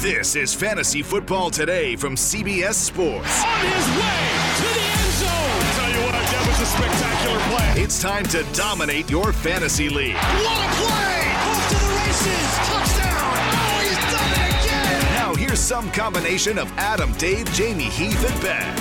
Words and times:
This 0.00 0.36
is 0.36 0.54
Fantasy 0.54 1.02
Football 1.02 1.50
Today 1.50 1.96
from 1.96 2.14
CBS 2.14 2.74
Sports. 2.74 3.42
On 3.42 3.58
his 3.66 3.88
way 3.98 4.28
to 4.54 4.62
the 4.62 4.86
end 4.94 5.12
zone. 5.18 5.58
Tell 5.74 5.90
you 5.90 6.06
what, 6.06 6.12
that 6.14 6.44
was 6.46 6.60
a 6.60 6.66
spectacular 6.70 7.40
play. 7.50 7.82
It's 7.82 8.00
time 8.00 8.22
to 8.26 8.44
dominate 8.56 9.10
your 9.10 9.32
fantasy 9.32 9.88
league. 9.88 10.14
What 10.14 10.22
a 10.22 10.70
play! 10.78 11.34
Off 11.34 11.68
to 11.70 11.74
the 11.74 11.90
races. 11.98 12.46
Touchdown. 12.70 13.42
Oh, 13.58 13.82
he's 13.82 13.98
done 14.14 14.30
it 14.38 14.62
again. 14.62 15.14
Now, 15.14 15.34
here's 15.34 15.58
some 15.58 15.90
combination 15.90 16.58
of 16.58 16.70
Adam, 16.78 17.12
Dave, 17.14 17.46
Jamey, 17.48 17.90
Heath, 17.90 18.30
and 18.30 18.40
Ben. 18.40 18.74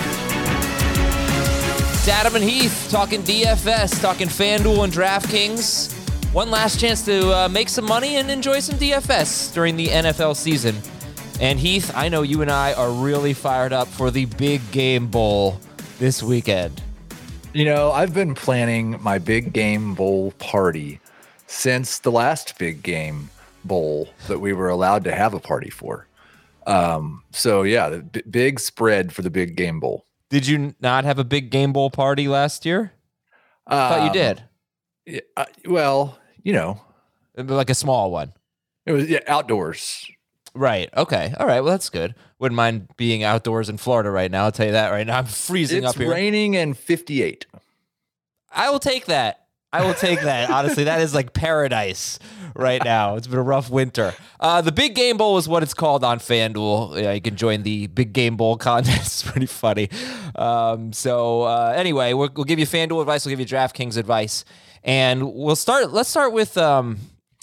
It's 1.93 2.07
Adam 2.07 2.35
and 2.35 2.43
Heath 2.43 2.89
talking 2.91 3.23
DFS, 3.23 3.99
talking 3.99 4.27
FanDuel 4.27 4.83
and 4.83 4.93
DraftKings. 4.93 5.95
One 6.31 6.51
last 6.51 6.79
chance 6.79 7.03
to 7.05 7.33
uh, 7.35 7.49
make 7.49 7.69
some 7.69 7.85
money 7.85 8.17
and 8.17 8.29
enjoy 8.29 8.59
some 8.59 8.77
DFS 8.77 9.51
during 9.55 9.75
the 9.75 9.87
NFL 9.87 10.35
season. 10.35 10.75
And 11.39 11.59
Heath, 11.59 11.91
I 11.95 12.09
know 12.09 12.23
you 12.23 12.41
and 12.41 12.49
I 12.49 12.73
are 12.73 12.91
really 12.91 13.33
fired 13.33 13.71
up 13.71 13.87
for 13.87 14.09
the 14.09 14.25
big 14.25 14.59
game 14.71 15.07
bowl 15.07 15.59
this 15.99 16.23
weekend. 16.23 16.81
You 17.53 17.65
know, 17.65 17.91
I've 17.91 18.13
been 18.13 18.33
planning 18.33 19.01
my 19.01 19.19
big 19.19 19.53
game 19.53 19.93
bowl 19.93 20.31
party 20.39 20.99
since 21.45 21.99
the 21.99 22.11
last 22.11 22.57
big 22.57 22.81
game 22.81 23.29
bowl 23.63 24.09
that 24.27 24.39
we 24.39 24.51
were 24.53 24.69
allowed 24.69 25.03
to 25.03 25.13
have 25.13 25.33
a 25.33 25.39
party 25.39 25.69
for. 25.69 26.07
Um, 26.65 27.23
so 27.31 27.61
yeah, 27.63 27.89
the 27.89 27.99
b- 27.99 28.23
big 28.29 28.59
spread 28.59 29.13
for 29.13 29.21
the 29.21 29.29
big 29.29 29.55
game 29.55 29.79
bowl. 29.79 30.05
Did 30.29 30.47
you 30.47 30.75
not 30.81 31.05
have 31.05 31.19
a 31.19 31.23
big 31.23 31.49
game 31.51 31.71
bowl 31.71 31.89
party 31.89 32.27
last 32.27 32.65
year? 32.65 32.93
I 33.67 33.89
thought 33.89 34.01
you 34.01 34.07
Um, 34.07 34.13
did. 34.13 34.43
yeah, 35.05 35.19
uh, 35.37 35.45
well, 35.65 36.17
you 36.43 36.53
know, 36.53 36.81
Like 37.37 37.69
a 37.69 37.75
small 37.75 38.11
one. 38.11 38.33
it 38.87 38.91
was 38.91 39.07
yeah, 39.09 39.19
outdoors. 39.27 40.09
Right. 40.57 40.89
Okay. 40.97 41.33
All 41.39 41.45
right. 41.47 41.61
Well, 41.61 41.71
that's 41.71 41.89
good. 41.89 42.15
Wouldn't 42.39 42.55
mind 42.55 42.87
being 42.97 43.23
outdoors 43.23 43.69
in 43.69 43.77
Florida 43.77 44.09
right 44.09 44.31
now. 44.31 44.45
I'll 44.45 44.51
tell 44.51 44.65
you 44.65 44.71
that 44.73 44.89
right 44.89 45.05
now. 45.05 45.19
I'm 45.19 45.25
freezing 45.25 45.83
It's 45.83 45.87
up 45.93 45.95
here. 45.97 46.09
raining 46.11 46.55
and 46.55 46.77
58. 46.77 47.45
I 48.51 48.69
will 48.69 48.79
take 48.79 49.05
that. 49.05 49.43
I 49.73 49.85
will 49.85 49.93
take 49.93 50.21
that. 50.21 50.49
Honestly, 50.57 50.85
that 50.85 51.01
is 51.01 51.13
like 51.13 51.33
paradise 51.33 52.17
right 52.55 52.83
now. 52.83 53.15
It's 53.17 53.27
been 53.27 53.37
a 53.37 53.43
rough 53.43 53.69
winter. 53.69 54.13
Uh, 54.39 54.61
the 54.61 54.71
Big 54.71 54.95
Game 54.95 55.17
Bowl 55.17 55.37
is 55.37 55.47
what 55.47 55.61
it's 55.61 55.73
called 55.73 56.03
on 56.03 56.19
FanDuel. 56.19 57.01
Yeah, 57.03 57.11
you 57.11 57.21
can 57.21 57.35
join 57.35 57.63
the 57.63 57.87
Big 57.87 58.13
Game 58.13 58.35
Bowl 58.37 58.57
contest. 58.57 58.97
It's 59.25 59.31
pretty 59.31 59.45
funny. 59.45 59.89
Um, 60.35 60.93
so 60.93 61.43
uh, 61.43 61.73
anyway, 61.75 62.13
we'll, 62.13 62.29
we'll 62.35 62.45
give 62.45 62.59
you 62.59 62.65
FanDuel 62.65 63.01
advice. 63.01 63.25
We'll 63.25 63.31
give 63.35 63.39
you 63.39 63.45
DraftKings 63.45 63.97
advice, 63.97 64.45
and 64.83 65.33
we'll 65.33 65.55
start. 65.55 65.91
Let's 65.91 66.09
start 66.09 66.33
with 66.33 66.57
um, 66.57 66.97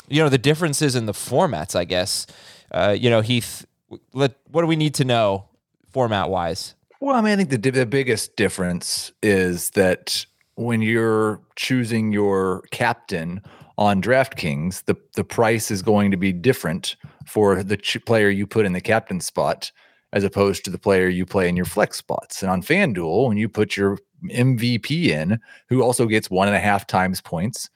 you 0.08 0.22
know 0.22 0.28
the 0.28 0.38
differences 0.38 0.94
in 0.96 1.06
the 1.06 1.12
formats. 1.12 1.76
I 1.76 1.84
guess 1.84 2.26
uh, 2.74 2.96
you 2.98 3.08
know 3.08 3.22
Heath. 3.22 3.64
Let, 4.12 4.34
what 4.50 4.62
do 4.62 4.66
we 4.66 4.76
need 4.76 4.94
to 4.94 5.04
know 5.04 5.48
format 5.92 6.28
wise? 6.28 6.74
Well, 7.00 7.14
I 7.14 7.20
mean, 7.20 7.32
I 7.32 7.36
think 7.36 7.50
the 7.50 7.70
the 7.70 7.86
biggest 7.86 8.36
difference 8.36 9.12
is 9.22 9.70
that 9.70 10.26
when 10.56 10.82
you're 10.82 11.40
choosing 11.56 12.12
your 12.12 12.62
captain 12.70 13.40
on 13.78 14.02
DraftKings, 14.02 14.84
the 14.84 14.96
the 15.14 15.24
price 15.24 15.70
is 15.70 15.80
going 15.80 16.10
to 16.10 16.16
be 16.16 16.32
different 16.32 16.96
for 17.26 17.62
the 17.62 17.76
ch- 17.76 18.04
player 18.04 18.28
you 18.28 18.46
put 18.46 18.66
in 18.66 18.72
the 18.72 18.80
captain 18.80 19.20
spot 19.20 19.70
as 20.12 20.24
opposed 20.24 20.64
to 20.64 20.70
the 20.70 20.78
player 20.78 21.08
you 21.08 21.26
play 21.26 21.48
in 21.48 21.56
your 21.56 21.64
flex 21.64 21.98
spots. 21.98 22.40
And 22.40 22.50
on 22.50 22.62
FanDuel, 22.62 23.28
when 23.28 23.36
you 23.36 23.48
put 23.48 23.76
your 23.76 23.98
MVP 24.26 25.08
in, 25.08 25.40
who 25.68 25.82
also 25.82 26.06
gets 26.06 26.30
one 26.30 26.46
and 26.46 26.56
a 26.56 26.60
half 26.60 26.86
times 26.86 27.20
points, 27.20 27.68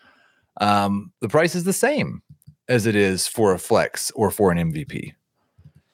um, 0.60 1.12
the 1.20 1.28
price 1.28 1.56
is 1.56 1.64
the 1.64 1.72
same 1.72 2.22
as 2.68 2.86
it 2.86 2.94
is 2.94 3.26
for 3.26 3.52
a 3.52 3.58
flex 3.58 4.10
or 4.12 4.30
for 4.30 4.50
an 4.50 4.72
MVP. 4.72 5.12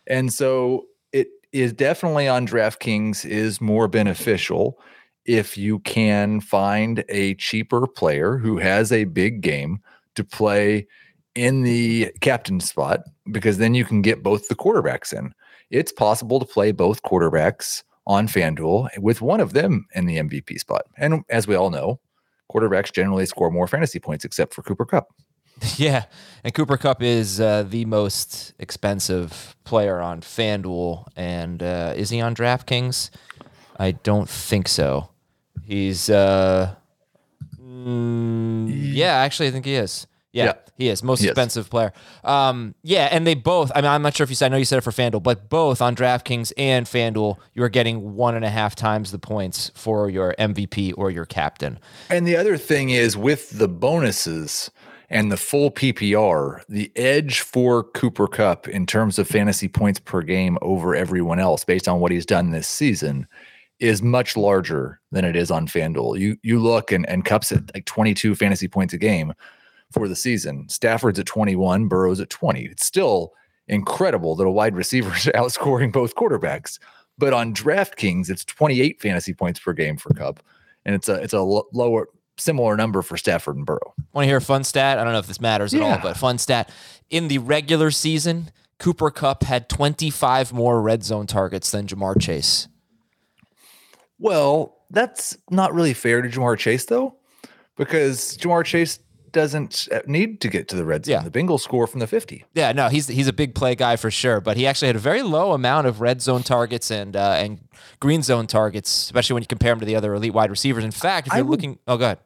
And 0.07 0.33
so 0.33 0.87
it 1.13 1.29
is 1.53 1.73
definitely 1.73 2.29
on 2.29 2.47
DraftKings 2.47 3.25
is 3.25 3.61
more 3.61 3.89
beneficial 3.89 4.79
if 5.25 5.57
you 5.57 5.79
can 5.81 6.41
find 6.41 7.05
a 7.09 7.35
cheaper 7.37 7.87
player 7.87 8.37
who 8.37 8.59
has 8.59 8.93
a 8.93 9.05
big 9.05 9.41
game 9.41 9.81
to 10.17 10.25
play 10.25 10.87
in 11.35 11.63
the 11.63 12.13
captain 12.21 12.61
spot 12.61 13.01
because 13.33 13.59
then 13.59 13.75
you 13.75 13.85
can 13.85 14.03
get 14.03 14.23
both 14.23 14.49
the 14.49 14.55
quarterbacks 14.55 15.13
in. 15.13 15.35
It's 15.71 15.93
possible 15.93 16.39
to 16.39 16.47
play 16.47 16.73
both 16.73 17.03
quarterbacks 17.03 17.83
on 18.07 18.29
FanDuel 18.29 18.99
with 18.99 19.23
one 19.23 19.41
of 19.41 19.55
them 19.55 19.87
in 19.95 20.07
the 20.07 20.19
MVP 20.19 20.59
spot. 20.59 20.83
And 20.99 21.25
as 21.31 21.49
we 21.49 21.55
all 21.55 21.71
know, 21.71 22.01
quarterbacks 22.53 22.93
generally 22.93 23.27
score 23.27 23.51
more 23.51 23.67
fantasy 23.67 23.99
points 23.99 24.25
except 24.25 24.53
for 24.53 24.63
Cooper 24.63 24.85
Kupp. 24.85 25.09
Yeah, 25.77 26.05
and 26.45 26.53
Cooper 26.53 26.77
Kupp 26.77 27.03
is 27.03 27.41
uh, 27.41 27.63
the 27.63 27.85
most 27.87 28.53
expensive 28.59 29.57
player 29.65 30.01
on 30.01 30.21
FanDuel, 30.21 31.07
and 31.17 31.63
uh, 31.63 31.95
is 31.97 32.11
he 32.11 32.21
on 32.21 32.35
DraftKings? 32.35 33.11
I 33.79 33.93
don't 33.93 34.29
think 34.29 34.69
so. 34.69 35.09
He's 35.65 36.11
uh, 36.11 36.75
mm, 37.61 38.71
yeah, 38.95 39.15
actually, 39.15 39.49
I 39.49 39.51
think 39.53 39.65
he 39.65 39.75
is. 39.75 40.07
Yeah, 40.33 40.45
Yeah. 40.47 40.53
he 40.77 40.89
is 40.89 41.03
most 41.03 41.21
He 41.21 41.27
is. 41.27 41.31
expensive 41.31 41.71
player. 41.71 41.93
Um, 42.25 42.75
yeah, 42.83 43.09
and 43.11 43.27
they 43.27 43.35
both. 43.35 43.71
I 43.75 43.81
mean, 43.81 43.91
I'm 43.91 44.03
not 44.03 44.17
sure 44.17 44.25
if 44.25 44.31
you 44.31 44.37
said. 44.37 44.47
I 44.47 44.49
know 44.51 44.57
you 44.57 44.65
said 44.65 44.79
it 44.79 44.83
for 44.83 44.91
FanDuel, 44.91 45.23
but 45.23 45.49
both 45.49 45.81
on 45.81 45.95
DraftKings 45.95 46.53
and 46.59 46.87
FanDuel, 46.87 47.39
you 47.55 47.63
are 47.63 47.69
getting 47.69 48.15
one 48.17 48.35
and 48.35 48.45
a 48.45 48.51
half 48.51 48.75
times 48.75 49.13
the 49.13 49.19
points 49.19 49.71
for 49.75 50.11
your 50.11 50.35
MVP 50.39 50.93
or 50.97 51.11
your 51.11 51.25
captain. 51.25 51.79
And 52.11 52.27
the 52.27 52.37
other 52.37 52.57
thing 52.59 52.91
is 52.91 53.17
with 53.17 53.51
the 53.59 53.69
bonuses 53.69 54.71
and 55.11 55.31
the 55.31 55.37
full 55.37 55.71
PPR, 55.71 56.63
the 56.69 56.91
edge 56.97 57.41
for 57.41 57.85
Cooper 57.85 58.27
Kupp 58.27 58.69
in 58.69 58.87
terms 58.87 59.19
of 59.19 59.29
fantasy 59.29 59.69
points 59.69 60.01
per 60.01 60.23
game 60.23 60.59
over 60.63 60.95
everyone 60.95 61.39
else, 61.39 61.65
based 61.65 61.89
on 61.89 62.01
what 62.01 62.13
he's 62.13 62.27
done 62.27 62.51
this 62.51 62.69
season, 62.69 63.27
is 63.81 64.03
much 64.03 64.37
larger 64.37 65.01
than 65.13 65.25
it 65.25 65.37
is 65.37 65.51
on 65.51 65.67
FanDuel. 65.67 66.19
You 66.19 66.37
you 66.43 66.61
look 66.61 66.93
and, 66.93 67.09
and 67.09 67.25
Kupp's 67.25 67.53
at 67.53 67.75
like 67.75 67.85
22 67.85 68.35
fantasy 68.35 68.69
points 68.69 68.95
a 68.95 68.99
game 68.99 69.33
for 69.93 70.09
the 70.09 70.17
season. 70.17 70.69
Stafford's 70.69 71.19
at 71.19 71.27
21, 71.27 71.89
Burrow's 71.89 72.21
at 72.21 72.31
20. 72.31 72.65
It's 72.67 72.87
still 72.87 73.33
incredible 73.69 74.35
that 74.37 74.47
a 74.47 74.51
wide 74.51 74.75
receiver 74.75 75.15
is 75.15 75.27
outscoring 75.35 75.93
both 75.93 76.15
quarterbacks. 76.15 76.79
But 77.17 77.33
on 77.33 77.55
DraftKings, 77.55 78.29
it's 78.29 78.45
28 78.45 79.01
fantasy 79.01 79.35
points 79.35 79.61
per 79.61 79.73
game 79.73 79.97
for 79.97 80.13
Kupp, 80.15 80.41
and 80.85 80.95
it's 80.95 81.09
a 81.09 81.15
it's 81.15 81.33
a 81.33 81.43
lo- 81.43 81.69
lower 81.73 82.09
similar 82.37 82.77
number 82.77 83.03
for 83.03 83.17
Stafford 83.17 83.57
and 83.57 83.67
Burrow. 83.67 83.95
Want 84.13 84.25
to 84.25 84.29
hear 84.29 84.39
a 84.39 84.41
fun 84.41 84.65
stat? 84.65 84.99
I 84.99 85.05
don't 85.05 85.13
know 85.13 85.19
if 85.19 85.27
this 85.27 85.41
matters 85.41 85.75
at 85.75 85.83
all, 85.83 85.99
but 86.03 86.17
fun 86.17 86.39
stat. 86.39 86.71
In 87.11 87.29
the 87.29 87.39
regular 87.39 87.91
season, 87.91 88.51
Cooper 88.79 89.11
Kupp 89.11 89.45
had 89.45 89.69
25 89.69 90.53
more 90.53 90.83
red 90.83 91.05
zone 91.05 91.27
targets 91.27 91.71
than 91.71 91.87
Ja'Marr 91.87 92.21
Chase. 92.21 92.69
Well, 94.19 94.77
that's 94.91 95.37
not 95.51 95.75
really 95.75 95.95
fair 95.95 96.23
to 96.23 96.29
Ja'Marr 96.29 96.59
Chase 96.59 96.85
though, 96.87 97.17
because 97.77 98.37
Ja'Marr 98.37 98.65
Chase 98.65 98.99
doesn't 99.35 99.89
uh, 99.93 100.01
need 100.07 100.41
to 100.41 100.49
get 100.49 100.69
to 100.69 100.77
the 100.77 100.85
red 100.85 101.05
zone. 101.05 101.13
Yeah. 101.13 101.29
The 101.29 101.39
Bengals 101.39 101.61
score 101.61 101.87
from 101.87 102.01
the 102.01 102.07
50. 102.07 102.45
Yeah, 102.55 102.73
no, 102.73 102.89
he's 102.89 103.09
he's 103.09 103.29
a 103.29 103.33
big 103.33 103.55
play 103.55 103.75
guy 103.75 103.97
for 103.97 104.11
sure, 104.11 104.41
but 104.41 104.57
he 104.57 104.67
actually 104.67 104.87
had 104.87 104.97
a 104.97 105.01
very 105.01 105.21
low 105.23 105.53
amount 105.53 105.87
of 105.87 106.01
red 106.01 106.23
zone 106.23 106.43
targets 106.43 106.91
and 106.91 107.15
uh, 107.15 107.35
and 107.37 107.61
green 108.01 108.23
zone 108.23 108.47
targets, 108.47 108.89
especially 108.91 109.35
when 109.35 109.43
you 109.43 109.47
compare 109.47 109.73
him 109.73 109.81
to 109.81 109.87
the 109.87 109.97
other 109.97 110.15
elite 110.15 110.33
wide 110.33 110.51
receivers. 110.51 110.85
In 110.85 110.91
fact, 110.93 111.27
if 111.27 111.35
you're 111.35 111.45
would- 111.45 111.51
looking, 111.51 111.79
oh, 111.87 111.99
god, 111.99 112.19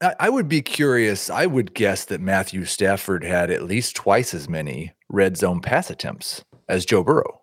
I, 0.00 0.14
I 0.20 0.28
would 0.28 0.48
be 0.48 0.62
curious. 0.62 1.28
I 1.30 1.46
would 1.46 1.74
guess 1.74 2.04
that 2.04 2.20
Matthew 2.20 2.64
Stafford 2.64 3.24
had 3.24 3.50
at 3.50 3.64
least 3.64 3.96
twice 3.96 4.32
as 4.32 4.48
many 4.48 4.92
red 5.08 5.36
zone 5.36 5.60
pass 5.60 5.90
attempts 5.90 6.44
as 6.68 6.84
Joe 6.86 7.02
Burrow. 7.02 7.40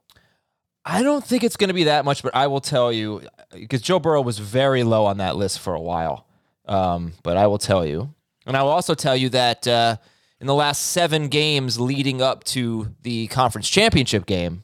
I 0.85 1.03
don't 1.03 1.25
think 1.25 1.43
it's 1.43 1.57
going 1.57 1.67
to 1.67 1.73
be 1.73 1.83
that 1.83 2.05
much, 2.05 2.23
but 2.23 2.33
I 2.33 2.47
will 2.47 2.61
tell 2.61 2.91
you 2.91 3.21
because 3.51 3.81
Joe 3.81 3.99
Burrow 3.99 4.21
was 4.21 4.39
very 4.39 4.83
low 4.83 5.05
on 5.05 5.17
that 5.17 5.35
list 5.35 5.59
for 5.59 5.73
a 5.73 5.81
while. 5.81 6.25
Um, 6.65 7.13
but 7.23 7.35
I 7.35 7.47
will 7.47 7.57
tell 7.57 7.85
you, 7.85 8.13
and 8.49 8.57
I 8.57 8.63
will 8.63 8.71
also 8.71 8.95
tell 8.95 9.15
you 9.15 9.29
that 9.29 9.67
uh, 9.67 9.97
in 10.41 10.47
the 10.47 10.55
last 10.55 10.87
seven 10.87 11.27
games 11.27 11.79
leading 11.79 12.19
up 12.19 12.43
to 12.45 12.95
the 13.03 13.27
conference 13.27 13.69
championship 13.69 14.25
game, 14.25 14.63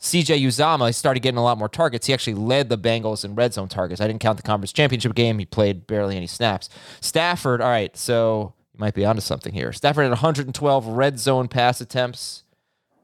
CJ 0.00 0.40
Uzomah 0.42 0.94
started 0.94 1.20
getting 1.20 1.36
a 1.36 1.42
lot 1.42 1.58
more 1.58 1.68
targets. 1.68 2.06
He 2.06 2.14
actually 2.14 2.34
led 2.34 2.70
the 2.70 2.78
Bengals 2.78 3.26
in 3.26 3.34
red 3.34 3.52
zone 3.52 3.68
targets. 3.68 4.00
I 4.00 4.06
didn't 4.06 4.20
count 4.20 4.38
the 4.38 4.42
conference 4.42 4.72
championship 4.72 5.14
game. 5.14 5.38
He 5.38 5.44
played 5.44 5.86
barely 5.86 6.16
any 6.16 6.26
snaps. 6.26 6.70
Stafford, 7.02 7.60
all 7.60 7.68
right, 7.68 7.94
so 7.98 8.54
You 8.72 8.80
might 8.80 8.94
be 8.94 9.04
onto 9.04 9.20
something 9.20 9.52
here. 9.52 9.72
Stafford 9.74 10.04
had 10.04 10.10
112 10.10 10.86
red 10.86 11.18
zone 11.18 11.48
pass 11.48 11.82
attempts. 11.82 12.44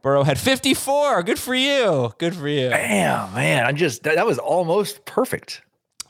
Burrow 0.01 0.23
had 0.23 0.39
54. 0.39 1.23
Good 1.23 1.39
for 1.39 1.55
you. 1.55 2.13
Good 2.17 2.35
for 2.35 2.49
you. 2.49 2.71
Damn, 2.71 3.35
man. 3.35 3.67
I'm 3.67 3.77
just, 3.77 4.05
that, 4.05 4.15
that 4.15 4.27
was 4.27 4.39
almost 4.39 5.05
perfect. 5.05 5.61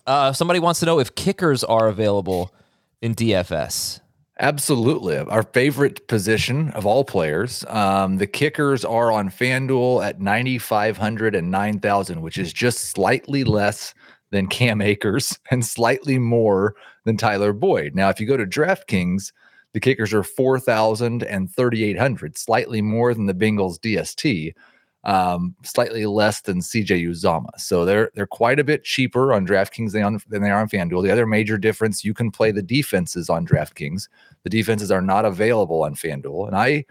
Uh, 0.06 0.32
somebody 0.32 0.60
wants 0.60 0.80
to 0.80 0.86
know 0.86 1.00
if 1.00 1.14
kickers 1.16 1.64
are 1.64 1.88
available 1.88 2.52
in 3.00 3.14
DFS. 3.14 4.00
Absolutely. 4.40 5.16
Our 5.16 5.44
favorite 5.44 6.08
position 6.08 6.70
of 6.70 6.84
all 6.86 7.04
players. 7.04 7.64
Um, 7.68 8.16
the 8.16 8.26
kickers 8.26 8.84
are 8.84 9.12
on 9.12 9.30
FanDuel 9.30 10.04
at 10.04 10.20
9,500 10.20 11.36
and 11.36 11.50
9,000, 11.52 12.20
which 12.20 12.36
is 12.36 12.52
just 12.52 12.90
slightly 12.90 13.44
less 13.44 13.94
than 14.30 14.48
Cam 14.48 14.80
Akers 14.80 15.38
and 15.52 15.64
slightly 15.64 16.18
more 16.18 16.74
than 17.04 17.16
Tyler 17.16 17.52
Boyd. 17.52 17.94
Now, 17.94 18.08
if 18.08 18.18
you 18.18 18.26
go 18.26 18.36
to 18.36 18.46
DraftKings, 18.46 19.30
the 19.72 19.80
kickers 19.80 20.12
are 20.12 20.24
4,000 20.24 21.22
and 21.22 21.54
3,800, 21.54 22.36
slightly 22.36 22.82
more 22.82 23.14
than 23.14 23.26
the 23.26 23.34
Bengals 23.34 23.78
DST, 23.78 24.52
um, 25.04 25.54
slightly 25.62 26.06
less 26.06 26.40
than 26.40 26.60
CJ 26.60 27.06
Uzomah. 27.08 27.58
So 27.58 27.84
they're 27.84 28.10
they're 28.14 28.26
quite 28.26 28.58
a 28.58 28.64
bit 28.64 28.84
cheaper 28.84 29.32
on 29.32 29.46
DraftKings 29.46 29.92
than, 29.92 30.18
than 30.28 30.42
they 30.42 30.50
are 30.50 30.60
on 30.60 30.68
FanDuel. 30.68 31.02
The 31.02 31.10
other 31.10 31.26
major 31.26 31.58
difference, 31.58 32.04
you 32.04 32.14
can 32.14 32.30
play 32.30 32.50
the 32.50 32.62
defenses 32.62 33.28
on 33.28 33.46
DraftKings. 33.46 34.08
The 34.42 34.50
defenses 34.50 34.90
are 34.90 35.02
not 35.02 35.24
available 35.24 35.82
on 35.82 35.94
FanDuel. 35.94 36.46
And 36.46 36.56
I 36.56 36.84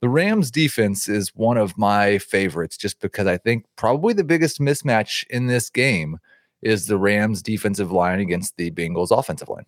the 0.00 0.08
Rams 0.08 0.50
defense 0.50 1.08
is 1.08 1.34
one 1.34 1.56
of 1.56 1.76
my 1.76 2.18
favorites 2.18 2.76
just 2.76 3.00
because 3.00 3.26
I 3.26 3.36
think 3.36 3.64
probably 3.74 4.14
the 4.14 4.22
biggest 4.22 4.60
mismatch 4.60 5.24
in 5.28 5.48
this 5.48 5.68
game 5.68 6.18
is 6.62 6.86
the 6.86 6.96
Rams 6.96 7.42
defensive 7.42 7.90
line 7.90 8.20
against 8.20 8.56
the 8.56 8.70
Bengals 8.70 9.16
offensive 9.16 9.48
line. 9.48 9.66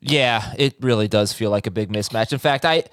Yeah, 0.00 0.54
it 0.56 0.76
really 0.80 1.08
does 1.08 1.32
feel 1.32 1.50
like 1.50 1.66
a 1.66 1.70
big 1.70 1.90
mismatch. 1.90 2.32
In 2.32 2.38
fact, 2.38 2.64
I 2.64 2.84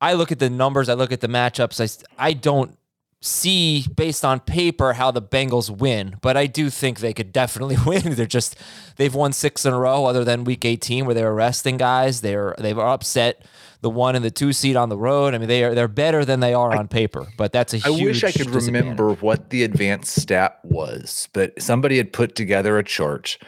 I 0.00 0.12
look 0.12 0.30
at 0.30 0.38
the 0.38 0.50
numbers, 0.50 0.88
I 0.88 0.94
look 0.94 1.10
at 1.10 1.20
the 1.20 1.28
matchups. 1.28 1.80
I 1.80 2.26
I 2.28 2.32
don't 2.34 2.78
see 3.24 3.86
based 3.94 4.24
on 4.24 4.38
paper 4.40 4.92
how 4.92 5.10
the 5.10 5.22
Bengals 5.22 5.70
win, 5.70 6.16
but 6.20 6.36
I 6.36 6.46
do 6.46 6.68
think 6.68 6.98
they 6.98 7.14
could 7.14 7.32
definitely 7.32 7.76
win. 7.86 8.14
They're 8.14 8.26
just 8.26 8.56
they've 8.96 9.14
won 9.14 9.32
6 9.32 9.64
in 9.64 9.72
a 9.72 9.78
row 9.78 10.04
other 10.04 10.24
than 10.24 10.44
week 10.44 10.64
18 10.64 11.06
where 11.06 11.14
they 11.14 11.24
were 11.24 11.34
resting 11.34 11.76
guys. 11.78 12.20
They're 12.20 12.54
they've 12.58 12.78
upset 12.78 13.44
the 13.80 13.90
1 13.90 14.16
and 14.16 14.24
the 14.24 14.30
2 14.30 14.52
seed 14.52 14.76
on 14.76 14.88
the 14.88 14.96
road. 14.96 15.34
I 15.34 15.38
mean, 15.38 15.48
they 15.48 15.64
are 15.64 15.74
they're 15.74 15.88
better 15.88 16.24
than 16.24 16.40
they 16.40 16.54
are 16.54 16.76
on 16.76 16.86
paper, 16.88 17.26
but 17.36 17.52
that's 17.52 17.72
a 17.72 17.80
I 17.84 17.90
wish 17.90 18.24
I 18.24 18.32
could 18.32 18.50
remember 18.50 19.14
what 19.14 19.50
the 19.50 19.64
advanced 19.64 20.20
stat 20.20 20.60
was, 20.62 21.28
but 21.32 21.60
somebody 21.60 21.96
had 21.96 22.12
put 22.12 22.34
together 22.34 22.78
a 22.78 22.84
chart 22.84 23.38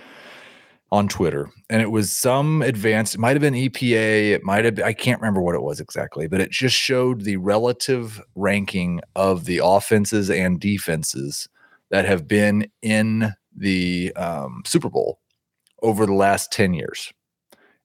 on 0.93 1.09
Twitter, 1.09 1.51
and 1.69 1.83
it 1.83 1.91
was 1.91 2.13
some 2.13 2.63
advanced. 2.63 3.15
It 3.15 3.19
might 3.19 3.33
have 3.33 3.41
been 3.41 3.55
EPA. 3.55 4.33
It 4.33 4.45
might 4.45 4.65
have. 4.65 4.81
I 4.81 4.93
can't 4.93 5.21
remember 5.21 5.41
what 5.41 5.55
it 5.55 5.63
was 5.63 5.81
exactly, 5.81 6.29
but 6.29 6.41
it 6.41 6.51
just 6.51 6.77
showed 6.77 7.23
the 7.23 7.37
relative 7.37 8.21
ranking 8.35 9.01
of 9.15 9.45
the 9.45 9.61
offenses 9.63 10.31
and 10.31 10.61
defenses 10.61 11.49
that 11.91 12.05
have 12.05 12.29
been 12.29 12.71
in 12.83 13.35
the 13.57 14.13
um, 14.17 14.63
Super 14.65 14.89
Bowl 14.89 15.21
over 15.83 16.07
the 16.07 16.15
last 16.15 16.53
ten 16.53 16.73
years. 16.75 17.13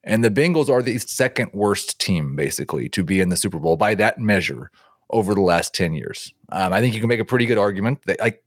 And 0.03 0.23
the 0.23 0.31
Bengals 0.31 0.69
are 0.69 0.81
the 0.81 0.97
second 0.97 1.51
worst 1.53 1.99
team, 1.99 2.35
basically, 2.35 2.89
to 2.89 3.03
be 3.03 3.19
in 3.21 3.29
the 3.29 3.37
Super 3.37 3.59
Bowl 3.59 3.77
by 3.77 3.93
that 3.95 4.19
measure 4.19 4.71
over 5.11 5.35
the 5.35 5.41
last 5.41 5.73
10 5.75 5.93
years. 5.93 6.33
Um, 6.51 6.73
I 6.73 6.79
think 6.79 6.95
you 6.95 6.99
can 6.99 7.09
make 7.09 7.19
a 7.19 7.25
pretty 7.25 7.45
good 7.45 7.57
argument 7.57 7.99
that, 8.05 8.19
like, 8.19 8.43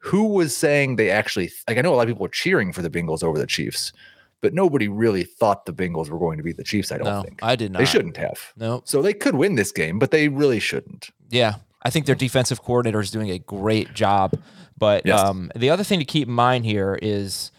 who 0.00 0.24
was 0.24 0.56
saying 0.56 0.96
they 0.96 1.10
actually 1.10 1.50
like 1.68 1.78
I 1.78 1.82
know 1.82 1.94
a 1.94 1.96
lot 1.96 2.02
of 2.02 2.08
people 2.08 2.22
were 2.22 2.28
cheering 2.28 2.72
for 2.72 2.82
the 2.82 2.90
Bengals 2.90 3.22
over 3.22 3.38
the 3.38 3.46
Chiefs, 3.46 3.92
but 4.40 4.54
nobody 4.54 4.88
really 4.88 5.24
thought 5.24 5.66
the 5.66 5.72
Bengals 5.72 6.08
were 6.08 6.18
going 6.18 6.38
to 6.38 6.42
beat 6.42 6.56
the 6.56 6.64
Chiefs, 6.64 6.90
I 6.90 6.98
don't 6.98 7.06
no, 7.06 7.22
think. 7.22 7.40
I 7.42 7.56
did 7.56 7.72
not. 7.72 7.78
They 7.78 7.84
shouldn't 7.84 8.16
have. 8.16 8.52
No. 8.56 8.82
So 8.84 9.02
they 9.02 9.14
could 9.14 9.34
win 9.34 9.54
this 9.54 9.72
game, 9.72 9.98
but 9.98 10.10
they 10.10 10.28
really 10.28 10.60
shouldn't. 10.60 11.10
Yeah. 11.28 11.56
I 11.82 11.90
think 11.90 12.06
their 12.06 12.14
defensive 12.14 12.62
coordinator 12.62 13.00
is 13.00 13.10
doing 13.10 13.30
a 13.30 13.38
great 13.38 13.94
job. 13.94 14.38
But 14.76 15.04
Yes. 15.06 15.20
um, 15.20 15.50
the 15.54 15.70
other 15.70 15.84
thing 15.84 15.98
to 15.98 16.04
keep 16.04 16.28
in 16.28 16.34
mind 16.34 16.64
here 16.64 16.98
is 17.00 17.52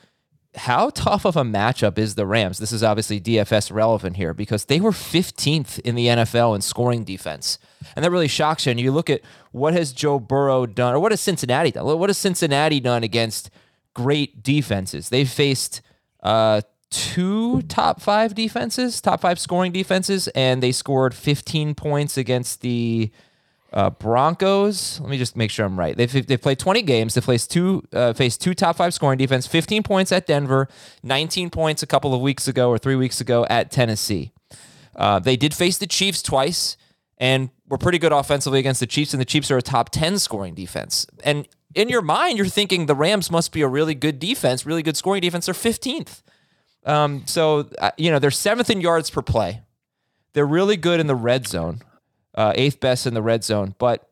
how 0.56 0.90
tough 0.90 1.26
of 1.26 1.36
a 1.38 1.44
matchup 1.44 1.98
is 1.98 2.16
the 2.16 2.26
Rams? 2.26 2.58
This 2.58 2.72
is 2.72 2.84
obviously 2.84 3.22
DFS 3.22 3.72
relevant 3.72 4.18
here 4.18 4.34
because 4.34 4.66
they 4.66 4.80
were 4.80 4.92
15th 4.92 5.80
in 5.80 5.96
the 5.96 6.08
NFL 6.08 6.56
in 6.56 6.62
scoring 6.62 7.04
defense. 7.04 7.58
And 7.96 8.04
that 8.04 8.12
really 8.12 8.28
shocks 8.28 8.66
you. 8.66 8.72
And 8.72 8.80
you 8.80 8.92
look 8.92 9.10
at 9.10 9.22
what 9.52 9.74
has 9.74 9.92
Joe 9.92 10.20
Burrow 10.20 10.66
done, 10.66 10.94
or 10.94 11.00
what 11.00 11.12
has 11.12 11.22
Cincinnati 11.22 11.72
done? 11.72 11.86
What 11.86 12.10
has 12.10 12.18
Cincinnati 12.18 12.80
done 12.80 13.04
against 13.04 13.50
great 13.94 14.44
defenses? 14.44 15.10
They've 15.10 15.30
faced 15.30 15.82
uh, 16.24 16.62
two 16.90 17.62
top 17.64 18.02
five 18.02 18.36
defenses, 18.36 19.02
top 19.02 19.22
five 19.22 19.40
scoring 19.40 19.72
defenses, 19.72 20.28
and 20.30 20.62
they 20.62 20.72
scored 20.72 21.14
15 21.14 21.74
points 21.76 22.18
against 22.18 22.62
the 22.62 23.12
uh, 23.74 23.90
Broncos. 23.90 25.00
Let 25.00 25.10
me 25.10 25.18
just 25.18 25.38
make 25.38 25.50
sure 25.50 25.66
I'm 25.66 25.80
right. 25.80 25.96
They've, 25.96 26.28
they've 26.28 26.42
played 26.42 26.60
20 26.60 26.82
games. 26.82 27.14
They 27.14 27.22
faced 27.22 27.52
two, 27.52 27.84
uh, 27.94 28.14
faced 28.14 28.42
two 28.42 28.54
top 28.54 28.76
five 28.76 28.94
scoring 28.94 29.18
defense, 29.18 29.48
15 29.48 29.84
points 29.84 30.12
at 30.12 30.28
Denver, 30.28 30.68
19 31.04 31.50
points 31.50 31.82
a 31.82 31.88
couple 31.88 32.14
of 32.14 32.22
weeks 32.22 32.48
ago 32.48 32.70
or 32.70 32.78
three 32.78 32.96
weeks 32.96 33.22
ago 33.22 33.46
at 33.50 33.72
Tennessee. 33.72 34.32
Uh, 34.96 35.20
they 35.20 35.38
did 35.38 35.54
face 35.54 35.78
the 35.78 35.88
Chiefs 35.88 36.22
twice 36.22 36.76
and 37.18 37.50
were 37.72 37.78
pretty 37.78 37.98
good 37.98 38.12
offensively 38.12 38.60
against 38.60 38.82
the 38.82 38.86
Chiefs, 38.86 39.14
and 39.14 39.22
the 39.22 39.26
Chiefs 39.26 39.50
are 39.50 39.58
a 39.58 39.62
top 39.62 39.90
10 39.92 40.20
scoring 40.20 40.54
defense. 40.54 41.08
And 41.24 41.48
in 41.74 41.88
your 41.88 42.02
mind, 42.02 42.38
you're 42.38 42.46
thinking 42.48 42.86
the 42.86 42.94
Rams 42.96 43.32
must 43.32 43.54
be 43.54 43.62
a 43.62 43.68
really 43.68 43.96
good 43.96 44.20
defense, 44.20 44.66
really 44.66 44.84
good 44.84 44.98
scoring 44.98 45.22
defense. 45.22 45.46
They're 45.46 45.56
15th. 45.56 46.22
Um, 46.86 47.24
so, 47.28 47.70
uh, 47.80 47.92
you 47.98 48.12
know, 48.12 48.20
they're 48.20 48.30
seventh 48.30 48.70
in 48.70 48.82
yards 48.82 49.10
per 49.10 49.22
play. 49.22 49.62
They're 50.34 50.46
really 50.46 50.76
good 50.76 51.00
in 51.00 51.08
the 51.08 51.16
red 51.16 51.48
zone, 51.48 51.82
uh, 52.36 52.52
eighth 52.56 52.82
best 52.82 53.08
in 53.08 53.14
the 53.14 53.22
red 53.22 53.46
zone. 53.46 53.74
But, 53.78 54.06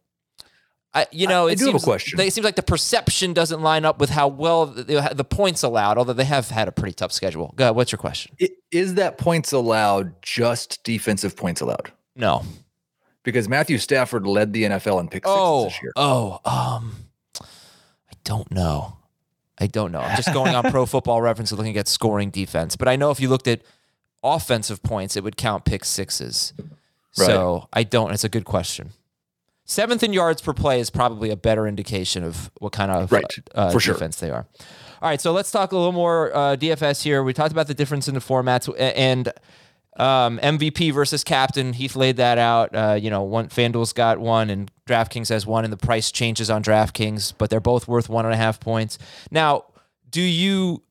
I, 0.94 1.08
you 1.12 1.28
know, 1.28 1.50
I 1.50 1.52
it 1.52 1.62
a 1.62 1.66
seems, 1.66 1.84
question. 1.84 2.18
It 2.18 2.32
seems 2.32 2.46
like 2.46 2.56
the 2.56 2.64
perception 2.64 3.34
doesn't 3.34 3.62
line 3.62 3.84
up 3.84 4.00
with 4.00 4.10
how 4.10 4.30
well 4.30 4.68
the, 4.68 5.12
the 5.14 5.26
points 5.26 5.64
allowed, 5.64 5.98
although 5.98 6.14
they 6.14 6.24
have 6.24 6.50
had 6.50 6.70
a 6.70 6.72
pretty 6.72 6.94
tough 6.94 7.12
schedule. 7.12 7.54
Go 7.58 7.66
ahead, 7.66 7.76
what's 7.76 7.92
your 7.92 8.00
question? 8.00 8.34
I- 8.42 8.52
Is 8.72 8.94
that 8.94 9.18
points 9.18 9.52
allowed 9.52 10.22
just 10.22 10.82
defensive 10.86 11.36
points 11.36 11.60
allowed? 11.60 11.92
No. 12.16 12.44
Because 13.24 13.50
Matthew 13.50 13.78
Stafford 13.78 14.26
led 14.26 14.54
the 14.54 14.64
NFL 14.64 15.00
in 15.02 15.10
pick 15.10 15.26
sixes 15.26 15.36
Oh, 15.38 15.64
this 15.66 15.82
year. 15.82 15.92
oh, 15.96 16.40
um, 16.46 16.96
I 17.42 18.16
don't 18.24 18.50
know. 18.52 18.98
I 19.62 19.68
don't 19.68 19.92
know. 19.92 20.00
I'm 20.00 20.16
just 20.16 20.34
going 20.34 20.56
on 20.56 20.72
Pro 20.72 20.86
Football 20.88 21.22
Reference 21.22 21.52
and 21.52 21.58
looking 21.58 21.76
at 21.78 21.88
scoring 21.88 22.30
defense. 22.30 22.76
But 22.78 22.88
I 22.88 22.96
know 22.96 23.12
if 23.12 23.20
you 23.20 23.28
looked 23.28 23.48
at 23.48 23.62
offensive 24.24 24.82
points, 24.84 25.18
it 25.18 25.24
would 25.24 25.36
count 25.38 25.66
pick 25.66 25.84
sixes. 25.84 26.54
So 27.12 27.68
I 27.74 27.84
don't. 27.84 28.12
It's 28.14 28.24
a 28.24 28.30
good 28.30 28.46
question. 28.46 28.92
Seventh 29.66 30.02
in 30.02 30.14
yards 30.14 30.42
per 30.42 30.54
play 30.54 30.80
is 30.80 30.90
probably 30.90 31.30
a 31.30 31.36
better 31.36 31.68
indication 31.68 32.24
of 32.24 32.50
what 32.60 32.72
kind 32.72 32.90
of 32.90 33.12
Right, 33.12 33.26
uh, 33.54 33.70
for 33.70 33.80
sure. 33.82 33.94
defense 33.94 34.16
they 34.20 34.32
are. 34.32 34.48
All 35.02 35.10
right, 35.10 35.20
so 35.20 35.32
let's 35.32 35.52
talk 35.52 35.72
a 35.74 35.76
little 35.78 35.92
more 35.92 36.34
uh, 36.36 36.56
DFS 36.56 37.04
here. 37.04 37.22
We 37.24 37.34
talked 37.34 37.52
about 37.52 37.68
the 37.68 37.74
difference 37.74 38.08
in 38.08 38.14
the 38.16 38.20
formats 38.22 38.74
and 38.80 39.32
um, 40.00 40.40
MVP 40.40 40.94
versus 40.94 41.24
captain. 41.24 41.74
Heath 41.74 41.96
laid 41.96 42.18
that 42.18 42.38
out. 42.38 42.74
Uh, 42.76 42.98
you 43.00 43.10
know, 43.10 43.24
one 43.24 43.50
FanDuel's 43.50 43.94
got 43.94 44.20
one, 44.20 44.50
and 44.50 44.72
DraftKings 44.88 45.30
has 45.30 45.46
one, 45.46 45.64
and 45.64 45.74
the 45.74 45.78
price 45.78 46.12
changes 46.12 46.50
on 46.50 46.64
DraftKings, 46.64 47.34
but 47.38 47.50
they're 47.50 47.60
both 47.60 47.88
worth 47.88 48.10
one 48.10 48.26
and 48.26 48.34
a 48.34 48.38
half 48.38 48.60
points. 48.60 48.98
Now, 49.32 49.66
do 50.10 50.22
you 50.22 50.84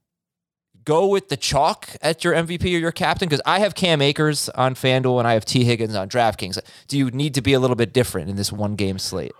go 0.85 1.07
with 1.07 1.29
the 1.29 1.37
chalk 1.37 1.91
at 2.01 2.25
your 2.25 2.35
MVP 2.35 2.65
or 2.65 2.79
your 2.79 2.93
captain? 2.93 3.29
Because 3.29 3.43
I 3.45 3.59
have 3.61 3.75
Cam 3.75 4.01
Akers 4.01 4.49
on 4.51 4.75
FanDuel 4.75 5.19
and 5.19 5.29
I 5.29 5.35
have 5.35 5.45
T 5.45 5.65
Higgins 5.65 5.95
on 5.95 6.09
DraftKings. 6.09 6.59
Do 6.87 6.97
you 6.97 7.11
need 7.11 7.35
to 7.35 7.43
be 7.43 7.53
a 7.53 7.61
little 7.61 7.77
bit 7.77 7.93
different 7.93 8.31
in 8.31 8.37
this 8.37 8.53
one 8.53 8.77
game 8.77 8.99
slate? 8.99 9.33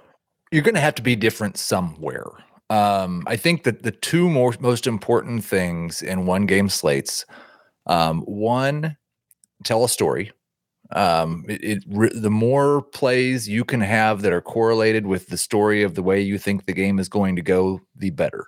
you're 0.51 0.63
going 0.63 0.75
to 0.75 0.81
have 0.81 0.95
to 0.97 1.03
be 1.03 1.17
different 1.17 1.57
somewhere. 1.57 2.27
Um, 2.71 3.25
I 3.27 3.37
think 3.37 3.65
that 3.65 3.83
the 3.83 3.91
two 3.91 4.29
more, 4.29 4.55
most 4.61 4.87
important 4.87 5.45
things 5.45 6.03
in 6.03 6.27
one 6.27 6.47
game 6.47 6.69
slates, 6.69 7.25
um, 7.87 8.23
one, 8.23 8.97
tell 9.65 9.85
a 9.85 9.89
story. 9.89 10.33
Um, 10.91 11.45
it, 11.49 11.85
it 11.89 12.23
the 12.23 12.31
more 12.31 12.83
plays 12.83 13.49
you 13.49 13.65
can 13.65 13.81
have 13.81 14.23
that 14.23 14.33
are 14.33 14.41
correlated 14.41 15.07
with 15.07 15.29
the 15.29 15.37
story 15.37 15.83
of 15.83 15.95
the 15.95 16.03
way 16.03 16.21
you 16.21 16.39
think 16.39 16.65
the 16.65 16.73
game 16.73 16.99
is 16.99 17.09
going 17.09 17.37
to 17.37 17.43
go, 17.43 17.81
the 17.95 18.11
better. 18.11 18.47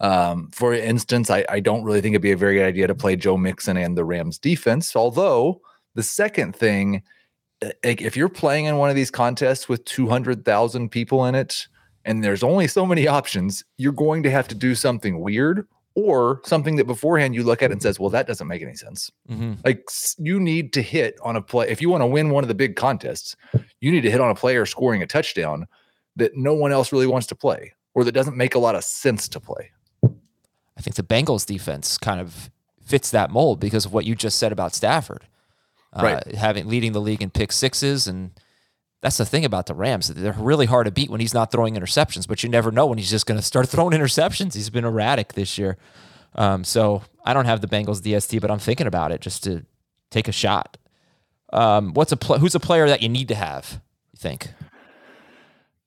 Um, 0.00 0.50
for 0.52 0.72
instance, 0.72 1.30
I, 1.30 1.44
I 1.48 1.60
don't 1.60 1.84
really 1.84 2.00
think 2.00 2.14
it'd 2.14 2.22
be 2.22 2.32
a 2.32 2.36
very 2.36 2.56
good 2.56 2.66
idea 2.66 2.86
to 2.86 2.94
play 2.94 3.16
Joe 3.16 3.36
Mixon 3.36 3.76
and 3.76 3.96
the 3.96 4.04
Rams 4.04 4.38
defense. 4.38 4.96
Although 4.96 5.60
the 5.94 6.02
second 6.02 6.56
thing, 6.56 7.02
like, 7.84 8.00
if 8.00 8.16
you're 8.16 8.30
playing 8.30 8.64
in 8.64 8.78
one 8.78 8.90
of 8.90 8.96
these 8.96 9.10
contests 9.10 9.68
with 9.68 9.84
200,000 9.84 10.88
people 10.88 11.26
in 11.26 11.34
it 11.34 11.68
and 12.04 12.24
there's 12.24 12.42
only 12.42 12.66
so 12.66 12.86
many 12.86 13.06
options, 13.06 13.62
you're 13.76 13.92
going 13.92 14.22
to 14.22 14.30
have 14.30 14.48
to 14.48 14.54
do 14.54 14.74
something 14.74 15.20
weird 15.20 15.68
or 16.04 16.40
something 16.44 16.76
that 16.76 16.86
beforehand 16.86 17.34
you 17.34 17.42
look 17.44 17.62
at 17.62 17.70
and 17.70 17.80
says, 17.82 17.98
well, 18.00 18.10
that 18.10 18.26
doesn't 18.26 18.46
make 18.48 18.62
any 18.62 18.74
sense. 18.74 19.10
Mm-hmm. 19.28 19.54
Like 19.64 19.88
you 20.18 20.40
need 20.40 20.72
to 20.74 20.82
hit 20.82 21.18
on 21.22 21.36
a 21.36 21.42
play. 21.42 21.68
If 21.68 21.80
you 21.80 21.88
want 21.90 22.02
to 22.02 22.06
win 22.06 22.30
one 22.30 22.44
of 22.44 22.48
the 22.48 22.54
big 22.54 22.76
contests, 22.76 23.36
you 23.80 23.90
need 23.90 24.02
to 24.02 24.10
hit 24.10 24.20
on 24.20 24.30
a 24.30 24.34
player 24.34 24.66
scoring 24.66 25.02
a 25.02 25.06
touchdown 25.06 25.66
that 26.16 26.36
no 26.36 26.54
one 26.54 26.72
else 26.72 26.92
really 26.92 27.06
wants 27.06 27.26
to 27.28 27.34
play 27.34 27.72
or 27.94 28.04
that 28.04 28.12
doesn't 28.12 28.36
make 28.36 28.54
a 28.54 28.58
lot 28.58 28.74
of 28.74 28.84
sense 28.84 29.28
to 29.28 29.40
play. 29.40 29.70
I 30.04 30.80
think 30.82 30.96
the 30.96 31.02
Bengals 31.02 31.44
defense 31.46 31.98
kind 31.98 32.20
of 32.20 32.50
fits 32.84 33.10
that 33.10 33.30
mold 33.30 33.60
because 33.60 33.84
of 33.84 33.92
what 33.92 34.04
you 34.04 34.14
just 34.14 34.38
said 34.38 34.52
about 34.52 34.74
Stafford. 34.74 35.24
uh, 35.92 36.02
Right. 36.02 36.34
having 36.34 36.68
leading 36.68 36.92
the 36.92 37.00
league 37.00 37.20
in 37.22 37.30
pick 37.30 37.52
sixes, 37.52 38.06
and 38.06 38.30
that's 39.02 39.16
the 39.16 39.24
thing 39.24 39.44
about 39.44 39.66
the 39.66 39.74
Rams. 39.74 40.08
They're 40.08 40.32
really 40.32 40.66
hard 40.66 40.84
to 40.84 40.90
beat 40.90 41.10
when 41.10 41.20
he's 41.20 41.32
not 41.32 41.50
throwing 41.50 41.74
interceptions, 41.74 42.28
but 42.28 42.42
you 42.42 42.48
never 42.48 42.70
know 42.70 42.86
when 42.86 42.98
he's 42.98 43.10
just 43.10 43.26
going 43.26 43.38
to 43.38 43.44
start 43.44 43.68
throwing 43.70 43.98
interceptions. 43.98 44.54
He's 44.54 44.70
been 44.70 44.84
erratic 44.84 45.32
this 45.32 45.56
year. 45.58 45.76
Um, 46.34 46.64
so 46.64 47.02
I 47.24 47.32
don't 47.34 47.46
have 47.46 47.60
the 47.60 47.66
Bengals 47.66 48.00
DST, 48.00 48.40
but 48.40 48.50
I'm 48.50 48.58
thinking 48.58 48.86
about 48.86 49.12
it 49.12 49.20
just 49.20 49.42
to 49.44 49.64
take 50.10 50.28
a 50.28 50.32
shot. 50.32 50.76
Um, 51.52 51.94
what's 51.94 52.12
a 52.12 52.16
pl- 52.16 52.38
who's 52.38 52.54
a 52.54 52.60
player 52.60 52.86
that 52.88 53.02
you 53.02 53.08
need 53.08 53.28
to 53.28 53.34
have? 53.34 53.80
You 54.12 54.18
think? 54.18 54.48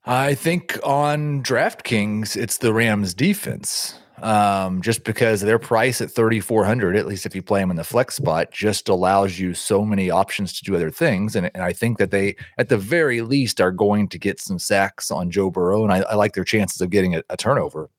I 0.06 0.36
think 0.36 0.78
on 0.84 1.44
DraftKings, 1.44 2.36
it's 2.36 2.58
the 2.58 2.74
Rams 2.74 3.14
defense. 3.14 4.00
Um, 4.24 4.82
just 4.82 5.04
because 5.04 5.42
their 5.42 5.60
price 5.60 6.00
at 6.00 6.10
3,400, 6.10 6.96
at 6.96 7.06
least 7.06 7.26
if 7.26 7.36
you 7.36 7.42
play 7.42 7.60
them 7.60 7.70
in 7.70 7.76
the 7.76 7.84
flex 7.84 8.16
spot, 8.16 8.52
just 8.52 8.88
allows 8.88 9.38
you 9.38 9.54
so 9.54 9.84
many 9.84 10.10
options 10.10 10.54
to 10.54 10.64
do 10.64 10.78
other 10.78 10.90
things. 10.90 11.36
And, 11.36 11.52
and 11.54 11.62
I 11.62 11.74
think 11.74 11.98
that 11.98 12.12
they, 12.12 12.38
at 12.58 12.70
the 12.70 12.78
very 12.78 13.20
least, 13.20 13.60
are 13.60 13.70
going 13.70 14.08
to 14.08 14.18
get 14.18 14.40
some 14.40 14.60
sacks 14.60 15.12
on 15.12 15.30
Joe 15.30 15.50
Burrow. 15.50 15.84
And 15.84 15.92
I, 15.92 16.04
I 16.04 16.16
like 16.16 16.36
their 16.36 16.46
chances 16.46 16.80
of 16.80 16.90
getting 16.90 17.16
a, 17.16 17.24
a 17.30 17.36
turnover. 17.36 17.90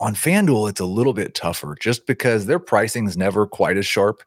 On 0.00 0.14
FanDuel, 0.14 0.70
it's 0.70 0.80
a 0.80 0.86
little 0.86 1.12
bit 1.12 1.34
tougher 1.34 1.76
just 1.80 2.06
because 2.06 2.46
their 2.46 2.60
pricing 2.60 3.08
is 3.08 3.16
never 3.16 3.48
quite 3.48 3.76
as 3.76 3.86
sharp 3.86 4.22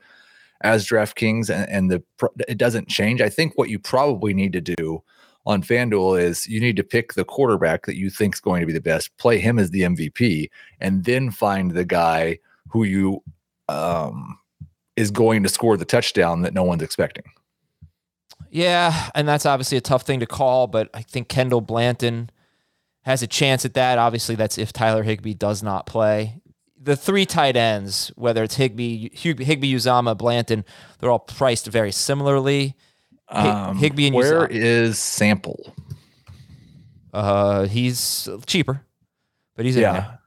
as 0.61 0.85
DraftKings 0.85 1.49
and, 1.49 1.69
and 1.69 1.89
the 1.89 2.03
it 2.49 2.57
doesn't 2.57 2.89
change. 2.89 3.21
I 3.21 3.29
think 3.29 3.57
what 3.57 3.69
you 3.69 3.79
probably 3.79 4.33
need 4.33 4.51
to 4.51 4.61
do 4.61 5.01
on 5.49 5.63
FanDuel 5.63 6.21
is 6.21 6.47
you 6.47 6.61
need 6.61 6.75
to 6.75 6.83
pick 6.83 7.13
the 7.13 7.25
quarterback 7.25 7.87
that 7.87 7.97
you 7.97 8.11
think 8.11 8.35
is 8.35 8.39
going 8.39 8.61
to 8.61 8.67
be 8.67 8.71
the 8.71 8.79
best, 8.79 9.17
play 9.17 9.39
him 9.39 9.57
as 9.57 9.71
the 9.71 9.81
MVP, 9.81 10.47
and 10.79 11.05
then 11.05 11.31
find 11.31 11.71
the 11.71 11.83
guy 11.83 12.37
who 12.67 12.83
you 12.83 13.23
um, 13.67 14.37
is 14.95 15.09
going 15.09 15.41
to 15.41 15.49
score 15.49 15.75
the 15.75 15.85
touchdown 15.85 16.43
that 16.43 16.53
no 16.53 16.61
one's 16.61 16.83
expecting. 16.83 17.23
Yeah, 18.51 19.09
and 19.15 19.27
that's 19.27 19.47
obviously 19.47 19.79
a 19.79 19.81
tough 19.81 20.03
thing 20.03 20.19
to 20.19 20.27
call, 20.27 20.67
but 20.67 20.87
I 20.93 21.01
think 21.01 21.29
Kendall 21.29 21.61
Blanton 21.61 22.29
has 23.01 23.23
a 23.23 23.27
chance 23.27 23.65
at 23.65 23.73
that. 23.73 23.97
Obviously, 23.97 24.35
that's 24.35 24.59
if 24.59 24.71
Tyler 24.71 25.01
Higbee 25.01 25.33
does 25.33 25.63
not 25.63 25.87
play. 25.87 26.35
The 26.79 26.95
three 26.95 27.25
tight 27.25 27.55
ends, 27.57 28.11
whether 28.15 28.43
it's 28.43 28.55
Higbee, 28.55 29.09
Hig- 29.13 29.41
Higbee, 29.41 29.73
Uzomah, 29.73 30.15
Blanton, 30.15 30.63
they're 30.99 31.09
all 31.09 31.17
priced 31.17 31.65
very 31.67 31.91
similarly. 31.91 32.75
Hig- 33.31 33.37
Um, 33.45 33.77
Higbee 33.77 34.07
and 34.07 34.15
where 34.15 34.47
Uzomah. 34.47 34.51
is 34.51 34.99
Sample? 34.99 35.73
Uh, 37.13 37.65
he's 37.65 38.29
cheaper, 38.45 38.81
but 39.55 39.65
he's 39.65 39.75
in 39.75 39.81
Yeah. 39.83 39.93
there, 39.93 40.19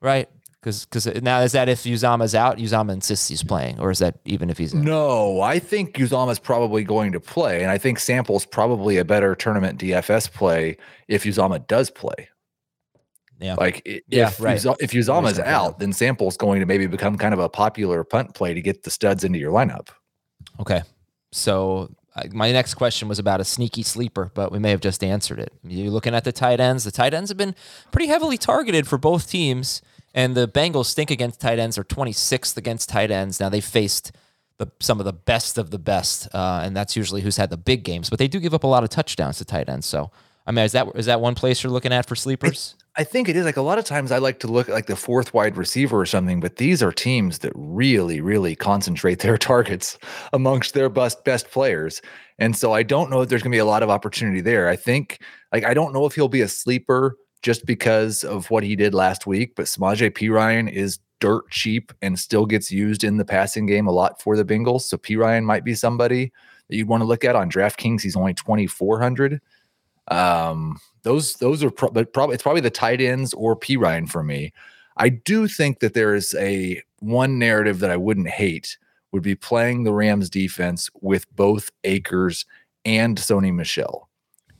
right? 0.00 0.28
Because 0.60 0.84
because 0.86 1.06
now 1.22 1.40
is 1.40 1.52
that 1.52 1.68
if 1.68 1.82
Uzomah's 1.84 2.34
out, 2.34 2.58
Uzomah 2.58 2.92
insists 2.92 3.28
he's 3.28 3.42
playing, 3.42 3.78
or 3.80 3.90
is 3.90 3.98
that 4.00 4.18
even 4.24 4.50
if 4.50 4.58
he's 4.58 4.72
in? 4.74 4.82
No, 4.82 5.40
I 5.40 5.58
think 5.58 5.94
Uzomah's 5.94 6.38
probably 6.38 6.84
going 6.84 7.12
to 7.12 7.20
play, 7.20 7.62
and 7.62 7.70
I 7.70 7.78
think 7.78 7.98
Sample's 7.98 8.44
probably 8.44 8.98
a 8.98 9.04
better 9.04 9.34
tournament 9.34 9.78
DFS 9.80 10.28
play 10.32 10.76
if 11.06 11.24
Uzomah 11.24 11.66
does 11.66 11.90
play. 11.90 12.28
Yeah. 13.40 13.54
Like 13.54 13.82
i- 13.86 14.00
Yeah, 14.08 14.28
if 14.28 14.40
right. 14.40 14.54
Uza- 14.56 14.76
if 14.80 14.90
Uzomah's 14.90 15.38
out, 15.38 15.78
then 15.78 15.92
Sample's 15.92 16.36
going 16.36 16.58
to 16.60 16.66
maybe 16.66 16.86
become 16.88 17.16
kind 17.16 17.32
of 17.32 17.38
a 17.40 17.48
popular 17.48 18.02
punt 18.02 18.34
play 18.34 18.52
to 18.52 18.60
get 18.60 18.82
the 18.82 18.90
studs 18.90 19.22
into 19.22 19.38
your 19.38 19.52
lineup. 19.52 19.88
Okay. 20.60 20.82
So 21.30 21.88
my 22.32 22.52
next 22.52 22.74
question 22.74 23.08
was 23.08 23.18
about 23.18 23.40
a 23.40 23.44
sneaky 23.44 23.82
sleeper, 23.82 24.30
but 24.34 24.52
we 24.52 24.58
may 24.58 24.70
have 24.70 24.80
just 24.80 25.02
answered 25.02 25.38
it. 25.38 25.52
You're 25.62 25.90
looking 25.90 26.14
at 26.14 26.24
the 26.24 26.32
tight 26.32 26.60
ends. 26.60 26.84
The 26.84 26.90
tight 26.90 27.14
ends 27.14 27.30
have 27.30 27.36
been 27.36 27.54
pretty 27.92 28.08
heavily 28.08 28.38
targeted 28.38 28.86
for 28.86 28.98
both 28.98 29.28
teams, 29.30 29.82
and 30.14 30.34
the 30.34 30.48
Bengals 30.48 30.86
stink 30.86 31.10
against 31.10 31.40
tight 31.40 31.58
ends. 31.58 31.78
Are 31.78 31.84
26th 31.84 32.56
against 32.56 32.88
tight 32.88 33.10
ends. 33.10 33.40
Now 33.40 33.48
they 33.48 33.60
faced 33.60 34.12
the, 34.58 34.68
some 34.80 34.98
of 34.98 35.04
the 35.04 35.12
best 35.12 35.58
of 35.58 35.70
the 35.70 35.78
best, 35.78 36.28
uh, 36.34 36.62
and 36.64 36.76
that's 36.76 36.96
usually 36.96 37.22
who's 37.22 37.36
had 37.36 37.50
the 37.50 37.56
big 37.56 37.84
games. 37.84 38.10
But 38.10 38.18
they 38.18 38.28
do 38.28 38.40
give 38.40 38.54
up 38.54 38.64
a 38.64 38.68
lot 38.68 38.84
of 38.84 38.90
touchdowns 38.90 39.38
to 39.38 39.44
tight 39.44 39.68
ends. 39.68 39.86
So 39.86 40.10
I 40.46 40.50
mean, 40.50 40.64
is 40.64 40.72
that 40.72 40.88
is 40.94 41.06
that 41.06 41.20
one 41.20 41.34
place 41.34 41.62
you're 41.62 41.72
looking 41.72 41.92
at 41.92 42.06
for 42.06 42.16
sleepers? 42.16 42.74
I 42.98 43.04
think 43.04 43.28
it 43.28 43.36
is 43.36 43.44
like 43.44 43.56
a 43.56 43.62
lot 43.62 43.78
of 43.78 43.84
times 43.84 44.10
I 44.10 44.18
like 44.18 44.40
to 44.40 44.48
look 44.48 44.68
at 44.68 44.74
like 44.74 44.86
the 44.86 44.96
fourth 44.96 45.32
wide 45.32 45.56
receiver 45.56 46.00
or 46.00 46.04
something, 46.04 46.40
but 46.40 46.56
these 46.56 46.82
are 46.82 46.90
teams 46.90 47.38
that 47.38 47.52
really, 47.54 48.20
really 48.20 48.56
concentrate 48.56 49.18
their 49.20 49.38
targets 49.38 49.96
amongst 50.32 50.74
their 50.74 50.88
best 50.88 51.24
best 51.24 51.48
players. 51.52 52.02
And 52.40 52.56
so 52.56 52.72
I 52.72 52.82
don't 52.82 53.08
know 53.08 53.22
if 53.22 53.28
there's 53.28 53.42
gonna 53.42 53.54
be 53.54 53.58
a 53.58 53.64
lot 53.64 53.84
of 53.84 53.88
opportunity 53.88 54.40
there. 54.40 54.68
I 54.68 54.74
think 54.74 55.20
like 55.52 55.64
I 55.64 55.74
don't 55.74 55.92
know 55.94 56.06
if 56.06 56.16
he'll 56.16 56.28
be 56.28 56.40
a 56.40 56.48
sleeper 56.48 57.16
just 57.40 57.64
because 57.66 58.24
of 58.24 58.50
what 58.50 58.64
he 58.64 58.74
did 58.74 58.94
last 58.94 59.28
week, 59.28 59.54
but 59.54 59.66
Samaje 59.66 60.10
Perine 60.10 60.68
is 60.68 60.98
dirt 61.20 61.48
cheap 61.50 61.92
and 62.02 62.18
still 62.18 62.46
gets 62.46 62.72
used 62.72 63.04
in 63.04 63.16
the 63.16 63.24
passing 63.24 63.66
game 63.66 63.86
a 63.86 63.92
lot 63.92 64.20
for 64.20 64.36
the 64.36 64.44
Bengals. 64.44 64.82
So 64.82 64.96
P. 64.96 65.14
Ryan 65.14 65.44
might 65.44 65.64
be 65.64 65.74
somebody 65.74 66.32
that 66.68 66.76
you'd 66.76 66.88
want 66.88 67.02
to 67.02 67.06
look 67.06 67.24
at 67.24 67.36
on 67.36 67.48
DraftKings. 67.48 68.02
He's 68.02 68.16
only 68.16 68.34
2,400. 68.34 69.40
Um, 70.10 70.78
those 71.02 71.34
those 71.34 71.62
are 71.62 71.70
pro- 71.70 71.90
probably 72.04 72.34
it's 72.34 72.42
probably 72.42 72.60
the 72.60 72.70
tight 72.70 73.00
ends 73.00 73.34
or 73.34 73.56
Perine 73.56 74.08
for 74.08 74.22
me. 74.22 74.52
I 74.96 75.10
do 75.10 75.46
think 75.46 75.80
that 75.80 75.94
there 75.94 76.14
is 76.14 76.34
a 76.38 76.82
one 76.98 77.38
narrative 77.38 77.78
that 77.80 77.90
I 77.90 77.96
wouldn't 77.96 78.28
hate 78.28 78.78
would 79.12 79.22
be 79.22 79.34
playing 79.34 79.84
the 79.84 79.92
Rams 79.92 80.28
defense 80.28 80.90
with 81.00 81.30
both 81.34 81.70
Akers 81.84 82.44
and 82.84 83.16
Sony 83.16 83.54
Michel. 83.54 84.08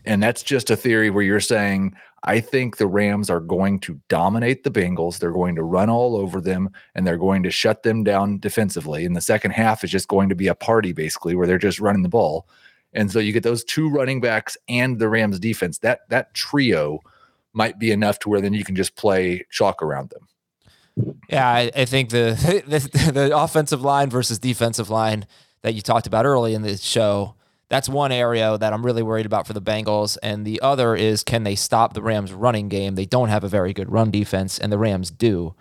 And 0.05 0.23
that's 0.23 0.43
just 0.43 0.71
a 0.71 0.77
theory 0.77 1.11
where 1.11 1.25
you're 1.25 1.41
saying, 1.41 1.95
I 2.25 2.41
think 2.41 2.77
the 2.77 2.87
Rams 2.87 3.31
are 3.31 3.41
going 3.41 3.79
to 3.81 4.01
dominate 4.09 4.65
the 4.65 4.71
Bengals. 4.71 5.19
They're 5.19 5.33
going 5.33 5.55
to 5.57 5.63
run 5.63 5.91
all 5.91 6.17
over 6.17 6.41
them 6.41 6.71
and 6.95 7.07
they're 7.07 7.19
going 7.19 7.43
to 7.43 7.51
shut 7.51 7.83
them 7.83 8.05
down 8.05 8.39
defensively. 8.39 9.05
And 9.05 9.15
the 9.15 9.21
second 9.21 9.51
half 9.51 9.85
is 9.85 9.91
just 9.91 10.09
going 10.09 10.29
to 10.31 10.35
be 10.35 10.49
a 10.49 10.55
party, 10.55 10.93
basically, 10.93 11.35
where 11.35 11.47
they're 11.47 11.59
just 11.59 11.81
running 11.81 12.03
the 12.03 12.09
ball. 12.09 12.49
And 12.93 13.11
so 13.11 13.19
you 13.19 13.33
get 13.33 13.43
those 13.43 13.65
two 13.65 13.89
running 13.89 14.21
backs 14.21 14.57
and 14.69 14.99
the 14.99 15.09
Rams 15.09 15.39
defense. 15.39 15.79
That 15.79 16.01
that 16.09 16.35
trio 16.35 17.01
might 17.53 17.79
be 17.79 17.91
enough 17.91 18.19
to 18.21 18.29
where 18.29 18.41
then 18.41 18.55
you 18.55 18.65
can 18.65 18.77
just 18.77 18.97
play 18.97 19.45
chalk 19.51 19.83
around 19.83 20.11
them. 20.11 20.29
Yeah, 21.29 21.49
I, 21.49 21.71
I 21.75 21.85
think 21.85 22.11
the, 22.11 22.63
the 22.67 23.13
the 23.13 23.37
offensive 23.37 23.83
line 23.83 24.11
versus 24.11 24.39
defensive 24.39 24.91
line 24.91 25.27
that 25.63 25.75
you 25.75 25.81
talked 25.81 26.07
about 26.07 26.27
early 26.27 26.55
in 26.55 26.63
the 26.63 26.77
show. 26.77 27.35
That's 27.69 27.89
one 27.89 28.13
area 28.13 28.57
that 28.57 28.73
I'm 28.73 28.85
really 28.85 29.03
worried 29.03 29.27
about 29.27 29.47
for 29.47 29.53
the 29.53 29.61
Bengals, 29.61 30.17
and 30.23 30.47
the 30.47 30.61
other 30.63 30.97
is 30.97 31.23
can 31.23 31.45
they 31.45 31.55
stop 31.55 31.93
the 31.93 32.03
Rams' 32.03 32.33
running 32.33 32.69
game? 32.69 32.95
They 32.95 33.05
don't 33.05 33.29
have 33.29 33.45
a 33.45 33.49
very 33.49 33.75
good 33.75 33.93
run 33.93 34.11
defense, 34.11 34.59
and 34.59 34.73
the 34.73 34.79
Rams 34.79 35.11
do. 35.11 35.55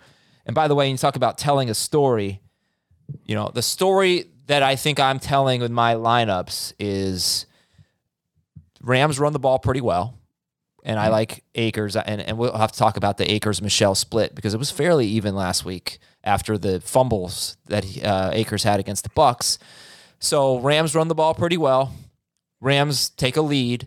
And 0.46 0.54
by 0.54 0.68
the 0.68 0.74
way, 0.74 0.90
you 0.90 0.96
talk 0.96 1.16
about 1.16 1.36
telling 1.36 1.68
a 1.68 1.74
story. 1.74 2.40
You 3.24 3.34
know, 3.34 3.50
the 3.52 3.62
story 3.62 4.30
that 4.48 4.62
I 4.62 4.76
think 4.76 5.00
I'm 5.00 5.18
telling 5.18 5.60
with 5.60 5.70
my 5.70 5.94
lineups 5.94 6.74
is 6.78 7.46
Rams 8.82 9.18
run 9.18 9.32
the 9.32 9.38
ball 9.38 9.58
pretty 9.58 9.80
well 9.80 10.18
and 10.84 10.98
I 10.98 11.08
like 11.08 11.44
Akers, 11.54 11.96
and, 11.96 12.20
and 12.20 12.38
we'll 12.38 12.56
have 12.56 12.72
to 12.72 12.78
talk 12.78 12.96
about 12.96 13.18
the 13.18 13.30
Akers 13.30 13.60
Michel 13.60 13.94
split 13.94 14.34
because 14.34 14.54
it 14.54 14.58
was 14.58 14.70
fairly 14.70 15.06
even 15.06 15.34
last 15.34 15.64
week 15.64 15.98
after 16.24 16.56
the 16.56 16.80
fumbles 16.80 17.56
that 17.66 17.84
uh, 18.02 18.30
Akers 18.32 18.62
had 18.62 18.80
against 18.80 19.04
the 19.04 19.10
Bucks. 19.10 19.58
So 20.18 20.58
Rams 20.58 20.94
run 20.94 21.08
the 21.08 21.14
ball 21.14 21.34
pretty 21.34 21.58
well. 21.58 21.92
Rams 22.60 23.10
take 23.10 23.36
a 23.36 23.42
lead, 23.42 23.86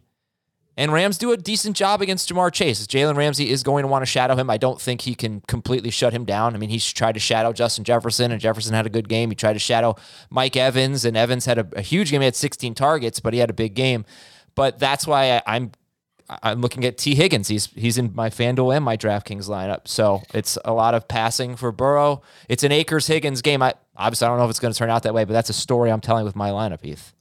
and 0.81 0.91
Rams 0.91 1.19
do 1.19 1.31
a 1.31 1.38
decent 1.38 1.77
job 1.77 2.01
against 2.01 2.27
Ja'Marr 2.27 2.51
Chase. 2.51 2.88
Jalen 2.88 3.15
Ramsey 3.15 3.51
is 3.51 3.61
going 3.61 3.83
to 3.83 3.88
want 3.88 4.01
to 4.01 4.07
shadow 4.07 4.35
him. 4.35 4.50
I 4.50 4.57
don't 4.57 4.81
think 4.81 5.01
he 5.01 5.13
can 5.13 5.41
completely 5.41 5.91
shut 5.91 6.11
him 6.11 6.25
down. 6.25 6.55
I 6.55 6.57
mean, 6.57 6.71
he's 6.71 6.91
tried 6.91 7.11
to 7.11 7.19
shadow 7.19 7.53
Justin 7.53 7.83
Jefferson, 7.83 8.31
and 8.31 8.41
Jefferson 8.41 8.73
had 8.73 8.88
a 8.88 8.89
good 8.89 9.07
game. 9.07 9.29
He 9.29 9.35
tried 9.35 9.53
to 9.53 9.59
shadow 9.59 9.95
Mike 10.31 10.55
Evans, 10.55 11.05
and 11.05 11.15
Evans 11.15 11.45
had 11.45 11.59
a, 11.59 11.67
a 11.73 11.81
huge 11.81 12.09
game. 12.09 12.21
He 12.21 12.25
had 12.25 12.35
16 12.35 12.73
targets, 12.73 13.19
but 13.19 13.31
he 13.31 13.39
had 13.39 13.51
a 13.51 13.53
big 13.53 13.75
game. 13.75 14.05
But 14.55 14.79
that's 14.79 15.05
why 15.05 15.38
I, 15.38 15.43
I'm 15.45 15.71
I'm 16.41 16.61
looking 16.61 16.83
at 16.83 16.97
T. 16.97 17.13
Higgins. 17.13 17.47
He's 17.47 17.67
he's 17.67 18.00
in 18.00 18.15
my 18.15 18.31
FanDuel 18.31 18.75
and 18.75 18.83
my 18.83 18.97
DraftKings 18.97 19.47
lineup. 19.47 19.88
So 19.88 20.23
it's 20.33 20.57
a 20.65 20.73
lot 20.73 20.95
of 20.95 21.07
passing 21.07 21.57
for 21.57 21.71
Burrow. 21.71 22.23
It's 22.50 22.63
an 22.63 22.71
Akers 22.71 23.05
Higgins 23.05 23.43
game. 23.43 23.61
I 23.61 23.75
obviously 23.95 24.25
I 24.25 24.29
don't 24.29 24.39
know 24.39 24.45
if 24.45 24.50
it's 24.50 24.59
going 24.59 24.73
to 24.73 24.77
turn 24.79 24.89
out 24.89 25.03
that 25.03 25.13
way, 25.13 25.25
but 25.25 25.33
that's 25.33 25.51
a 25.51 25.53
story 25.53 25.91
I'm 25.91 26.01
telling 26.01 26.25
with 26.25 26.35
my 26.35 26.50
lineup, 26.50 26.81
Heath. 26.81 27.13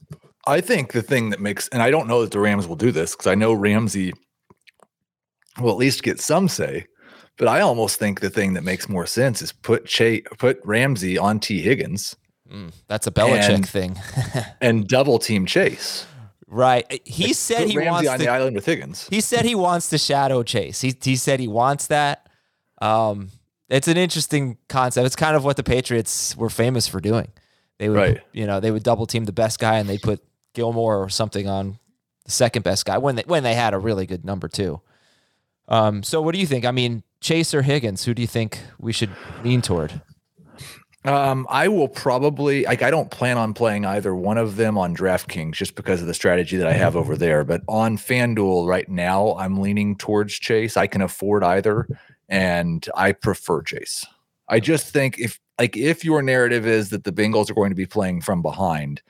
I 0.47 0.61
think 0.61 0.93
the 0.93 1.01
thing 1.03 1.29
that 1.29 1.39
makes, 1.39 1.67
and 1.69 1.81
I 1.83 1.91
don't 1.91 2.07
know 2.07 2.21
that 2.21 2.31
the 2.31 2.39
Rams 2.39 2.67
will 2.67 2.75
do 2.75 2.91
this 2.91 3.11
because 3.11 3.27
I 3.27 3.35
know 3.35 3.53
Ramsey 3.53 4.13
will 5.59 5.71
at 5.71 5.77
least 5.77 6.03
get 6.03 6.19
some 6.19 6.47
say, 6.47 6.85
but 7.37 7.47
I 7.47 7.61
almost 7.61 7.97
think 7.99 8.19
the 8.21 8.29
thing 8.29 8.53
that 8.53 8.63
makes 8.63 8.87
more 8.89 9.05
sense 9.05 9.41
is 9.41 9.51
put 9.51 9.85
Che, 9.85 10.21
put 10.39 10.59
Ramsey 10.63 11.17
on 11.17 11.39
T. 11.39 11.61
Higgins 11.61 12.15
That's 12.87 13.07
a 13.07 13.11
Belichick 13.11 13.49
And- 13.55 13.69
thing, 13.69 13.99
and 14.61 14.87
double 14.87 15.19
team 15.19 15.45
Chase. 15.45 16.05
right? 16.47 16.85
He 17.05 17.33
said 17.33 17.59
Put 17.63 17.69
he 17.71 17.77
Ramsey 17.77 17.91
wants 17.91 18.09
on 18.09 18.17
to, 18.19 18.25
the 18.25 18.31
island 18.31 18.55
with 18.55 18.65
Higgins. 18.65 19.07
he 19.09 19.21
said 19.21 19.45
he 19.45 19.55
wants 19.55 19.89
to 19.89 19.97
shadow 19.97 20.43
chase. 20.43 20.81
He 20.81 20.93
he 21.01 21.15
said 21.15 21.39
he 21.39 21.47
wants 21.47 21.87
that. 21.87 22.27
Um, 22.81 23.29
it's 23.69 23.87
an 23.87 23.95
interesting 23.97 24.57
concept. 24.67 25.05
It's 25.05 25.15
kind 25.15 25.35
of 25.35 25.43
what 25.45 25.55
the 25.55 25.63
Patriots 25.63 26.35
were 26.35 26.49
famous 26.49 26.87
for 26.87 26.99
doing. 26.99 27.31
They 27.79 27.87
would, 27.89 27.97
Right. 27.97 28.19
you 28.33 28.45
know, 28.45 28.59
they 28.59 28.69
would 28.71 28.83
double 28.83 29.05
team 29.05 29.25
the 29.25 29.31
best 29.31 29.59
guy 29.59 29.77
and 29.79 29.87
they 29.87 29.97
put 29.97 30.19
Gilmore 30.53 31.01
or 31.01 31.09
something 31.09 31.47
on 31.47 31.79
the 32.25 32.31
second 32.31 32.63
best 32.63 32.85
guy 32.85 32.97
when 32.97 33.15
they 33.15 33.23
when 33.25 33.43
they 33.43 33.53
had 33.53 33.73
a 33.73 33.79
really 33.79 34.05
good 34.05 34.25
number 34.25 34.47
two. 34.47 34.81
Um, 35.67 36.03
so 36.03 36.21
what 36.21 36.33
do 36.33 36.39
you 36.39 36.47
think? 36.47 36.65
I 36.65 36.71
mean, 36.71 37.03
Chase 37.21 37.53
or 37.53 37.61
Higgins? 37.61 38.03
Who 38.03 38.13
do 38.13 38.21
you 38.21 38.27
think 38.27 38.59
we 38.79 38.91
should 38.91 39.11
lean 39.43 39.61
toward? 39.61 40.01
Um, 41.03 41.47
I 41.49 41.67
will 41.67 41.87
probably 41.87 42.65
like. 42.65 42.83
I 42.83 42.91
don't 42.91 43.09
plan 43.09 43.37
on 43.37 43.55
playing 43.55 43.85
either 43.85 44.13
one 44.13 44.37
of 44.37 44.55
them 44.55 44.77
on 44.77 44.95
DraftKings 44.95 45.53
just 45.53 45.73
because 45.73 45.99
of 46.01 46.07
the 46.07 46.13
strategy 46.13 46.57
that 46.57 46.67
I 46.67 46.73
have 46.73 46.95
over 46.95 47.15
there. 47.15 47.43
But 47.43 47.61
on 47.67 47.97
FanDuel 47.97 48.67
right 48.67 48.87
now, 48.87 49.35
I'm 49.35 49.59
leaning 49.59 49.95
towards 49.95 50.33
Chase. 50.35 50.77
I 50.77 50.85
can 50.85 51.01
afford 51.01 51.43
either, 51.43 51.87
and 52.29 52.87
I 52.95 53.13
prefer 53.13 53.63
Chase. 53.63 54.05
I 54.47 54.59
just 54.59 54.89
think 54.89 55.17
if 55.17 55.39
like 55.57 55.75
if 55.75 56.05
your 56.05 56.21
narrative 56.21 56.67
is 56.67 56.89
that 56.89 57.03
the 57.03 57.11
Bengals 57.11 57.49
are 57.49 57.55
going 57.55 57.71
to 57.71 57.75
be 57.75 57.87
playing 57.87 58.21
from 58.21 58.43
behind, 58.43 59.01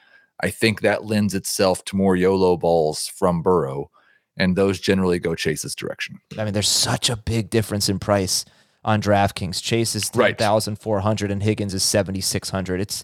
I 0.41 0.49
think 0.49 0.81
that 0.81 1.05
lends 1.05 1.33
itself 1.33 1.85
to 1.85 1.95
more 1.95 2.15
YOLO 2.15 2.57
balls 2.57 3.07
from 3.07 3.41
Burrow, 3.41 3.91
and 4.37 4.55
those 4.55 4.79
generally 4.79 5.19
go 5.19 5.35
Chase's 5.35 5.75
direction. 5.75 6.19
I 6.37 6.43
mean, 6.43 6.53
there's 6.53 6.67
such 6.67 7.09
a 7.09 7.15
big 7.15 7.49
difference 7.49 7.89
in 7.89 7.99
price 7.99 8.45
on 8.83 9.01
DraftKings. 9.01 9.61
Chase 9.61 9.95
is 9.95 10.09
three 10.09 10.33
thousand 10.33 10.77
four 10.77 11.01
hundred, 11.01 11.25
right. 11.25 11.33
and 11.33 11.43
Higgins 11.43 11.73
is 11.73 11.83
seventy 11.83 12.21
six 12.21 12.49
hundred. 12.49 12.81
It's 12.81 13.03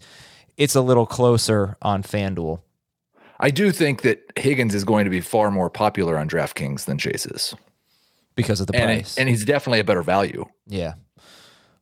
it's 0.58 0.76
a 0.76 0.82
little 0.82 1.06
closer 1.06 1.78
on 1.82 2.04
FanDuel. 2.04 2.62
I 3.40 3.52
do 3.52 3.72
think 3.72 4.02
that 4.02 4.20
Higgins 4.36 4.74
is 4.74 4.84
going 4.84 5.06
to 5.06 5.12
be 5.12 5.22
far 5.22 5.52
more 5.52 5.70
popular 5.70 6.18
on 6.18 6.28
DraftKings 6.28 6.86
than 6.86 6.98
Chase 6.98 7.28
is 7.28 7.54
because 8.36 8.60
of 8.60 8.68
the 8.68 8.76
and 8.76 8.86
price, 8.86 9.18
it, 9.18 9.22
and 9.22 9.30
he's 9.30 9.46
definitely 9.46 9.80
a 9.80 9.84
better 9.84 10.02
value. 10.02 10.46
Yeah. 10.66 10.94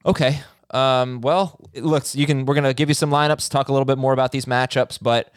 Okay. 0.06 0.42
Um, 0.76 1.22
well, 1.22 1.60
looks 1.76 2.16
you 2.16 2.26
can. 2.26 2.46
We're 2.46 2.56
gonna 2.56 2.74
give 2.74 2.90
you 2.90 2.96
some 2.96 3.10
lineups, 3.10 3.50
talk 3.50 3.70
a 3.70 3.72
little 3.72 3.86
bit 3.86 3.98
more 3.98 4.14
about 4.14 4.32
these 4.32 4.46
matchups, 4.46 5.00
but 5.02 5.32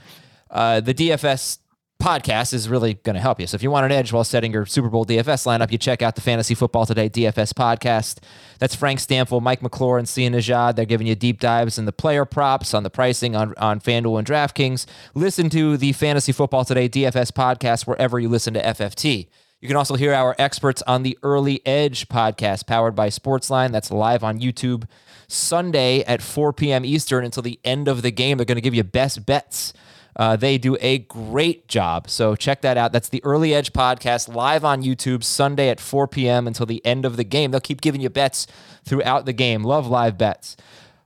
uh, 0.50 0.80
the 0.80 0.95
DFS 0.95 1.59
podcast 2.00 2.54
is 2.54 2.68
really 2.68 2.95
going 2.95 3.14
to 3.14 3.21
help 3.21 3.40
you. 3.40 3.47
So 3.47 3.57
if 3.57 3.62
you 3.62 3.71
want 3.71 3.87
an 3.87 3.92
edge 3.92 4.12
while 4.12 4.23
setting 4.23 4.52
your 4.52 4.66
Super 4.66 4.88
Bowl 4.88 5.04
DFS 5.04 5.47
lineup, 5.47 5.73
you 5.73 5.78
check 5.78 6.00
out 6.00 6.14
the 6.14 6.21
Fantasy 6.21 6.54
Football 6.54 6.87
Today 6.87 7.09
DFS 7.09 7.52
podcast. 7.52 8.18
That's 8.61 8.75
Frank 8.75 9.00
Stampfl, 9.00 9.42
Mike 9.42 9.62
McClure, 9.62 9.99
and 9.99 10.09
Sia 10.09 10.30
Nejad. 10.30 10.76
They're 10.76 10.85
giving 10.85 11.09
you 11.09 11.16
deep 11.16 11.40
dives 11.40 11.76
in 11.76 11.87
the 11.87 11.92
player 11.92 12.25
props, 12.25 12.73
on 12.73 12.85
the 12.85 12.90
pricing 12.90 13.35
on, 13.35 13.52
on 13.57 13.80
FanDuel 13.80 14.18
and 14.18 14.26
DraftKings. 14.26 14.87
Listen 15.14 15.50
to 15.50 15.76
the 15.76 15.92
Fantasy 15.92 16.30
Football 16.30 16.64
Today 16.64 16.88
DFS 16.88 17.33
podcast 17.33 17.87
wherever 17.87 18.21
you 18.21 18.28
listen 18.28 18.54
to 18.54 18.62
FFT. 18.62 19.26
You 19.61 19.66
can 19.66 19.76
also 19.76 19.97
hear 19.97 20.14
our 20.14 20.37
experts 20.38 20.83
on 20.87 21.02
the 21.02 21.18
Early 21.25 21.66
Edge 21.66 22.09
podcast 22.09 22.68
powered 22.68 22.95
by 22.95 23.09
Sportsline. 23.09 23.73
That's 23.73 23.90
live 23.90 24.23
on 24.23 24.38
YouTube 24.38 24.85
Sunday 25.28 26.02
at 26.04 26.23
4 26.23 26.52
p.m. 26.52 26.85
Eastern 26.85 27.25
until 27.25 27.42
the 27.42 27.61
end 27.64 27.87
of 27.87 28.02
the 28.02 28.11
game. 28.11 28.38
They're 28.38 28.44
going 28.44 28.56
to 28.56 28.62
give 28.62 28.75
you 28.75 28.85
best 28.85 29.26
bets 29.26 29.73
uh, 30.18 30.35
they 30.35 30.58
do 30.58 30.76
a 30.80 30.99
great 30.99 31.68
job. 31.68 32.11
So 32.11 32.35
check 32.35 32.62
that 32.62 32.76
out. 32.76 32.90
That's 32.92 33.08
the 33.08 33.23
Early 33.23 33.54
Edge 33.54 33.73
podcast 33.73 34.35
live 34.35 34.64
on 34.64 34.82
YouTube 34.82 35.23
Sunday 35.23 35.68
at 35.68 35.78
4 35.78 36.08
p.m. 36.08 36.49
until 36.49 36.66
the 36.66 36.85
end 36.85 37.04
of 37.04 37.16
the 37.16 37.25
game. 37.25 37.52
They'll 37.52 37.61
keep 37.61 37.80
giving 37.80 38.00
you 38.00 38.11
bets 38.11 38.49
throughout 38.85 39.26
the 39.26 39.32
game. 39.32 39.62
Love 39.62 39.87
live 39.87 40.18
bets. 40.18 40.56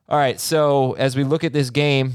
All 0.09 0.19
right. 0.19 0.41
So 0.41 0.95
as 0.95 1.15
we 1.15 1.25
look 1.25 1.45
at 1.45 1.53
this 1.53 1.69
game, 1.69 2.15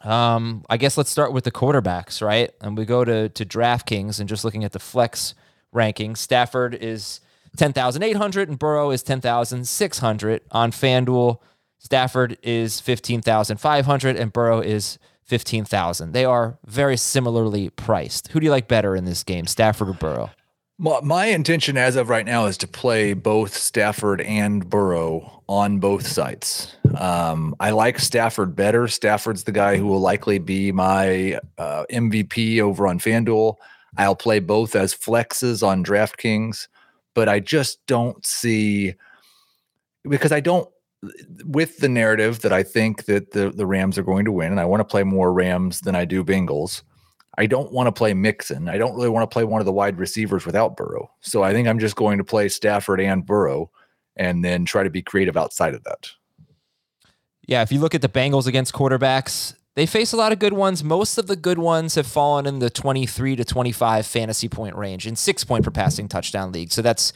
um, 0.00 0.64
I 0.68 0.76
guess 0.76 0.96
let's 0.96 1.10
start 1.10 1.32
with 1.32 1.44
the 1.44 1.52
quarterbacks, 1.52 2.20
right? 2.20 2.50
And 2.60 2.76
we 2.76 2.84
go 2.84 3.04
to 3.04 3.28
to 3.28 3.44
DraftKings 3.46 4.18
and 4.18 4.28
just 4.28 4.44
looking 4.44 4.64
at 4.64 4.72
the 4.72 4.78
flex 4.78 5.34
rankings. 5.74 6.18
Stafford 6.18 6.74
is 6.74 7.20
10,800 7.56 8.48
and 8.48 8.58
Burrow 8.58 8.90
is 8.90 9.02
10,600 9.02 10.42
on 10.50 10.70
FanDuel. 10.70 11.38
Stafford 11.78 12.38
is 12.42 12.80
15,500 12.80 14.16
and 14.16 14.32
Burrow 14.32 14.60
is 14.60 14.98
15,000. 15.24 16.12
They 16.12 16.24
are 16.24 16.58
very 16.64 16.96
similarly 16.96 17.70
priced. 17.70 18.28
Who 18.28 18.40
do 18.40 18.44
you 18.44 18.50
like 18.50 18.68
better 18.68 18.94
in 18.94 19.04
this 19.04 19.22
game, 19.24 19.46
Stafford 19.46 19.88
or 19.88 19.94
Burrow? 19.94 20.30
My 20.78 21.26
intention 21.26 21.78
as 21.78 21.96
of 21.96 22.10
right 22.10 22.26
now 22.26 22.44
is 22.44 22.58
to 22.58 22.68
play 22.68 23.14
both 23.14 23.56
Stafford 23.56 24.20
and 24.20 24.68
Burrow 24.68 25.42
on 25.48 25.78
both 25.78 26.06
sites. 26.06 26.76
Um, 26.98 27.56
I 27.58 27.70
like 27.70 27.98
Stafford 27.98 28.54
better. 28.54 28.86
Stafford's 28.86 29.44
the 29.44 29.52
guy 29.52 29.78
who 29.78 29.86
will 29.86 30.00
likely 30.00 30.38
be 30.38 30.72
my 30.72 31.40
uh, 31.56 31.86
MVP 31.90 32.60
over 32.60 32.86
on 32.86 32.98
FanDuel. 32.98 33.56
I'll 33.96 34.16
play 34.16 34.38
both 34.38 34.76
as 34.76 34.94
flexes 34.94 35.66
on 35.66 35.82
DraftKings, 35.82 36.68
but 37.16 37.30
I 37.30 37.40
just 37.40 37.84
don't 37.86 38.24
see 38.24 38.94
because 40.08 40.30
I 40.30 40.38
don't 40.38 40.68
with 41.44 41.78
the 41.78 41.88
narrative 41.88 42.40
that 42.42 42.52
I 42.52 42.62
think 42.62 43.06
that 43.06 43.32
the 43.32 43.50
the 43.50 43.66
Rams 43.66 43.98
are 43.98 44.04
going 44.04 44.26
to 44.26 44.32
win, 44.32 44.52
and 44.52 44.60
I 44.60 44.66
want 44.66 44.80
to 44.80 44.84
play 44.84 45.02
more 45.02 45.32
Rams 45.32 45.80
than 45.80 45.96
I 45.96 46.04
do 46.04 46.22
Bengals. 46.22 46.82
I 47.38 47.46
don't 47.46 47.72
want 47.72 47.86
to 47.88 47.92
play 47.92 48.14
Mixon. 48.14 48.68
I 48.68 48.78
don't 48.78 48.94
really 48.94 49.08
want 49.08 49.28
to 49.28 49.32
play 49.32 49.44
one 49.44 49.60
of 49.60 49.66
the 49.66 49.72
wide 49.72 49.98
receivers 49.98 50.46
without 50.46 50.76
Burrow. 50.76 51.10
So 51.20 51.42
I 51.42 51.52
think 51.52 51.66
I'm 51.66 51.78
just 51.78 51.96
going 51.96 52.18
to 52.18 52.24
play 52.24 52.48
Stafford 52.48 53.00
and 53.00 53.26
Burrow, 53.26 53.70
and 54.16 54.44
then 54.44 54.66
try 54.66 54.82
to 54.84 54.90
be 54.90 55.02
creative 55.02 55.38
outside 55.38 55.74
of 55.74 55.82
that. 55.84 56.10
Yeah, 57.46 57.62
if 57.62 57.72
you 57.72 57.80
look 57.80 57.94
at 57.94 58.02
the 58.02 58.08
Bengals 58.08 58.46
against 58.46 58.74
quarterbacks, 58.74 59.54
they 59.76 59.84
face 59.84 60.14
a 60.14 60.16
lot 60.16 60.32
of 60.32 60.38
good 60.38 60.54
ones. 60.54 60.82
Most 60.82 61.18
of 61.18 61.26
the 61.26 61.36
good 61.36 61.58
ones 61.58 61.96
have 61.96 62.06
fallen 62.06 62.46
in 62.46 62.60
the 62.60 62.70
23 62.70 63.36
to 63.36 63.44
25 63.44 64.06
fantasy 64.06 64.48
point 64.48 64.74
range 64.74 65.06
in 65.06 65.14
six 65.14 65.44
point 65.44 65.64
per 65.64 65.70
passing 65.70 66.08
touchdown 66.08 66.50
league. 66.50 66.72
So 66.72 66.80
that's 66.80 67.12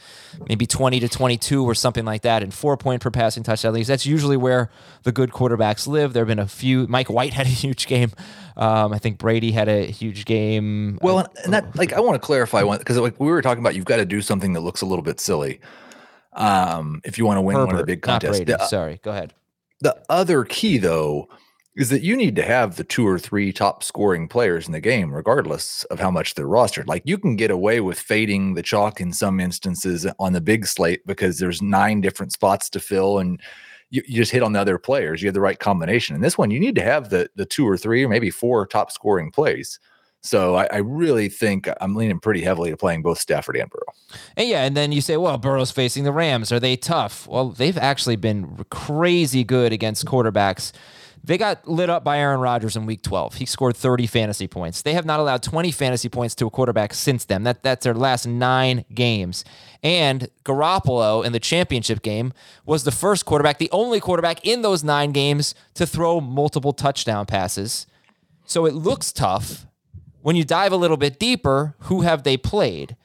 maybe 0.47 0.67
20 0.67 0.99
to 0.99 1.09
22 1.09 1.65
or 1.65 1.73
something 1.73 2.05
like 2.05 2.21
that 2.21 2.43
in 2.43 2.51
four 2.51 2.77
point 2.77 3.01
per 3.01 3.09
passing 3.09 3.41
touchdown 3.41 3.73
leagues. 3.73 3.87
That's 3.87 4.05
usually 4.05 4.37
where 4.37 4.69
the 5.01 5.11
good 5.11 5.31
quarterbacks 5.31 5.87
live. 5.87 6.13
There 6.13 6.21
have 6.21 6.27
been 6.27 6.39
a 6.39 6.47
few. 6.47 6.85
Mike 6.87 7.09
White 7.09 7.33
had 7.41 7.47
a 7.47 7.49
huge 7.49 7.87
game. 7.87 8.11
Um, 8.55 8.93
I 8.93 8.99
think 8.99 9.17
Brady 9.17 9.51
had 9.51 9.67
a 9.67 9.87
huge 9.87 10.25
game. 10.25 10.99
Well, 11.01 11.27
and 11.43 11.53
that 11.53 11.75
like 11.75 11.93
I 11.93 11.99
want 11.99 12.21
to 12.21 12.25
clarify 12.25 12.61
one 12.61 12.77
because 12.77 12.97
like 12.97 13.19
we 13.19 13.27
were 13.27 13.41
talking 13.41 13.63
about, 13.63 13.73
you've 13.73 13.85
got 13.85 13.97
to 13.97 14.05
do 14.05 14.21
something 14.21 14.53
that 14.53 14.61
looks 14.61 14.81
a 14.81 14.85
little 14.85 15.03
bit 15.03 15.19
silly 15.19 15.59
um, 16.33 17.01
if 17.03 17.17
you 17.17 17.25
want 17.25 17.37
to 17.37 17.41
win 17.41 17.55
Herbert, 17.55 17.65
one 17.65 17.75
of 17.75 17.81
the 17.81 17.85
big 17.85 18.01
contests. 18.01 18.39
The, 18.39 18.65
Sorry, 18.67 18.99
go 19.03 19.11
ahead. 19.11 19.33
The 19.79 19.97
other 20.09 20.43
key 20.43 20.77
though 20.77 21.27
is 21.81 21.89
that 21.89 22.03
you 22.03 22.15
need 22.15 22.35
to 22.35 22.43
have 22.43 22.75
the 22.75 22.83
two 22.83 23.07
or 23.07 23.17
three 23.17 23.51
top 23.51 23.81
scoring 23.81 24.27
players 24.27 24.67
in 24.67 24.71
the 24.71 24.79
game, 24.79 25.11
regardless 25.11 25.83
of 25.85 25.99
how 25.99 26.11
much 26.11 26.35
they're 26.35 26.45
rostered. 26.45 26.87
Like 26.87 27.01
you 27.05 27.17
can 27.17 27.35
get 27.35 27.49
away 27.49 27.81
with 27.81 27.99
fading 27.99 28.53
the 28.53 28.61
chalk 28.61 29.01
in 29.01 29.11
some 29.11 29.39
instances 29.39 30.05
on 30.19 30.33
the 30.33 30.41
big 30.41 30.67
slate 30.67 31.01
because 31.07 31.39
there's 31.39 31.59
nine 31.59 31.99
different 31.99 32.33
spots 32.33 32.69
to 32.69 32.79
fill 32.79 33.17
and 33.17 33.41
you, 33.89 34.03
you 34.05 34.17
just 34.17 34.31
hit 34.31 34.43
on 34.43 34.53
the 34.53 34.61
other 34.61 34.77
players. 34.77 35.23
You 35.23 35.27
have 35.29 35.33
the 35.33 35.41
right 35.41 35.57
combination. 35.57 36.15
In 36.15 36.21
this 36.21 36.37
one, 36.37 36.51
you 36.51 36.59
need 36.59 36.75
to 36.75 36.83
have 36.83 37.09
the 37.09 37.31
the 37.35 37.45
two 37.45 37.67
or 37.67 37.77
three 37.77 38.05
or 38.05 38.09
maybe 38.09 38.29
four 38.29 38.67
top 38.67 38.91
scoring 38.91 39.31
plays. 39.31 39.79
So 40.21 40.53
I, 40.53 40.67
I, 40.71 40.77
really 40.77 41.29
think 41.29 41.67
I'm 41.81 41.95
leaning 41.95 42.19
pretty 42.19 42.41
heavily 42.41 42.69
to 42.69 42.77
playing 42.77 43.01
both 43.01 43.17
Stafford 43.17 43.57
and 43.57 43.67
Burrow. 43.71 44.19
And 44.37 44.47
yeah, 44.47 44.65
and 44.65 44.77
then 44.77 44.91
you 44.91 45.01
say, 45.01 45.17
well, 45.17 45.39
Burrow's 45.39 45.71
facing 45.71 46.03
the 46.03 46.11
Rams. 46.11 46.51
Are 46.51 46.59
they 46.59 46.75
tough? 46.75 47.27
Well, 47.27 47.49
they've 47.49 47.75
actually 47.75 48.17
been 48.17 48.63
crazy 48.69 49.43
good 49.43 49.73
against 49.73 50.05
quarterbacks 50.05 50.73
they 51.23 51.37
got 51.37 51.67
lit 51.67 51.89
up 51.89 52.03
by 52.03 52.17
Aaron 52.17 52.39
Rodgers 52.39 52.75
in 52.75 52.85
week 52.85 53.03
12. 53.03 53.35
He 53.35 53.45
scored 53.45 53.77
30 53.77 54.07
fantasy 54.07 54.47
points. 54.47 54.81
They 54.81 54.93
have 54.93 55.05
not 55.05 55.19
allowed 55.19 55.43
20 55.43 55.71
fantasy 55.71 56.09
points 56.09 56.33
to 56.35 56.47
a 56.47 56.49
quarterback 56.49 56.93
since 56.93 57.25
then. 57.25 57.43
That, 57.43 57.61
that's 57.61 57.83
their 57.83 57.93
last 57.93 58.25
nine 58.25 58.85
games. 58.93 59.45
And 59.83 60.29
Garoppolo 60.43 61.23
in 61.23 61.31
the 61.31 61.39
championship 61.39 62.01
game 62.01 62.33
was 62.65 62.83
the 62.83 62.91
first 62.91 63.25
quarterback, 63.25 63.59
the 63.59 63.69
only 63.71 63.99
quarterback 63.99 64.45
in 64.45 64.63
those 64.63 64.83
nine 64.83 65.11
games 65.11 65.53
to 65.75 65.85
throw 65.85 66.19
multiple 66.19 66.73
touchdown 66.73 67.27
passes. 67.27 67.85
So 68.45 68.65
it 68.65 68.73
looks 68.73 69.11
tough. 69.11 69.67
When 70.21 70.35
you 70.35 70.43
dive 70.43 70.71
a 70.71 70.77
little 70.77 70.97
bit 70.97 71.19
deeper, 71.19 71.75
who 71.81 72.01
have 72.01 72.23
they 72.23 72.37
played? 72.37 72.95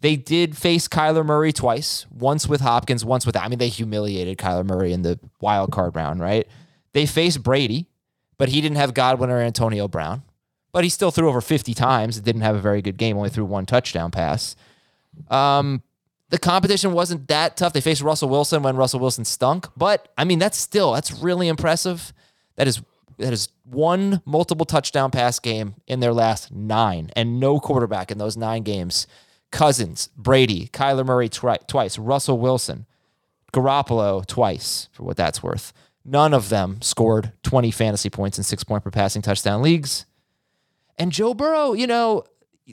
They 0.00 0.16
did 0.16 0.56
face 0.56 0.88
Kyler 0.88 1.24
Murray 1.24 1.52
twice, 1.52 2.06
once 2.10 2.48
with 2.48 2.60
Hopkins, 2.60 3.04
once 3.04 3.24
with, 3.24 3.36
I 3.36 3.46
mean, 3.46 3.60
they 3.60 3.68
humiliated 3.68 4.36
Kyler 4.36 4.66
Murray 4.66 4.92
in 4.92 5.02
the 5.02 5.20
wild 5.40 5.70
card 5.70 5.94
round, 5.94 6.20
right? 6.20 6.48
They 6.92 7.06
faced 7.06 7.42
Brady, 7.42 7.86
but 8.38 8.50
he 8.50 8.60
didn't 8.60 8.76
have 8.76 8.94
Godwin 8.94 9.30
or 9.30 9.40
Antonio 9.40 9.88
Brown. 9.88 10.22
But 10.72 10.84
he 10.84 10.90
still 10.90 11.10
threw 11.10 11.28
over 11.28 11.40
50 11.40 11.74
times. 11.74 12.20
Didn't 12.20 12.42
have 12.42 12.56
a 12.56 12.60
very 12.60 12.80
good 12.82 12.96
game, 12.96 13.16
only 13.16 13.28
threw 13.28 13.44
one 13.44 13.66
touchdown 13.66 14.10
pass. 14.10 14.56
Um, 15.28 15.82
the 16.30 16.38
competition 16.38 16.92
wasn't 16.92 17.28
that 17.28 17.58
tough. 17.58 17.74
They 17.74 17.82
faced 17.82 18.00
Russell 18.00 18.30
Wilson 18.30 18.62
when 18.62 18.76
Russell 18.76 19.00
Wilson 19.00 19.26
stunk. 19.26 19.68
But 19.76 20.08
I 20.16 20.24
mean, 20.24 20.38
that's 20.38 20.56
still 20.56 20.92
that's 20.92 21.12
really 21.12 21.46
impressive. 21.48 22.14
That 22.56 22.66
is 22.66 22.80
that 23.18 23.34
is 23.34 23.50
one 23.64 24.22
multiple 24.24 24.64
touchdown 24.64 25.10
pass 25.10 25.38
game 25.38 25.74
in 25.86 26.00
their 26.00 26.14
last 26.14 26.50
nine, 26.50 27.10
and 27.14 27.38
no 27.38 27.60
quarterback 27.60 28.10
in 28.10 28.16
those 28.16 28.36
nine 28.36 28.62
games. 28.62 29.06
Cousins, 29.50 30.08
Brady, 30.16 30.68
Kyler 30.68 31.04
Murray 31.04 31.28
twi- 31.28 31.58
twice, 31.66 31.98
Russell 31.98 32.38
Wilson, 32.38 32.86
Garoppolo 33.52 34.24
twice, 34.24 34.88
for 34.92 35.02
what 35.02 35.18
that's 35.18 35.42
worth. 35.42 35.74
None 36.04 36.34
of 36.34 36.48
them 36.48 36.82
scored 36.82 37.32
20 37.42 37.70
fantasy 37.70 38.10
points 38.10 38.38
in 38.38 38.44
six 38.44 38.64
point 38.64 38.82
per 38.84 38.90
passing 38.90 39.22
touchdown 39.22 39.62
leagues. 39.62 40.06
And 40.98 41.12
Joe 41.12 41.34
Burrow, 41.34 41.72
you 41.72 41.86
know, 41.86 42.24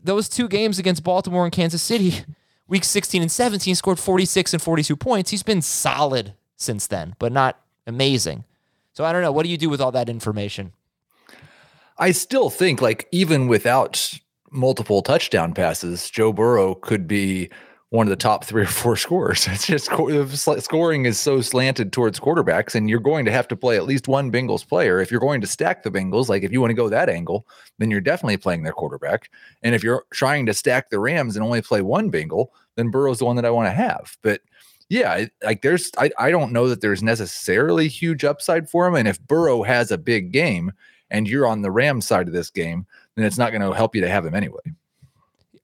those 0.03 0.29
two 0.29 0.47
games 0.47 0.79
against 0.79 1.03
Baltimore 1.03 1.45
and 1.45 1.51
Kansas 1.51 1.81
City, 1.81 2.25
week 2.67 2.83
16 2.83 3.21
and 3.21 3.31
17, 3.31 3.75
scored 3.75 3.99
46 3.99 4.53
and 4.53 4.61
42 4.61 4.95
points. 4.95 5.31
He's 5.31 5.43
been 5.43 5.61
solid 5.61 6.33
since 6.55 6.87
then, 6.87 7.15
but 7.19 7.31
not 7.31 7.59
amazing. 7.87 8.45
So 8.93 9.05
I 9.05 9.13
don't 9.13 9.21
know. 9.21 9.31
What 9.31 9.43
do 9.43 9.49
you 9.49 9.57
do 9.57 9.69
with 9.69 9.81
all 9.81 9.91
that 9.91 10.09
information? 10.09 10.73
I 11.97 12.11
still 12.11 12.49
think, 12.49 12.81
like, 12.81 13.07
even 13.11 13.47
without 13.47 14.13
multiple 14.51 15.01
touchdown 15.01 15.53
passes, 15.53 16.09
Joe 16.09 16.33
Burrow 16.33 16.75
could 16.75 17.07
be 17.07 17.49
one 17.91 18.05
of 18.05 18.09
the 18.09 18.15
top 18.15 18.45
three 18.45 18.63
or 18.63 18.67
four 18.67 18.95
scorers. 18.95 19.47
It's 19.47 19.65
just 19.65 19.85
scoring 19.85 21.05
is 21.05 21.19
so 21.19 21.41
slanted 21.41 21.91
towards 21.91 22.19
quarterbacks, 22.19 22.75
and 22.75 22.89
you're 22.89 22.99
going 22.99 23.25
to 23.25 23.31
have 23.31 23.47
to 23.49 23.55
play 23.55 23.77
at 23.77 23.85
least 23.85 24.07
one 24.07 24.31
Bengals 24.31 24.67
player. 24.67 24.99
If 24.99 25.11
you're 25.11 25.19
going 25.19 25.41
to 25.41 25.47
stack 25.47 25.83
the 25.83 25.91
Bengals, 25.91 26.29
like 26.29 26.43
if 26.43 26.51
you 26.51 26.61
want 26.61 26.71
to 26.71 26.75
go 26.75 26.89
that 26.89 27.09
angle, 27.09 27.47
then 27.77 27.89
you're 27.89 28.01
definitely 28.01 28.37
playing 28.37 28.63
their 28.63 28.73
quarterback. 28.73 29.29
And 29.63 29.73
if 29.73 29.83
you're 29.83 30.05
trying 30.11 30.45
to 30.45 30.53
stack 30.53 30.89
the 30.89 30.99
Rams 30.99 31.35
and 31.35 31.43
only 31.43 31.61
play 31.61 31.81
one 31.81 32.09
Bengal, 32.09 32.53
then 32.75 32.91
Burrow's 32.91 33.19
the 33.19 33.25
one 33.25 33.35
that 33.37 33.45
I 33.45 33.51
want 33.51 33.67
to 33.67 33.73
have. 33.73 34.17
But 34.21 34.41
yeah, 34.89 35.25
like 35.43 35.61
there's, 35.61 35.91
I, 35.97 36.11
I 36.17 36.31
don't 36.31 36.51
know 36.51 36.67
that 36.67 36.81
there's 36.81 37.03
necessarily 37.03 37.87
huge 37.87 38.23
upside 38.23 38.69
for 38.69 38.87
him. 38.87 38.95
And 38.95 39.07
if 39.07 39.21
Burrow 39.21 39.63
has 39.63 39.91
a 39.91 39.97
big 39.97 40.31
game 40.31 40.71
and 41.11 41.27
you're 41.27 41.47
on 41.47 41.61
the 41.61 41.71
Rams 41.71 42.07
side 42.07 42.27
of 42.27 42.33
this 42.33 42.49
game, 42.49 42.85
then 43.15 43.25
it's 43.25 43.37
not 43.37 43.51
going 43.51 43.61
to 43.61 43.71
help 43.73 43.95
you 43.95 44.01
to 44.01 44.09
have 44.09 44.25
him 44.25 44.33
anyway. 44.35 44.61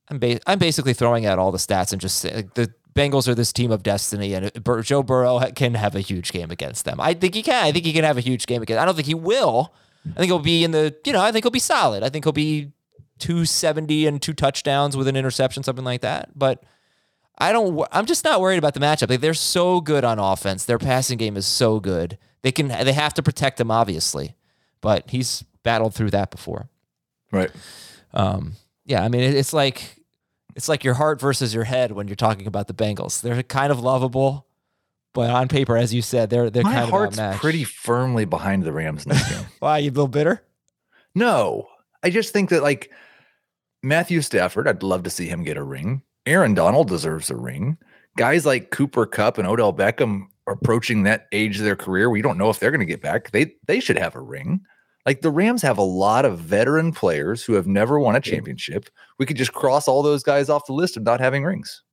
I'm 0.10 0.20
ba- 0.20 0.39
I'm 0.46 0.60
basically 0.60 0.94
throwing 0.94 1.26
out 1.26 1.39
all 1.39 1.52
the 1.52 1.58
stats 1.58 1.91
and 1.91 2.02
just 2.02 2.20
saying 2.20 2.36
like, 2.36 2.54
the 2.54 2.74
Bengals 2.96 3.28
are 3.28 3.36
this 3.36 3.52
team 3.52 3.72
of 3.72 3.84
destiny, 3.84 4.34
and 4.34 4.52
Bur- 4.63 4.82
Joe 4.82 5.04
Burrow 5.04 5.39
can 5.54 5.74
have 5.74 5.96
a 5.96 6.00
huge 6.00 6.32
game 6.32 6.50
against 6.50 6.86
them. 6.86 7.00
I 7.02 7.13
think 7.13 7.36
he 7.36 7.44
can. 7.44 7.65
I 7.65 7.72
think 7.74 7.84
he 7.86 7.91
can 7.91 8.06
have 8.06 8.18
a 8.18 8.22
huge 8.22 8.46
game 8.48 8.62
against. 8.62 8.80
I 8.80 8.86
don't 8.86 8.96
think 8.96 9.08
he 9.08 9.13
will. 9.13 9.74
I 10.06 10.20
think 10.20 10.28
he'll 10.28 10.39
be 10.39 10.63
in 10.63 10.72
the. 10.72 10.96
You 11.06 11.12
know, 11.12 11.22
I 11.22 11.32
think 11.34 11.44
he'll 11.44 11.52
be 11.52 11.60
solid. 11.60 12.04
I 12.04 12.10
think 12.10 12.24
he'll 12.24 12.32
be 12.32 12.72
270 13.20 14.08
and 14.08 14.22
two 14.22 14.34
touchdowns 14.34 14.96
with 14.96 15.10
an 15.10 15.18
interception, 15.18 15.63
something 15.63 15.84
like 15.84 16.02
that. 16.02 16.30
But 16.38 16.63
I 17.38 17.52
don't. 17.52 17.86
I'm 17.91 18.06
just 18.06 18.24
not 18.24 18.39
worried 18.39 18.60
about 18.60 18.76
the 18.76 18.80
matchup. 18.80 19.10
Like 19.10 19.20
they're 19.20 19.34
so 19.34 19.82
good 19.82 20.06
on 20.06 20.18
offense. 20.18 20.63
Their 20.63 20.80
passing 20.80 21.18
game 21.18 21.36
is 21.36 21.46
so 21.46 21.82
good. 21.82 22.18
They 22.44 22.54
can. 22.54 22.70
They 22.70 22.94
have 22.94 23.13
to 23.15 23.24
protect 23.24 23.60
him, 23.60 23.72
obviously, 23.72 24.36
but 24.80 25.10
he's 25.10 25.44
battled 25.63 25.96
through 25.96 26.12
that 26.12 26.32
before. 26.32 26.70
Right. 27.32 27.52
Um, 28.13 28.54
yeah, 28.86 29.04
I 29.04 29.10
mean, 29.10 29.21
it's 29.21 29.54
like 29.54 29.98
it's 30.56 30.69
like 30.69 30.84
your 30.84 30.93
heart 30.93 31.19
versus 31.19 31.54
your 31.54 31.63
head 31.65 31.91
when 31.91 32.08
you're 32.08 32.15
talking 32.15 32.48
about 32.48 32.67
the 32.67 32.74
Bengals. 32.74 33.21
They're 33.21 33.43
kind 33.43 33.71
of 33.71 33.80
lovable, 33.80 34.48
but 35.13 35.30
on 35.30 35.48
paper, 35.48 35.76
as 35.78 35.93
you 35.93 36.02
said, 36.02 36.30
they're 36.30 36.50
they're 36.50 36.63
My 36.63 36.74
kind 36.74 36.89
heart's 36.89 37.17
of 37.17 37.24
outmatched. 37.24 37.41
pretty 37.41 37.63
firmly 37.63 38.26
behind 38.26 38.63
the 38.63 38.71
Rams 38.71 39.06
in 39.06 39.10
this 39.12 39.30
game. 39.30 39.45
Why 39.60 39.80
you 39.80 39.89
a 39.89 39.91
little 39.91 40.08
bitter? 40.08 40.43
no, 41.13 41.67
I 42.04 42.10
just 42.10 42.34
think 42.34 42.50
that 42.50 42.62
like 42.63 42.91
Matthew 43.84 44.21
Stafford, 44.21 44.67
I'd 44.67 44.84
love 44.84 45.04
to 45.04 45.10
see 45.10 45.28
him 45.28 45.43
get 45.43 45.58
a 45.58 45.63
ring. 45.63 46.02
Aaron 46.26 46.54
Donald 46.54 46.88
deserves 46.88 47.30
a 47.30 47.36
ring. 47.36 47.78
Guys 48.17 48.45
like 48.45 48.71
Cooper 48.71 49.06
Kupp 49.06 49.38
and 49.38 49.48
Odell 49.48 49.74
Beckham 49.74 50.24
are 50.48 50.54
approaching 50.54 51.04
that 51.04 51.28
age 51.32 51.58
of 51.60 51.65
their 51.65 51.76
career. 51.76 52.10
We 52.10 52.21
don't 52.21 52.38
know 52.38 52.50
if 52.50 52.60
they're 52.60 52.71
going 52.71 52.80
to 52.80 52.86
get 52.86 53.02
back. 53.02 53.32
They 53.32 53.54
they 53.67 53.80
should 53.80 53.98
have 53.98 54.15
a 54.15 54.21
ring. 54.21 54.62
Like 55.06 55.22
the 55.22 55.30
Rams 55.30 55.62
have 55.62 55.78
a 55.78 55.84
lot 55.84 56.26
of 56.26 56.39
veteran 56.39 56.91
players 56.91 57.44
who 57.44 57.54
have 57.54 57.68
never 57.68 58.00
won 58.00 58.15
a 58.15 58.20
championship. 58.22 58.89
We 59.20 59.26
could 59.26 59.38
just 59.38 59.54
cross 59.54 59.88
all 59.88 60.02
those 60.02 60.24
guys 60.24 60.50
off 60.50 60.65
the 60.65 60.74
list 60.74 60.98
of 60.98 61.04
not 61.04 61.20
having 61.20 61.44
rings. 61.44 61.84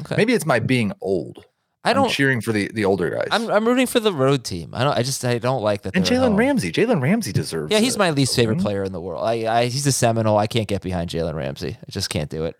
Okay. 0.00 0.16
Maybe 0.16 0.32
it's 0.32 0.46
my 0.46 0.58
being 0.58 0.92
old. 1.00 1.44
I 1.84 1.90
I'm 1.90 1.96
don't. 1.96 2.10
cheering 2.10 2.40
for 2.40 2.50
the 2.52 2.68
the 2.74 2.84
older 2.84 3.10
guys. 3.10 3.28
I'm 3.30 3.48
I'm 3.48 3.64
rooting 3.66 3.86
for 3.86 4.00
the 4.00 4.12
road 4.12 4.42
team. 4.42 4.70
I 4.72 4.82
don't. 4.82 4.96
I 4.98 5.02
just 5.02 5.24
I 5.24 5.38
don't 5.38 5.62
like 5.62 5.82
that. 5.82 5.94
and 5.94 6.04
Jalen. 6.04 6.36
Ramsey. 6.36 6.72
Jalen 6.72 7.00
Ramsey 7.00 7.30
deserves. 7.30 7.70
Yeah, 7.70 7.78
he's 7.78 7.96
my 7.96 8.10
least 8.10 8.32
a 8.32 8.36
favorite 8.36 8.54
ring. 8.56 8.64
player 8.64 8.82
in 8.82 8.92
the 8.92 9.00
world. 9.00 9.22
I, 9.24 9.46
I 9.60 9.64
he's 9.66 9.86
a 9.86 9.92
Seminole. 9.92 10.36
I 10.36 10.48
can't 10.48 10.66
get 10.66 10.82
behind 10.82 11.10
Jalen 11.10 11.34
Ramsey. 11.34 11.76
I 11.80 11.90
just 11.90 12.10
can't 12.10 12.28
do 12.28 12.44
it. 12.46 12.56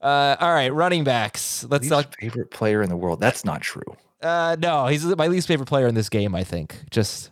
Uh, 0.00 0.36
all 0.38 0.52
right, 0.52 0.72
running 0.72 1.02
backs. 1.04 1.64
Let's 1.68 1.82
Least 1.90 1.92
talk. 1.92 2.20
favorite 2.20 2.50
player 2.52 2.82
in 2.82 2.88
the 2.88 2.96
world. 2.96 3.18
That's 3.18 3.44
not 3.44 3.62
true. 3.62 3.96
Uh, 4.22 4.56
no, 4.60 4.86
he's 4.86 5.04
my 5.16 5.26
least 5.26 5.48
favorite 5.48 5.66
player 5.66 5.88
in 5.88 5.96
this 5.96 6.08
game. 6.08 6.32
I 6.36 6.44
think. 6.44 6.76
Just, 6.90 7.31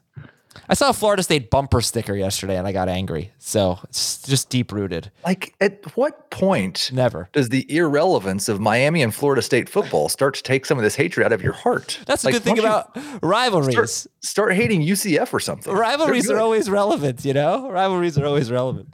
I 0.69 0.75
saw 0.75 0.91
a 0.91 0.93
Florida 0.93 1.23
State 1.23 1.51
bumper 1.51 1.81
sticker 1.81 2.15
yesterday, 2.15 2.57
and 2.57 2.67
I 2.67 2.73
got 2.73 2.89
angry. 2.89 3.33
So 3.39 3.79
it's 3.85 4.23
just 4.23 4.49
deep 4.51 4.73
rooted. 4.73 5.11
Like, 5.25 5.55
at 5.61 5.85
what 5.97 6.31
point 6.31 6.91
Never. 6.93 7.29
does 7.33 7.49
the 7.49 7.67
irrelevance 7.75 8.49
of 8.49 8.61
Miami 8.61 9.03
and 9.03 9.15
Florida 9.15 9.43
State 9.43 9.69
football 9.69 10.09
start 10.09 10.35
to 10.35 10.43
take 10.43 10.67
some 10.67 10.79
of 10.79 10.85
this 10.85 10.95
hatred 10.97 11.25
out 11.27 11.33
of 11.33 11.43
your 11.43 11.53
heart? 11.53 11.99
That's 12.07 12.23
the 12.23 12.29
Like, 12.29 12.35
good 12.35 12.43
thing 12.43 12.59
about 12.59 12.97
rivalries. 13.23 13.73
start, 13.75 14.07
start 14.21 14.55
hating 14.55 14.83
UCF 14.83 15.33
or 15.33 15.41
something. 15.41 15.73
rivalries 15.73 16.27
They're 16.27 16.41
always 16.41 16.71
relevant, 16.71 17.25
you 17.25 17.33
know? 17.35 17.71
Rivalries 17.71 18.17
are 18.19 18.27
always 18.27 18.51
relevant. 18.51 18.89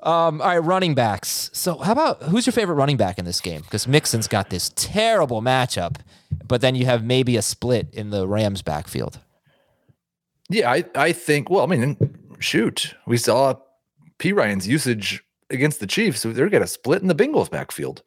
Um, 0.00 0.40
all 0.40 0.48
right, 0.48 0.58
running 0.58 0.94
backs. 0.94 1.50
So, 1.52 1.78
how 1.78 1.90
about 1.92 2.22
who's 2.24 2.46
your 2.46 2.52
favorite 2.52 2.76
running 2.76 2.96
back 2.96 3.18
in 3.18 3.24
this 3.24 3.40
game? 3.40 3.62
Because 3.62 3.88
Mixon's 3.88 4.28
got 4.28 4.50
this 4.50 4.70
terrible 4.76 5.42
matchup, 5.42 5.96
but 6.46 6.60
then 6.60 6.74
you 6.76 6.84
have 6.84 7.02
maybe 7.02 7.36
a 7.36 7.42
split 7.42 7.88
in 7.92 8.10
the 8.10 8.28
Rams 8.28 8.62
backfield. 8.62 9.18
Yeah, 10.48 10.70
I, 10.70 10.84
I 10.94 11.12
think. 11.12 11.50
Well, 11.50 11.62
I 11.62 11.66
mean, 11.66 11.96
shoot, 12.38 12.94
we 13.06 13.16
saw 13.16 13.54
Perine's 14.18 14.66
usage 14.68 15.22
against 15.50 15.80
the 15.80 15.86
Chiefs. 15.86 16.20
So 16.20 16.32
they're 16.32 16.48
going 16.48 16.62
to 16.62 16.68
split 16.68 17.02
in 17.02 17.08
the 17.08 17.14
Bengals 17.14 17.50
backfield. 17.50 18.02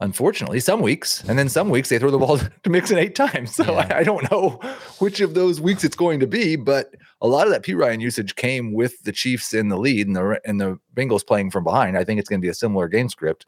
Unfortunately, 0.00 0.58
some 0.58 0.80
weeks, 0.80 1.22
and 1.28 1.38
then 1.38 1.48
some 1.48 1.68
weeks 1.68 1.88
they 1.88 1.98
throw 1.98 2.10
the 2.10 2.18
ball 2.18 2.36
to 2.64 2.70
Mixon 2.70 2.98
eight 2.98 3.14
times. 3.14 3.54
So 3.54 3.64
Yeah. 3.64 3.88
I, 3.92 3.98
I 3.98 4.02
don't 4.02 4.28
know 4.32 4.58
which 4.98 5.20
of 5.20 5.34
those 5.34 5.60
weeks 5.60 5.84
it's 5.84 5.94
going 5.94 6.18
to 6.20 6.26
be, 6.26 6.56
but 6.56 6.92
a 7.20 7.28
lot 7.28 7.46
of 7.46 7.52
that 7.52 7.62
Perine 7.62 8.00
usage 8.00 8.34
came 8.34 8.72
with 8.72 9.00
the 9.04 9.12
Chiefs 9.12 9.54
in 9.54 9.68
the 9.68 9.78
lead 9.78 10.08
and 10.08 10.16
the 10.16 10.40
and 10.44 10.60
the 10.60 10.80
Bengals 10.96 11.24
playing 11.24 11.52
from 11.52 11.62
behind. 11.62 11.96
I 11.96 12.02
think 12.02 12.18
it's 12.18 12.28
going 12.28 12.40
to 12.40 12.44
be 12.44 12.50
a 12.50 12.54
similar 12.54 12.88
game 12.88 13.08
script. 13.08 13.46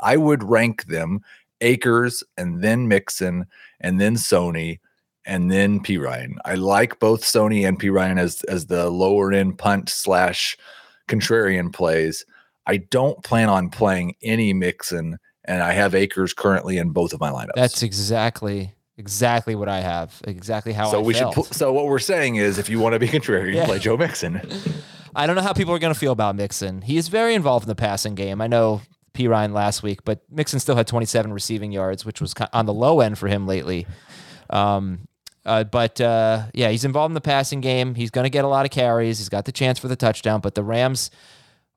I 0.00 0.16
would 0.16 0.42
rank 0.42 0.84
them 0.86 1.20
Akers 1.60 2.24
and 2.38 2.62
then 2.62 2.88
Mixon 2.88 3.44
and 3.80 4.00
then 4.00 4.14
Sony 4.14 4.78
and 5.26 5.50
then 5.50 5.80
Perine. 5.80 6.36
I 6.44 6.54
like 6.54 6.98
both 6.98 7.22
Sony 7.22 7.66
and 7.66 7.80
Perine 7.80 8.18
as 8.18 8.42
as 8.44 8.66
the 8.66 8.90
lower 8.90 9.32
end 9.32 9.58
punt 9.58 9.88
slash 9.88 10.56
contrarian 11.08 11.72
plays. 11.72 12.24
I 12.66 12.76
don't 12.78 13.22
plan 13.24 13.48
on 13.48 13.68
playing 13.70 14.14
any 14.22 14.52
Mixon, 14.52 15.18
and 15.44 15.62
I 15.62 15.72
have 15.72 15.94
Akers 15.94 16.32
currently 16.32 16.78
in 16.78 16.90
both 16.90 17.12
of 17.12 17.20
my 17.20 17.30
lineups. 17.30 17.50
That's 17.56 17.82
exactly 17.82 18.74
exactly 18.96 19.54
what 19.54 19.68
I 19.68 19.80
have. 19.80 20.20
Exactly 20.26 20.72
how 20.72 20.90
so 20.90 21.00
I 21.00 21.02
we 21.02 21.14
felt. 21.14 21.34
should. 21.34 21.44
Pl- 21.46 21.52
so 21.54 21.72
what 21.72 21.86
we're 21.86 21.98
saying 21.98 22.36
is, 22.36 22.58
if 22.58 22.68
you 22.68 22.78
want 22.78 22.92
to 22.92 22.98
be 22.98 23.08
contrarian, 23.08 23.54
Yeah. 23.54 23.64
play 23.66 23.78
Joe 23.78 23.96
Mixon. 23.96 24.40
I 25.16 25.26
don't 25.26 25.34
know 25.36 25.42
how 25.42 25.52
people 25.52 25.74
are 25.74 25.78
going 25.80 25.92
to 25.92 25.98
feel 25.98 26.12
about 26.12 26.36
Mixon. 26.36 26.82
He 26.82 26.96
is 26.96 27.08
very 27.08 27.34
involved 27.34 27.64
in 27.64 27.68
the 27.68 27.74
passing 27.74 28.14
game. 28.14 28.40
I 28.40 28.46
know 28.46 28.80
Perine 29.14 29.52
last 29.52 29.82
week, 29.82 30.04
but 30.04 30.20
Mixon 30.30 30.60
still 30.60 30.76
had 30.76 30.86
27 30.86 31.32
receiving 31.32 31.72
yards, 31.72 32.04
which 32.04 32.20
was 32.20 32.32
on 32.52 32.66
the 32.66 32.72
low 32.74 33.00
end 33.00 33.18
for 33.18 33.26
him 33.26 33.46
lately. 33.46 33.86
Um, 34.50 35.08
uh, 35.44 35.64
but 35.64 36.00
uh, 36.00 36.44
yeah, 36.52 36.70
he's 36.70 36.84
involved 36.84 37.10
in 37.10 37.14
the 37.14 37.20
passing 37.20 37.60
game. 37.60 37.94
He's 37.94 38.10
going 38.10 38.24
to 38.24 38.30
get 38.30 38.44
a 38.44 38.48
lot 38.48 38.66
of 38.66 38.70
carries. 38.70 39.18
He's 39.18 39.28
got 39.28 39.44
the 39.44 39.52
chance 39.52 39.78
for 39.78 39.88
the 39.88 39.96
touchdown, 39.96 40.40
but 40.40 40.54
the 40.54 40.62
Rams 40.62 41.10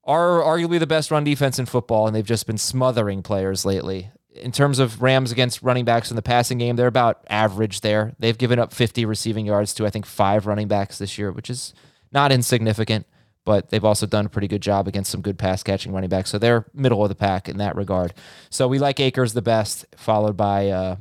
are 0.03 0.41
arguably 0.41 0.79
the 0.79 0.87
best 0.87 1.11
run 1.11 1.23
defense 1.23 1.59
in 1.59 1.65
football, 1.65 2.07
and 2.07 2.15
they've 2.15 2.25
just 2.25 2.45
been 2.45 2.57
smothering 2.57 3.23
players 3.23 3.65
lately. 3.65 4.11
In 4.35 4.51
terms 4.51 4.79
of 4.79 5.01
Rams 5.01 5.31
against 5.31 5.61
running 5.61 5.85
backs 5.85 6.09
in 6.09 6.15
the 6.15 6.21
passing 6.21 6.57
game, 6.57 6.75
they're 6.75 6.87
about 6.87 7.23
average 7.29 7.81
there. 7.81 8.13
They've 8.19 8.37
given 8.37 8.59
up 8.59 8.73
50 8.73 9.05
receiving 9.05 9.45
yards 9.45 9.73
to, 9.75 9.85
I 9.85 9.89
think, 9.89 10.05
five 10.05 10.45
running 10.45 10.67
backs 10.67 10.97
this 10.97 11.17
year, 11.17 11.31
which 11.31 11.49
is 11.49 11.73
not 12.11 12.31
insignificant, 12.31 13.05
but 13.45 13.69
they've 13.69 13.85
also 13.85 14.05
done 14.05 14.25
a 14.25 14.29
pretty 14.29 14.47
good 14.47 14.61
job 14.61 14.87
against 14.87 15.11
some 15.11 15.21
good 15.21 15.37
pass 15.37 15.63
catching 15.63 15.93
running 15.93 16.09
backs. 16.09 16.31
So 16.31 16.39
they're 16.39 16.65
middle 16.73 17.03
of 17.03 17.09
the 17.09 17.15
pack 17.15 17.47
in 17.47 17.57
that 17.57 17.75
regard. 17.75 18.13
So 18.49 18.67
we 18.67 18.79
like 18.79 18.99
Akers 18.99 19.33
the 19.33 19.41
best, 19.41 19.85
followed 19.95 20.35
by 20.35 20.69
uh, 20.69 20.95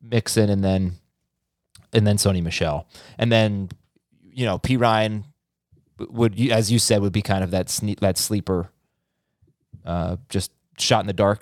Mixon 0.00 0.48
and 0.48 0.64
then 0.64 0.94
and 1.92 2.06
then 2.06 2.16
Sony 2.16 2.42
Michel. 2.42 2.86
And 3.18 3.30
then, 3.30 3.68
you 4.22 4.44
know, 4.46 4.58
Perine 4.58 5.24
would, 5.98 6.38
as 6.50 6.70
you 6.72 6.78
said, 6.78 7.02
would 7.02 7.12
be 7.12 7.22
kind 7.22 7.44
of 7.44 7.50
that 7.52 7.66
sne- 7.68 8.00
that 8.00 8.18
sleeper, 8.18 8.70
uh, 9.84 10.16
just 10.28 10.50
shot 10.78 11.00
in 11.00 11.06
the 11.06 11.12
dark. 11.12 11.40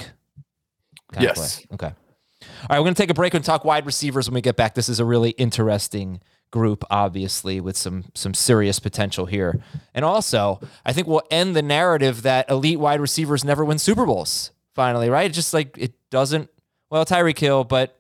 kind 1.13 1.27
of 1.29 1.37
Yes. 1.37 1.57
play. 1.67 1.67
Okay. 1.75 1.87
All 1.87 2.67
right, 2.71 2.79
we're 2.79 2.85
going 2.85 2.95
to 2.95 3.03
take 3.03 3.11
a 3.11 3.15
break 3.15 3.35
and 3.35 3.45
talk 3.45 3.65
wide 3.65 3.85
receivers 3.85 4.29
when 4.29 4.35
we 4.35 4.41
get 4.41 4.57
back. 4.57 4.75
This 4.75 4.89
is 4.89 5.01
a 5.01 5.05
really 5.05 5.31
interesting 5.31 6.21
group, 6.53 6.85
obviously, 6.91 7.61
with 7.61 7.77
some 7.77 8.05
some 8.15 8.33
serious 8.33 8.79
potential 8.79 9.27
here. 9.27 9.61
And 9.95 10.05
also, 10.05 10.61
I 10.87 10.93
think 10.93 11.07
we'll 11.07 11.23
end 11.31 11.55
the 11.55 11.63
narrative 11.63 12.23
that 12.23 12.49
elite 12.49 12.79
wide 12.81 13.01
receivers 13.01 13.45
never 13.45 13.65
win 13.65 13.79
Super 13.79 14.07
Bowls. 14.07 14.53
Finally, 14.75 15.11
right? 15.11 15.27
It's 15.27 15.35
just 15.37 15.53
like 15.53 15.77
it 15.79 15.93
doesn't. 16.11 16.49
Well, 16.91 17.05
Tyreek 17.05 17.39
Hill, 17.39 17.65
but 17.65 17.97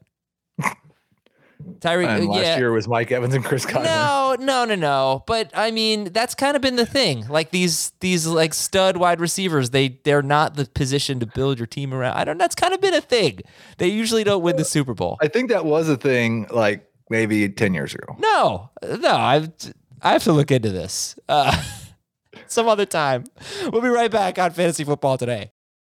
Tyreek. 1.80 2.06
And 2.06 2.28
last 2.28 2.42
yeah. 2.42 2.58
year 2.58 2.72
was 2.72 2.86
Mike 2.86 3.10
Evans 3.10 3.34
and 3.34 3.44
Chris 3.44 3.64
Conley. 3.64 3.88
No, 3.88 4.36
no, 4.38 4.64
no, 4.64 4.74
no. 4.74 5.24
But 5.26 5.50
I 5.54 5.70
mean, 5.70 6.12
that's 6.12 6.34
kind 6.34 6.56
of 6.56 6.62
been 6.62 6.76
the 6.76 6.86
thing. 6.86 7.26
Like 7.28 7.50
these 7.50 7.92
these 8.00 8.26
like 8.26 8.54
stud 8.54 8.96
wide 8.96 9.20
receivers, 9.20 9.70
they 9.70 10.00
they're 10.04 10.22
not 10.22 10.56
the 10.56 10.66
position 10.66 11.20
to 11.20 11.26
build 11.26 11.58
your 11.58 11.66
team 11.66 11.94
around. 11.94 12.16
I 12.16 12.24
don't. 12.24 12.38
That's 12.38 12.54
kind 12.54 12.74
of 12.74 12.80
been 12.80 12.94
a 12.94 13.00
thing. 13.00 13.40
They 13.78 13.88
usually 13.88 14.24
don't 14.24 14.42
win 14.42 14.56
the 14.56 14.64
Super 14.64 14.94
Bowl. 14.94 15.18
I 15.20 15.28
think 15.28 15.50
that 15.50 15.64
was 15.64 15.88
a 15.88 15.96
thing 15.96 16.46
like 16.50 16.90
maybe 17.08 17.48
10 17.48 17.74
years 17.74 17.94
ago. 17.94 18.16
No, 18.18 18.70
no. 18.82 19.10
I 19.10 19.48
I 20.02 20.12
have 20.12 20.24
to 20.24 20.32
look 20.32 20.50
into 20.50 20.70
this 20.70 21.18
uh, 21.28 21.62
some 22.46 22.68
other 22.68 22.86
time. 22.86 23.24
We'll 23.70 23.82
be 23.82 23.88
right 23.88 24.10
back 24.10 24.38
on 24.38 24.52
fantasy 24.52 24.84
football 24.84 25.18
today. 25.18 25.52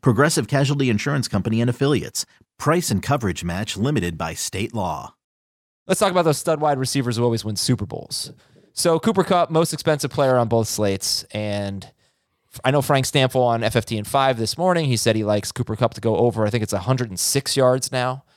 Progressive 0.00 0.48
Casualty 0.48 0.90
Insurance 0.90 1.28
Company 1.28 1.60
and 1.60 1.70
Affiliates. 1.70 2.26
Price 2.58 2.90
and 2.90 3.02
coverage 3.02 3.44
match 3.44 3.76
limited 3.76 4.18
by 4.18 4.34
state 4.34 4.74
law. 4.74 5.14
Let's 5.86 6.00
talk 6.00 6.10
about 6.10 6.26
those 6.26 6.38
stud 6.38 6.60
wide 6.60 6.78
receivers 6.78 7.16
who 7.16 7.24
always 7.24 7.44
win 7.44 7.56
Super 7.56 7.86
Bowls. 7.86 8.32
So 8.72 9.00
Cooper 9.00 9.24
Kupp, 9.24 9.50
most 9.50 9.72
expensive 9.72 10.10
player 10.10 10.36
on 10.36 10.48
both 10.48 10.68
slates, 10.68 11.24
and 11.32 11.90
I 12.64 12.70
know 12.70 12.82
Frank 12.82 13.06
Stampfl 13.06 13.40
on 13.40 13.62
FFT 13.62 13.96
and 13.98 14.06
five 14.06 14.38
this 14.38 14.56
morning. 14.58 14.86
He 14.86 14.96
said 14.96 15.16
he 15.16 15.24
likes 15.24 15.52
Cooper 15.52 15.76
Kupp 15.76 15.94
to 15.94 16.00
go 16.00 16.16
over. 16.16 16.46
I 16.46 16.50
think 16.50 16.62
it's 16.62 16.72
106 16.72 17.56
yards 17.56 17.92
now. 17.92 18.24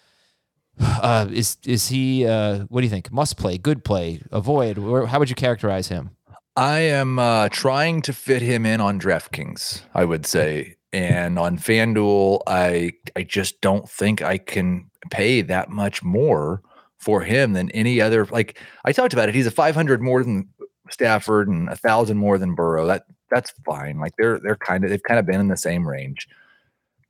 Uh, 0.82 1.28
is 1.32 1.58
is 1.66 1.90
he? 1.90 2.26
Uh, 2.26 2.60
what 2.70 2.82
do 2.82 2.86
you 2.86 2.90
think? 2.90 3.12
Must 3.12 3.38
play, 3.38 3.58
good 3.58 3.84
play, 3.84 4.22
avoid. 4.32 4.78
How 5.08 5.20
would 5.20 5.30
you 5.30 5.36
characterize 5.36 5.90
him? 5.90 6.12
I 6.56 6.80
am 6.80 7.20
uh, 7.20 7.50
trying 7.50 8.02
to 8.04 8.14
fit 8.14 8.42
him 8.42 8.66
in 8.66 8.82
on 8.82 9.00
DraftKings. 9.00 9.82
I 9.94 10.06
would 10.06 10.26
say, 10.26 10.76
and 10.94 11.40
on 11.40 11.58
FanDuel, 11.58 12.42
I 12.48 12.94
I 13.16 13.24
just 13.24 13.62
don't 13.62 13.90
think 13.90 14.22
I 14.22 14.38
can 14.38 14.90
pay 15.10 15.42
that 15.42 15.70
much 15.70 16.04
more 16.04 16.62
for 16.98 17.22
him 17.22 17.54
than 17.54 17.72
any 17.72 18.00
other. 18.02 18.26
Like 18.26 18.60
I 18.86 18.92
talked 18.92 19.14
about 19.14 19.30
it, 19.30 19.36
he's 19.36 19.48
a 19.48 19.52
500 19.52 20.02
more 20.02 20.24
than 20.24 20.50
Stafford 20.90 21.48
and 21.48 21.70
a 21.70 21.76
thousand 21.76 22.18
more 22.18 22.38
than 22.38 22.56
Burrow. 22.56 22.86
That 22.86 23.06
that's 23.30 23.52
fine. 23.66 24.00
Like 24.00 24.14
they're 24.18 24.40
they're 24.40 24.56
kind 24.56 24.84
of 24.84 24.90
they've 24.90 25.02
kind 25.04 25.20
of 25.20 25.26
been 25.26 25.40
in 25.40 25.48
the 25.48 25.58
same 25.58 25.88
range, 25.88 26.28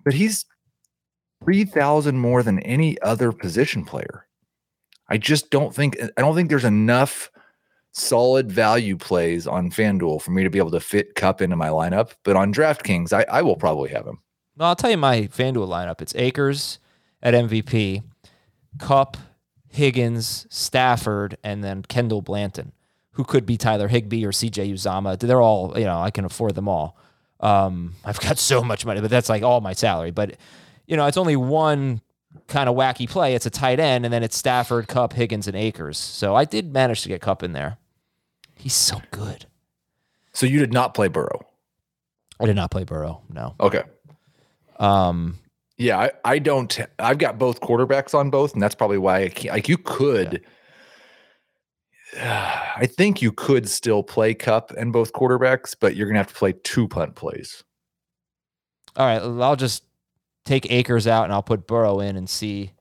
but 0.03 0.13
he's 0.13 0.45
three 1.43 1.65
thousand 1.65 2.19
more 2.19 2.43
than 2.43 2.59
any 2.59 2.99
other 3.01 3.31
position 3.31 3.83
player. 3.83 4.27
I 5.09 5.17
just 5.17 5.49
don't 5.49 5.73
think 5.73 5.97
I 6.01 6.21
don't 6.21 6.35
think 6.35 6.49
there's 6.49 6.63
enough 6.63 7.31
solid 7.91 8.51
value 8.51 8.97
plays 8.97 9.47
on 9.47 9.69
FanDuel 9.69 10.21
for 10.21 10.31
me 10.31 10.43
to 10.43 10.49
be 10.49 10.59
able 10.59 10.71
to 10.71 10.79
fit 10.79 11.15
Kupp 11.15 11.41
into 11.41 11.55
my 11.55 11.67
lineup. 11.67 12.11
But 12.23 12.35
on 12.35 12.53
DraftKings, 12.53 13.13
I, 13.13 13.25
I 13.29 13.41
will 13.41 13.55
probably 13.55 13.89
have 13.89 14.05
him. 14.05 14.19
Well, 14.57 14.69
I'll 14.69 14.75
tell 14.75 14.91
you 14.91 14.97
my 14.97 15.21
FanDuel 15.21 15.67
lineup. 15.67 16.01
It's 16.01 16.15
Akers 16.15 16.79
at 17.21 17.33
MVP, 17.33 18.03
Kupp, 18.79 19.17
Higgins, 19.69 20.45
Stafford, 20.49 21.37
and 21.43 21.63
then 21.63 21.83
Kendall 21.83 22.21
Blanton, 22.21 22.73
who 23.11 23.23
could 23.23 23.45
be 23.45 23.57
Tyler 23.57 23.87
Higbee 23.87 24.25
or 24.25 24.31
CJ 24.31 24.73
Uzomah. 24.73 25.19
They're 25.19 25.41
all, 25.41 25.77
you 25.77 25.85
know, 25.85 25.99
I 25.99 26.11
can 26.11 26.25
afford 26.25 26.55
them 26.55 26.67
all. 26.67 26.97
Um, 27.39 27.95
I've 28.05 28.19
got 28.19 28.37
so 28.37 28.61
much 28.63 28.85
money, 28.85 29.01
but 29.01 29.09
that's 29.09 29.29
like 29.29 29.43
all 29.43 29.61
my 29.61 29.73
salary. 29.73 30.11
But, 30.11 30.37
you 30.85 30.95
know, 30.95 31.05
it's 31.07 31.17
only 31.17 31.35
one 31.35 32.01
kind 32.47 32.69
of 32.69 32.75
wacky 32.75 33.09
play. 33.09 33.35
It's 33.35 33.45
a 33.45 33.49
tight 33.49 33.79
end, 33.79 34.05
and 34.05 34.13
then 34.13 34.23
it's 34.23 34.37
Stafford, 34.37 34.87
Kupp, 34.87 35.13
Higgins, 35.13 35.47
and 35.47 35.55
Akers. 35.55 35.97
So 35.97 36.35
I 36.35 36.45
did 36.45 36.71
manage 36.71 37.01
to 37.03 37.09
get 37.09 37.21
Kupp 37.21 37.43
in 37.43 37.53
there. 37.53 37.77
He's 38.61 38.75
so 38.75 39.01
good. 39.09 39.47
So 40.33 40.45
you 40.45 40.59
did 40.59 40.71
not 40.71 40.93
play 40.93 41.07
Burrow. 41.07 41.47
I 42.39 42.45
did 42.45 42.55
not 42.55 42.69
play 42.69 42.83
Burrow. 42.83 43.23
No. 43.27 43.55
Okay. 43.59 43.81
Um. 44.77 45.39
Yeah, 45.77 45.97
I, 45.97 46.11
I 46.23 46.37
don't. 46.37 46.79
I've 46.99 47.17
got 47.17 47.39
both 47.39 47.59
quarterbacks 47.59 48.13
on 48.13 48.29
both, 48.29 48.53
and 48.53 48.61
that's 48.61 48.75
probably 48.75 48.99
why 48.99 49.23
I 49.23 49.29
can't. 49.29 49.55
Like 49.55 49.67
you 49.67 49.79
could. 49.79 50.43
I 52.21 52.87
think 52.87 53.23
you 53.23 53.31
could 53.31 53.67
still 53.67 54.03
play 54.03 54.35
Kupp 54.35 54.69
and 54.71 54.93
both 54.93 55.11
quarterbacks, 55.11 55.75
but 55.79 55.95
you're 55.95 56.05
gonna 56.05 56.19
have 56.19 56.27
to 56.27 56.35
play 56.35 56.53
two 56.63 56.87
punt 56.87 57.15
plays. 57.15 57.63
All 58.95 59.07
right, 59.07 59.21
I'll 59.43 59.55
just 59.55 59.85
take 60.45 60.71
Akers 60.71 61.07
out 61.07 61.23
and 61.23 61.33
I'll 61.33 61.41
put 61.41 61.65
Burrow 61.65 61.99
in 61.99 62.15
and 62.15 62.29
see. 62.29 62.73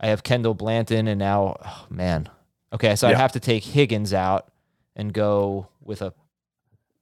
I 0.00 0.08
have 0.08 0.22
Kendall 0.22 0.52
Blanton 0.52 1.08
and 1.08 1.18
now, 1.18 1.56
oh, 1.64 1.86
man. 1.88 2.28
Okay, 2.74 2.94
so 2.96 3.06
yeah. 3.06 3.14
I'd 3.14 3.20
have 3.20 3.32
to 3.32 3.40
take 3.40 3.64
Higgins 3.64 4.12
out 4.12 4.50
and 4.96 5.12
go 5.12 5.68
with 5.82 6.02
a. 6.02 6.12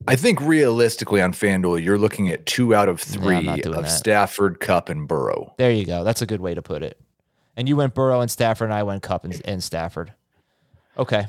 I 0.09 0.17
think 0.17 0.41
realistically 0.41 1.23
on 1.23 1.33
FanDuel, 1.33 1.83
you're 1.83 1.99
looking 1.99 2.29
at 2.29 2.45
two 2.45 2.75
out 2.75 2.89
of 2.89 3.01
three 3.01 3.41
yeah, 3.41 3.55
of 3.55 3.83
that. 3.83 3.89
Stafford, 3.89 4.59
Kupp, 4.59 4.89
and 4.89 5.07
Burrow. 5.07 5.55
There 5.59 5.71
you 5.71 5.85
go. 5.85 6.03
That's 6.03 6.23
a 6.23 6.27
good 6.27 6.41
way 6.41 6.55
to 6.55 6.63
put 6.63 6.83
it. 6.83 7.01
And 7.57 7.69
you 7.69 7.77
went 7.77 7.95
Burrow 7.95 8.21
and 8.21 8.31
Stafford, 8.31 8.67
and 8.67 8.75
I 8.75 8.83
went 8.83 9.03
Kupp 9.03 9.25
and, 9.25 9.41
and 9.45 9.63
Stafford. 9.63 10.13
Okay. 10.97 11.27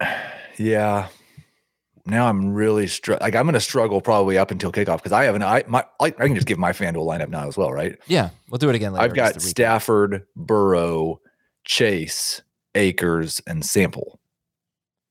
Yeah. 0.58 1.08
Now 2.06 2.28
I'm 2.28 2.54
really 2.54 2.86
str- 2.86 3.16
like 3.20 3.34
I'm 3.34 3.44
going 3.44 3.54
to 3.54 3.60
struggle 3.60 4.00
probably 4.00 4.38
up 4.38 4.50
until 4.50 4.70
kickoff 4.72 4.98
because 4.98 5.12
I 5.12 5.24
haven't. 5.24 5.42
I 5.42 5.64
my 5.66 5.84
I, 6.00 6.06
I, 6.06 6.10
can 6.10 6.34
just 6.34 6.46
give 6.46 6.58
my 6.58 6.72
FanDuel 6.72 7.04
lineup 7.04 7.28
now 7.28 7.46
as 7.48 7.56
well, 7.56 7.72
right? 7.72 7.98
Yeah, 8.06 8.30
we'll 8.48 8.58
do 8.58 8.68
it 8.70 8.74
again 8.74 8.92
later. 8.92 9.04
I've 9.04 9.14
got 9.14 9.42
Stafford, 9.42 10.24
Burrow, 10.36 11.20
Chase, 11.64 12.40
Akers, 12.74 13.42
and 13.46 13.66
Sample. 13.66 14.20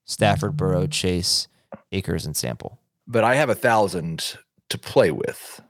Stafford, 0.06 0.56
Burrow, 0.56 0.88
Chase, 0.88 1.48
Akers, 1.92 2.26
and 2.26 2.38
Sample. 2.38 2.80
But 3.08 3.24
I 3.24 3.36
have 3.36 3.50
a 3.50 3.56
thousand 3.56 4.38
to 4.70 4.78
play 4.78 5.12
with. 5.12 5.62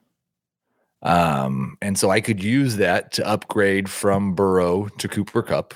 Um, 1.01 1.77
and 1.81 1.97
so 1.97 2.09
I 2.09 2.21
could 2.21 2.43
use 2.43 2.77
that 2.77 3.11
to 3.13 3.27
upgrade 3.27 3.89
from 3.89 4.33
Burrow 4.33 4.87
to 4.97 5.07
Cooper 5.07 5.43
Kupp. 5.43 5.73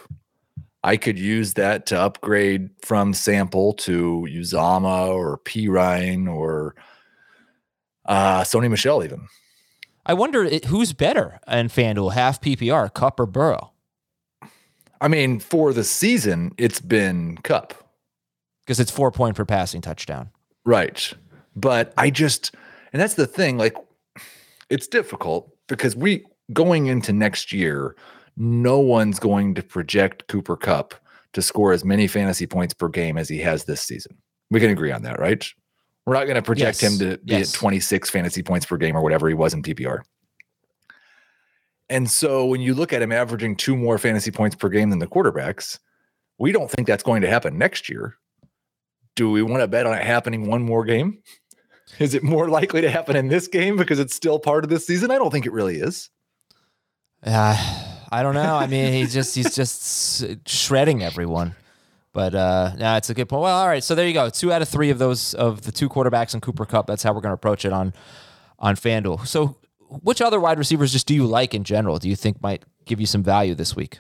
I 0.84 0.98
could 0.98 1.20
use 1.20 1.54
that 1.56 1.86
to 1.88 2.00
upgrade 2.00 2.70
from 2.82 3.14
Sample 3.14 3.74
to 3.74 4.28
Uzomah 4.30 5.10
or 5.10 5.38
Perine 5.40 6.28
or 6.28 6.76
uh, 8.06 8.42
Sony 8.42 8.70
Michel, 8.70 9.04
even. 9.04 9.28
I 10.06 10.14
wonder 10.14 10.50
who's 10.68 10.94
better 10.94 11.40
in 11.48 11.68
FanDuel, 11.68 12.14
half 12.14 12.42
PPR, 12.42 12.92
Kupp 12.94 13.20
or 13.20 13.26
Burrow? 13.26 13.72
I 15.02 15.08
mean, 15.08 15.40
for 15.40 15.74
the 15.74 15.84
season, 15.84 16.54
it's 16.58 16.82
been 16.82 17.38
Kupp 17.44 17.89
because 18.70 18.80
it's 18.80 18.92
four 18.92 19.10
point 19.10 19.36
per 19.36 19.46
passing 19.46 19.82
touchdown. 19.82 20.30
Right. 20.64 21.12
But 21.56 21.92
I 21.98 22.12
just, 22.12 22.54
and 22.94 23.02
that's 23.02 23.16
the 23.16 23.26
thing, 23.26 23.58
like, 23.58 23.76
it's 24.70 24.88
difficult 24.88 25.52
because 25.68 25.96
we, 25.96 26.24
going 26.54 26.86
into 26.86 27.12
next 27.12 27.52
year, 27.52 27.96
no 28.38 28.78
one's 28.80 29.18
going 29.18 29.56
to 29.56 29.64
project 29.64 30.28
Cooper 30.28 30.56
Kupp 30.56 30.94
to 31.34 31.42
score 31.42 31.74
as 31.74 31.84
many 31.84 32.06
fantasy 32.06 32.46
points 32.46 32.76
per 32.76 32.90
game 32.90 33.18
as 33.18 33.28
he 33.28 33.40
has 33.40 33.64
this 33.64 33.82
season. 33.82 34.16
We 34.52 34.60
can 34.60 34.70
agree 34.70 34.92
on 34.92 35.02
that, 35.02 35.20
right? 35.20 35.44
We're 36.06 36.14
not 36.14 36.26
going 36.26 36.36
to 36.36 36.44
project 36.44 36.80
yes. 36.84 36.94
him 36.94 37.00
to 37.00 37.18
be 37.18 37.38
yes. 37.38 37.56
at 37.56 37.60
26 37.60 38.12
fantasy 38.12 38.44
points 38.44 38.68
per 38.68 38.78
game 38.78 38.96
or 38.96 39.02
whatever 39.02 39.28
he 39.28 39.34
was 39.34 39.56
in 39.56 39.64
PPR. 39.64 40.04
And 41.90 42.08
so 42.08 42.46
when 42.46 42.62
you 42.62 42.76
look 42.76 42.94
at 42.94 43.02
him 43.02 43.12
averaging 43.12 43.56
two 43.56 43.76
more 43.76 43.98
fantasy 43.98 44.30
points 44.30 44.56
per 44.56 44.70
game 44.70 44.92
than 44.92 45.00
the 45.00 45.08
quarterbacks, 45.08 45.80
we 46.38 46.52
don't 46.52 46.70
think 46.70 46.86
that's 46.86 47.02
going 47.02 47.24
to 47.24 47.28
happen 47.28 47.58
next 47.58 47.90
year 47.90 48.19
do 49.20 49.30
we 49.30 49.42
want 49.42 49.62
to 49.62 49.68
bet 49.68 49.86
on 49.86 49.94
it 49.98 50.06
happening 50.06 50.48
one 50.48 50.64
more 50.64 50.86
game? 50.86 51.22
Is 52.00 52.14
it 52.14 52.24
more 52.24 52.48
likely 52.48 52.80
to 52.80 52.90
happen 52.90 53.18
in 53.18 53.28
this 53.28 53.50
game 53.50 53.76
because 53.76 54.00
it's 54.00 54.16
still 54.16 54.40
part 54.40 54.64
of 54.64 54.70
this 54.70 54.88
season? 54.88 55.12
I 55.12 55.18
don't 55.18 55.30
think 55.30 55.46
it 55.46 55.52
really 55.52 55.76
is. 55.76 56.10
Uh, 57.22 57.58
I 58.10 58.24
don't 58.24 58.34
know. 58.34 58.56
I 58.56 58.68
mean, 58.68 58.94
he's 58.94 59.14
just 59.14 59.36
he's 59.36 59.54
just 59.54 60.48
shredding 60.48 61.04
everyone. 61.04 61.54
But 62.14 62.34
uh, 62.34 62.72
yeah, 62.78 62.96
it's 62.96 63.10
a 63.10 63.14
good 63.14 63.28
point. 63.28 63.42
Well, 63.42 63.58
all 63.58 63.68
right. 63.68 63.84
So 63.84 63.94
there 63.94 64.08
you 64.08 64.14
go. 64.14 64.30
Two 64.30 64.54
out 64.54 64.62
of 64.62 64.70
three 64.70 64.90
of 64.90 65.00
those 65.00 65.34
of 65.34 65.64
the 65.64 65.74
two 65.74 65.90
quarterbacks 65.90 66.34
in 66.34 66.40
Cooper 66.40 66.66
Kupp. 66.66 66.88
That's 66.88 67.04
how 67.04 67.12
we're 67.12 67.20
going 67.20 67.32
to 67.32 67.36
approach 67.36 67.66
it 67.66 67.74
on 67.74 67.94
on 68.58 68.78
FanDuel. 68.78 69.28
So, 69.28 69.58
which 69.90 70.22
other 70.22 70.40
wide 70.40 70.58
receivers 70.58 70.94
just 70.94 71.08
do 71.08 71.14
you 71.14 71.26
like 71.26 71.54
in 71.54 71.66
general? 71.66 72.00
Do 72.00 72.08
you 72.08 72.16
think 72.16 72.42
might 72.42 72.64
give 72.86 73.02
you 73.02 73.06
some 73.06 73.22
value 73.22 73.54
this 73.54 73.76
week? 73.76 74.00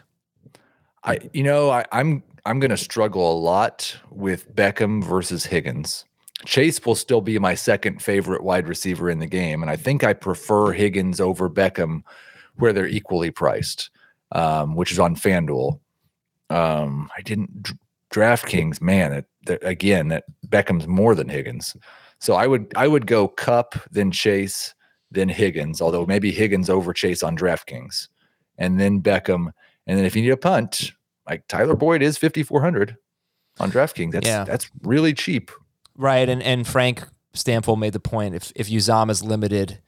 I, 1.03 1.19
you 1.33 1.43
know, 1.43 1.69
I, 1.69 1.85
I'm 1.91 2.23
I'm 2.45 2.59
going 2.59 2.69
to 2.71 2.77
struggle 2.77 3.31
a 3.31 3.37
lot 3.37 3.97
with 4.09 4.53
Beckham 4.55 5.03
versus 5.03 5.45
Higgins. 5.45 6.05
Chase 6.45 6.83
will 6.85 6.95
still 6.95 7.21
be 7.21 7.37
my 7.37 7.53
second 7.53 8.01
favorite 8.01 8.43
wide 8.43 8.67
receiver 8.67 9.09
in 9.09 9.19
the 9.19 9.27
game, 9.27 9.61
and 9.61 9.69
I 9.69 9.75
think 9.75 10.03
I 10.03 10.13
prefer 10.13 10.71
Higgins 10.71 11.19
over 11.19 11.49
Beckham, 11.49 12.03
where 12.55 12.71
they're 12.71 12.87
equally 12.87 13.29
priced, 13.29 13.89
um, 14.31 14.75
which 14.75 14.91
is 14.91 14.99
on 14.99 15.15
FanDuel. 15.15 15.79
Um, 16.49 17.09
I 17.17 17.21
didn't 17.21 17.71
DraftKings, 18.13 18.81
man. 18.81 19.13
It, 19.13 19.25
the, 19.45 19.65
again, 19.67 20.07
that 20.09 20.23
Beckham's 20.47 20.87
more 20.87 21.13
than 21.13 21.27
Higgins, 21.27 21.75
so 22.19 22.35
I 22.35 22.47
would 22.47 22.71
I 22.75 22.87
would 22.87 23.05
go 23.05 23.27
Kupp 23.27 23.75
then 23.91 24.11
Chase 24.11 24.73
then 25.11 25.29
Higgins, 25.29 25.81
although 25.81 26.05
maybe 26.05 26.31
Higgins 26.31 26.69
over 26.69 26.93
Chase 26.93 27.21
on 27.21 27.37
DraftKings, 27.37 28.07
and 28.57 28.79
then 28.79 29.01
Beckham, 29.01 29.51
and 29.87 29.97
then 29.97 30.05
if 30.05 30.15
you 30.15 30.21
need 30.21 30.29
a 30.29 30.37
punt, 30.37 30.93
like 31.29 31.47
Tyler 31.47 31.75
Boyd 31.75 32.01
is 32.01 32.17
fifty 32.17 32.43
four 32.43 32.61
hundred 32.61 32.97
on 33.59 33.71
DraftKings. 33.71 34.11
That's 34.11 34.27
Yeah. 34.27 34.43
that's 34.43 34.69
really 34.81 35.13
cheap. 35.13 35.51
Right, 35.95 36.27
and 36.29 36.41
and 36.41 36.65
Frank 36.67 37.03
Stampfl 37.33 37.77
made 37.77 37.93
the 37.93 37.99
point 37.99 38.35
if 38.35 38.51
if 38.55 38.69
Uzomah 38.69 39.11
is 39.11 39.23
limited, 39.23 39.79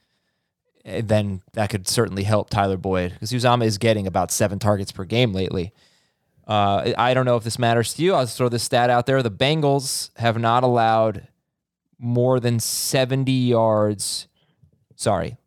eh, 0.85 1.01
then 1.03 1.41
that 1.53 1.69
could 1.69 1.87
certainly 1.87 2.23
help 2.23 2.49
Tyler 2.49 2.77
Boyd 2.77 3.13
because 3.13 3.31
Uzomah 3.31 3.65
is 3.65 3.77
getting 3.77 4.07
about 4.07 4.31
seven 4.31 4.59
targets 4.59 4.91
per 4.91 5.05
game 5.05 5.33
lately. 5.33 5.73
Uh, 6.47 6.91
I 6.97 7.13
don't 7.13 7.25
know 7.25 7.37
if 7.37 7.43
this 7.43 7.57
matters 7.59 7.93
to 7.93 8.03
you. 8.03 8.13
I'll 8.13 8.25
throw 8.25 8.49
this 8.49 8.63
stat 8.63 8.89
out 8.89 9.05
there: 9.05 9.23
the 9.23 9.31
Bengals 9.31 10.09
have 10.17 10.37
not 10.39 10.63
allowed 10.63 11.27
more 11.97 12.39
than 12.39 12.59
seventy 12.59 13.31
yards. 13.31 14.27
Sorry, 14.95 15.37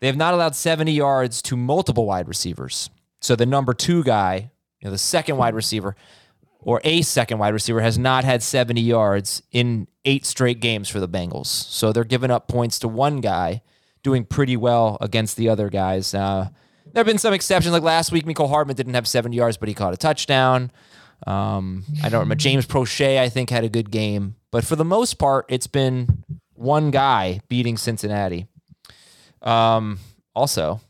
they 0.00 0.06
have 0.06 0.16
not 0.16 0.32
allowed 0.32 0.54
seventy 0.54 0.92
yards 0.92 1.42
to 1.42 1.56
multiple 1.56 2.06
wide 2.06 2.28
receivers. 2.28 2.88
So 3.20 3.34
the 3.34 3.46
number 3.46 3.74
two 3.74 4.04
guy, 4.04 4.50
know, 4.84 4.90
the 4.90 4.98
second 4.98 5.36
wide 5.36 5.54
receiver, 5.54 5.96
or 6.60 6.80
a 6.84 7.02
second 7.02 7.38
wide 7.38 7.52
receiver 7.52 7.80
has 7.80 7.98
not 7.98 8.24
had 8.24 8.42
70 8.42 8.80
yards 8.80 9.42
in 9.52 9.86
eight 10.04 10.24
straight 10.24 10.60
games 10.60 10.88
for 10.88 11.00
the 11.00 11.08
Bengals. 11.08 11.46
So 11.46 11.92
they're 11.92 12.04
giving 12.04 12.30
up 12.30 12.48
points 12.48 12.78
to 12.80 12.88
one 12.88 13.20
guy, 13.20 13.62
doing 14.02 14.24
pretty 14.24 14.56
well 14.56 14.96
against 15.00 15.36
the 15.36 15.48
other 15.48 15.68
guys. 15.68 16.14
Uh, 16.14 16.48
there 16.92 17.00
have 17.00 17.06
been 17.06 17.18
some 17.18 17.34
exceptions, 17.34 17.72
like 17.72 17.82
last 17.82 18.12
week, 18.12 18.24
Mecole 18.24 18.48
Hardman 18.48 18.76
didn't 18.76 18.94
have 18.94 19.08
70 19.08 19.36
yards, 19.36 19.56
but 19.56 19.68
he 19.68 19.74
caught 19.74 19.92
a 19.92 19.96
touchdown. 19.96 20.70
Um, 21.26 21.84
I 22.02 22.08
don't 22.08 22.20
remember. 22.20 22.34
James 22.36 22.66
Prochet, 22.66 23.18
I 23.18 23.28
think, 23.28 23.50
had 23.50 23.64
a 23.64 23.68
good 23.68 23.90
game. 23.90 24.36
But 24.50 24.64
for 24.64 24.76
the 24.76 24.84
most 24.84 25.14
part, 25.14 25.46
it's 25.48 25.66
been 25.66 26.24
one 26.54 26.90
guy 26.90 27.40
beating 27.48 27.76
Cincinnati. 27.76 28.46
Um, 29.42 29.98
also, 30.34 30.80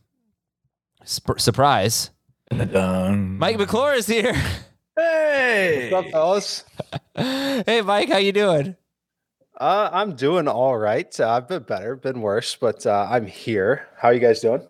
sp- 1.07 1.39
surprise, 1.39 2.11
Dun. 2.59 3.39
Mike 3.39 3.59
McClure 3.59 3.95
is 3.95 4.07
here. 4.07 4.35
Hey, 4.97 5.91
What's 5.91 6.07
up, 6.07 6.13
fellas? 6.13 6.65
hey, 7.67 7.83
Mike, 7.83 8.09
how 8.09 8.19
you 8.19 8.33
doing? 8.33 8.77
Uh, 9.59 9.91
I'm 9.93 10.15
doing 10.15 10.47
all 10.47 10.77
right. 10.79 11.19
Uh, 11.19 11.31
I've 11.31 11.49
been 11.49 11.65
better, 11.65 11.97
been 11.97 12.21
worse, 12.21 12.55
but 12.55 12.87
uh, 12.87 13.09
I'm 13.11 13.27
here. 13.27 13.89
How 13.97 14.09
are 14.09 14.15
you 14.15 14.21
guys 14.21 14.41
doing? 14.41 14.63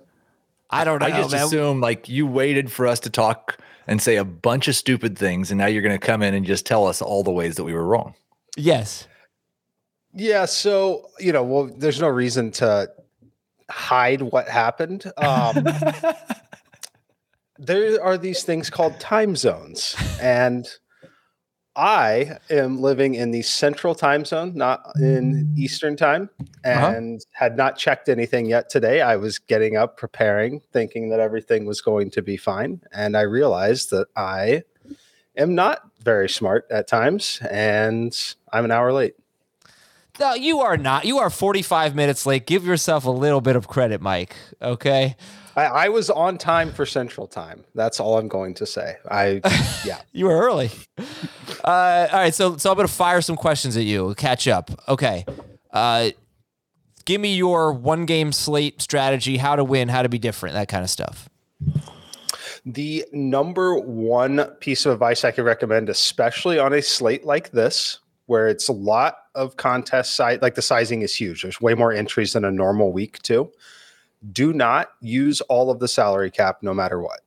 I 0.70 0.84
don't 0.84 1.00
know, 1.00 1.06
I 1.06 1.10
just 1.10 1.32
man. 1.32 1.44
assume 1.44 1.80
like 1.80 2.08
you 2.08 2.26
waited 2.26 2.72
for 2.72 2.86
us 2.86 3.00
to 3.00 3.10
talk 3.10 3.58
and 3.86 4.00
say 4.00 4.16
a 4.16 4.24
bunch 4.24 4.66
of 4.66 4.74
stupid 4.76 5.18
things, 5.18 5.50
and 5.50 5.58
now 5.58 5.66
you're 5.66 5.82
going 5.82 5.98
to 5.98 6.04
come 6.04 6.22
in 6.22 6.32
and 6.32 6.46
just 6.46 6.64
tell 6.64 6.86
us 6.86 7.02
all 7.02 7.22
the 7.22 7.30
ways 7.30 7.56
that 7.56 7.64
we 7.64 7.74
were 7.74 7.84
wrong. 7.84 8.14
yes. 8.56 9.06
Yeah, 10.16 10.44
so 10.44 11.08
you 11.18 11.32
know, 11.32 11.42
well, 11.42 11.64
there's 11.76 12.00
no 12.00 12.08
reason 12.08 12.52
to 12.52 12.88
hide 13.68 14.22
what 14.22 14.48
happened. 14.48 15.10
Um, 15.16 15.66
there 17.66 18.02
are 18.02 18.16
these 18.18 18.42
things 18.42 18.70
called 18.70 18.98
time 19.00 19.36
zones, 19.36 19.96
and 20.20 20.66
I 21.76 22.38
am 22.50 22.80
living 22.80 23.14
in 23.14 23.32
the 23.32 23.42
central 23.42 23.94
time 23.96 24.24
zone, 24.24 24.52
not 24.54 24.92
in 25.00 25.52
Eastern 25.56 25.96
time, 25.96 26.30
Uh-huh. 26.64 26.86
and 26.94 27.20
had 27.32 27.56
not 27.56 27.76
checked 27.76 28.08
anything 28.08 28.46
yet 28.46 28.70
today. 28.70 29.00
I 29.00 29.16
was 29.16 29.38
getting 29.38 29.76
up, 29.76 29.96
preparing, 29.96 30.60
thinking 30.72 31.08
that 31.10 31.18
everything 31.20 31.64
was 31.66 31.80
going 31.80 32.10
to 32.12 32.22
be 32.22 32.36
fine, 32.36 32.80
and 32.92 33.16
I 33.16 33.22
realized 33.22 33.90
that 33.90 34.06
I 34.14 34.62
am 35.36 35.54
not 35.56 35.80
very 36.00 36.28
smart 36.28 36.66
at 36.70 36.86
times, 36.86 37.40
and 37.50 38.16
I'm 38.52 38.64
an 38.64 38.70
hour 38.70 38.92
late. 38.92 39.14
No, 40.20 40.34
you 40.34 40.60
are 40.60 40.76
not. 40.76 41.06
You 41.06 41.18
are 41.18 41.28
45 41.28 41.96
minutes 41.96 42.24
late. 42.24 42.46
Give 42.46 42.64
yourself 42.64 43.04
a 43.04 43.10
little 43.10 43.40
bit 43.40 43.56
of 43.56 43.66
credit, 43.66 44.00
Mike. 44.00 44.36
Okay. 44.62 45.16
I, 45.56 45.64
I 45.64 45.88
was 45.88 46.10
on 46.10 46.38
time 46.38 46.72
for 46.72 46.86
Central 46.86 47.26
Time. 47.26 47.64
That's 47.74 48.00
all 48.00 48.18
I'm 48.18 48.28
going 48.28 48.54
to 48.54 48.66
say. 48.66 48.96
I 49.10 49.40
yeah. 49.84 50.00
You 50.12 50.26
were 50.26 50.38
early. 50.38 50.70
Uh, 51.64 52.08
all 52.12 52.18
right. 52.18 52.34
So, 52.34 52.56
so 52.56 52.70
I'm 52.70 52.76
going 52.76 52.88
to 52.88 52.92
fire 52.92 53.20
some 53.20 53.36
questions 53.36 53.76
at 53.76 53.84
you. 53.84 54.14
Catch 54.16 54.48
up. 54.48 54.70
Okay. 54.88 55.24
Uh, 55.72 56.10
give 57.04 57.20
me 57.20 57.36
your 57.36 57.72
one 57.72 58.06
game 58.06 58.32
slate 58.32 58.80
strategy, 58.80 59.36
how 59.36 59.56
to 59.56 59.64
win, 59.64 59.88
how 59.88 60.02
to 60.02 60.08
be 60.08 60.18
different, 60.18 60.54
that 60.54 60.68
kind 60.68 60.84
of 60.84 60.90
stuff. 60.90 61.28
The 62.66 63.04
number 63.12 63.78
one 63.78 64.44
piece 64.60 64.86
of 64.86 64.92
advice 64.92 65.24
I 65.24 65.30
could 65.30 65.44
recommend, 65.44 65.88
especially 65.90 66.58
on 66.58 66.72
a 66.72 66.80
slate 66.80 67.24
like 67.24 67.50
this, 67.50 67.98
where 68.26 68.48
it's 68.48 68.68
a 68.68 68.72
lot 68.72 69.16
of 69.34 69.56
contest 69.56 70.16
site, 70.16 70.40
like 70.40 70.54
the 70.54 70.62
sizing 70.62 71.02
is 71.02 71.14
huge. 71.14 71.42
There's 71.42 71.60
way 71.60 71.74
more 71.74 71.92
entries 71.92 72.32
than 72.32 72.44
a 72.44 72.50
normal 72.50 72.90
week, 72.90 73.20
too. 73.20 73.52
Do 74.32 74.52
not 74.52 74.90
use 75.00 75.40
all 75.42 75.70
of 75.70 75.80
the 75.80 75.88
salary 75.88 76.30
cap 76.30 76.58
no 76.62 76.72
matter 76.74 77.00
what. 77.00 77.20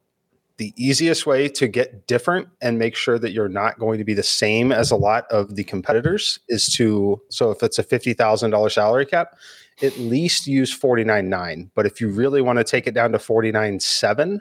The 0.57 0.73
easiest 0.75 1.27
way 1.27 1.47
to 1.49 1.67
get 1.67 2.07
different 2.07 2.47
and 2.61 2.79
make 2.79 2.95
sure 2.95 3.19
that 3.19 3.31
you're 3.31 3.49
not 3.49 3.77
going 3.77 3.99
to 3.99 4.03
be 4.03 4.15
the 4.15 4.23
same 4.23 4.71
as 4.71 4.89
a 4.89 4.95
lot 4.95 5.25
of 5.29 5.55
the 5.55 5.63
competitors 5.63 6.39
is 6.47 6.67
to 6.75 7.21
so 7.29 7.51
if 7.51 7.61
it's 7.61 7.77
a 7.77 7.83
$50,000 7.83 8.71
salary 8.71 9.05
cap, 9.05 9.37
at 9.83 9.97
least 9.99 10.47
use 10.47 10.75
49.9. 10.77 11.69
But 11.75 11.85
if 11.85 12.01
you 12.01 12.09
really 12.09 12.41
want 12.41 12.57
to 12.57 12.63
take 12.63 12.87
it 12.87 12.95
down 12.95 13.11
to 13.11 13.19
49.7, 13.19 14.39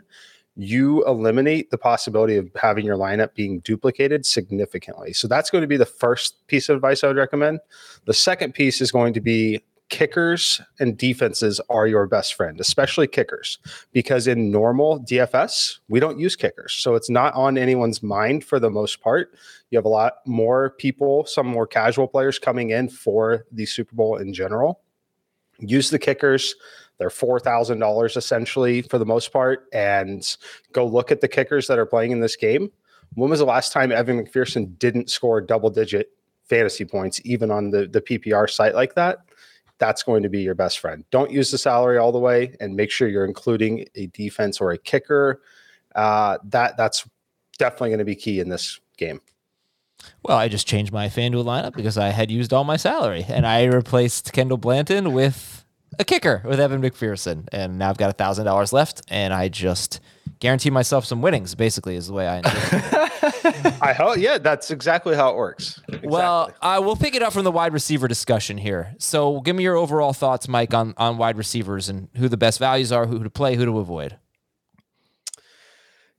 you 0.57 1.05
eliminate 1.05 1.71
the 1.71 1.77
possibility 1.77 2.37
of 2.37 2.51
having 2.57 2.87
your 2.87 2.97
lineup 2.97 3.35
being 3.35 3.61
duplicated 3.61 4.25
significantly. 4.25 5.13
So 5.13 5.29
that's 5.29 5.51
going 5.51 5.61
to 5.61 5.69
be 5.69 5.77
the 5.77 5.85
first 5.85 6.47
piece 6.47 6.71
of 6.71 6.77
advice 6.77 7.05
I 7.05 7.09
would 7.09 7.17
recommend. 7.17 7.61
The 8.07 8.15
second 8.15 8.55
piece 8.55 8.81
is 8.81 8.91
going 8.91 9.13
to 9.13 9.21
be 9.21 9.63
kickers 9.89 10.61
and 10.81 10.99
defenses 10.99 11.61
are 11.71 11.87
your 11.87 12.07
best 12.07 12.35
friend, 12.35 12.61
especially 12.61 13.07
kickers, 13.07 13.59
because 13.93 14.27
in 14.27 14.51
normal 14.51 15.01
DFS, 15.01 15.79
we 15.89 16.01
don't 16.01 16.19
use 16.19 16.35
kickers. 16.35 16.75
So 16.75 16.95
it's 16.95 17.11
not 17.11 17.35
on 17.35 17.57
anyone's 17.57 18.03
mind 18.03 18.45
for 18.45 18.59
the 18.59 18.71
most 18.71 19.01
part. 19.01 19.35
You 19.71 19.79
have 19.79 19.85
a 19.85 19.91
lot 19.91 20.15
more 20.27 20.71
people, 20.71 21.25
some 21.27 21.47
more 21.47 21.67
casual 21.67 22.09
players 22.09 22.39
coming 22.39 22.71
in 22.71 22.89
for 22.89 23.47
the 23.53 23.67
Super 23.67 23.95
Bowl 23.95 24.17
in 24.17 24.33
general. 24.33 24.81
Use 25.61 25.91
the 25.91 25.99
kickers. 25.99 26.55
They're 26.99 27.11
four 27.11 27.39
thousand 27.39 27.79
dollars 27.79 28.17
essentially 28.17 28.83
for 28.83 28.99
the 28.99 29.07
most 29.07 29.33
part, 29.33 29.67
and 29.73 30.37
go 30.73 30.87
look 30.87 31.13
at 31.13 31.21
the 31.21 31.29
kickers 31.29 31.67
that 31.67 31.79
are 31.79 31.87
playing 31.87 32.11
in 32.11 32.21
this 32.21 32.37
game. 32.37 32.71
When 33.15 33.31
was 33.31 33.39
the 33.39 33.47
last 33.47 33.73
time 33.73 33.93
Evan 33.93 34.23
McPherson 34.23 34.79
didn't 34.79 35.11
score 35.11 35.41
double-digit 35.41 36.11
fantasy 36.45 36.85
points, 36.85 37.21
even 37.25 37.51
on 37.51 37.71
the 37.71 37.87
the 37.87 38.01
PPR 38.01 38.49
site 38.49 38.75
like 38.75 38.95
that? 38.95 39.19
That's 39.79 40.03
going 40.03 40.23
to 40.23 40.29
be 40.29 40.41
your 40.41 40.55
best 40.55 40.79
friend. 40.79 41.05
Don't 41.11 41.31
use 41.31 41.51
the 41.51 41.59
salary 41.59 41.99
all 41.99 42.13
the 42.13 42.19
way, 42.19 42.57
and 42.61 42.75
make 42.77 42.91
sure 42.91 43.09
you're 43.09 43.25
including 43.25 43.87
a 43.95 44.07
defense 44.07 44.61
or 44.61 44.73
a 44.73 44.79
kicker. 44.79 45.43
Uh, 45.95 46.39
that 46.45 46.77
that's 46.77 47.09
definitely 47.59 47.91
going 47.91 47.99
to 47.99 48.05
be 48.05 48.15
key 48.15 48.41
in 48.41 48.49
this 48.49 48.81
game. 48.97 49.21
Well, 50.23 50.37
I 50.37 50.49
just 50.49 50.67
changed 50.67 50.93
my 50.93 51.09
FanDuel 51.09 51.45
lineup 51.45 51.75
because 51.75 51.97
I 51.99 52.09
had 52.09 52.31
used 52.31 52.53
all 52.53 52.65
my 52.65 52.77
salary 52.77 53.25
and 53.29 53.47
I 53.47 53.65
replaced 53.65 54.33
Kendall 54.33 54.59
Blanton 54.59 55.13
with 55.13 55.65
a 55.99 56.05
kicker 56.05 56.43
with 56.45 56.61
Evan 56.61 56.83
McPherson. 56.83 57.49
And 57.53 57.79
now 57.79 57.91
I've 57.91 57.97
got 57.97 58.11
a 58.11 58.23
$1,000 58.23 58.73
left 58.73 59.03
and 59.09 59.33
I 59.33 59.49
just 59.49 60.01
guarantee 60.41 60.71
myself 60.71 61.05
some 61.05 61.23
winnings, 61.23 61.55
basically, 61.55 61.97
is 61.97 62.07
the 62.09 62.13
way 62.13 62.29
I. 62.29 62.41
I 63.81 63.93
hope, 63.93 64.19
yeah, 64.19 64.39
that's 64.39 64.71
exactly 64.71 65.15
how 65.15 65.31
it 65.31 65.37
works. 65.37 65.81
Well, 66.03 66.47
Exactly. 66.47 66.69
uh, 66.71 66.81
we'll 66.81 66.97
pick 66.97 67.15
it 67.15 67.23
up 67.23 67.33
from 67.33 67.45
the 67.45 67.51
wide 67.53 67.73
receiver 67.73 68.09
discussion 68.09 68.57
here. 68.59 68.95
So 68.99 69.41
give 69.41 69.55
me 69.57 69.63
your 69.63 69.77
overall 69.77 70.13
thoughts, 70.13 70.49
Mike, 70.49 70.75
on, 70.75 70.95
on 70.97 71.19
wide 71.19 71.37
receivers 71.39 71.89
and 71.89 72.09
who 72.17 72.29
the 72.29 72.37
best 72.37 72.59
values 72.59 72.93
are, 72.93 73.07
who 73.07 73.23
to 73.23 73.31
play, 73.31 73.57
who 73.57 73.65
to 73.65 73.79
avoid. 73.79 74.17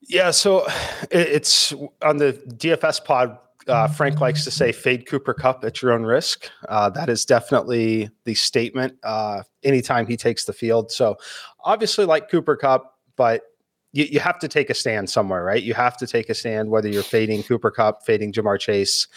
Yeah, 0.02 0.32
so 0.32 0.66
it's 1.12 1.74
on 2.02 2.18
the 2.18 2.34
DFS 2.48 3.04
pod. 3.04 3.38
Uh, 3.68 3.88
Frank 3.90 4.22
likes 4.22 4.46
to 4.46 4.52
say 4.52 4.72
fade 4.72 5.06
Cooper 5.08 5.34
Kupp 5.34 5.66
at 5.66 5.82
your 5.82 5.92
own 5.92 6.04
risk. 6.04 6.50
Uh, 6.70 6.90
that 6.92 7.10
is 7.10 7.26
definitely 7.26 8.10
the 8.24 8.34
statement 8.34 8.98
uh, 9.04 9.44
anytime 9.64 10.08
he 10.08 10.16
takes 10.16 10.46
the 10.46 10.54
field. 10.54 10.90
So 10.92 11.18
obviously, 11.66 12.06
like 12.06 12.30
Cooper 12.30 12.56
Kupp, 12.56 12.96
but 13.18 13.42
you, 13.94 14.06
you 14.06 14.20
have 14.20 14.40
to 14.40 14.48
take 14.48 14.70
a 14.70 14.74
stand 14.74 15.10
somewhere, 15.10 15.44
right? 15.44 15.62
You 15.62 15.74
have 15.74 15.98
to 15.98 16.08
take 16.08 16.30
a 16.30 16.34
stand 16.34 16.70
whether 16.70 16.88
you're 16.88 17.04
fading 17.04 17.44
Cooper 17.44 17.72
Kupp, 17.72 18.06
fading 18.06 18.34
Ja'Marr 18.34 18.60
Chase. 18.60 19.08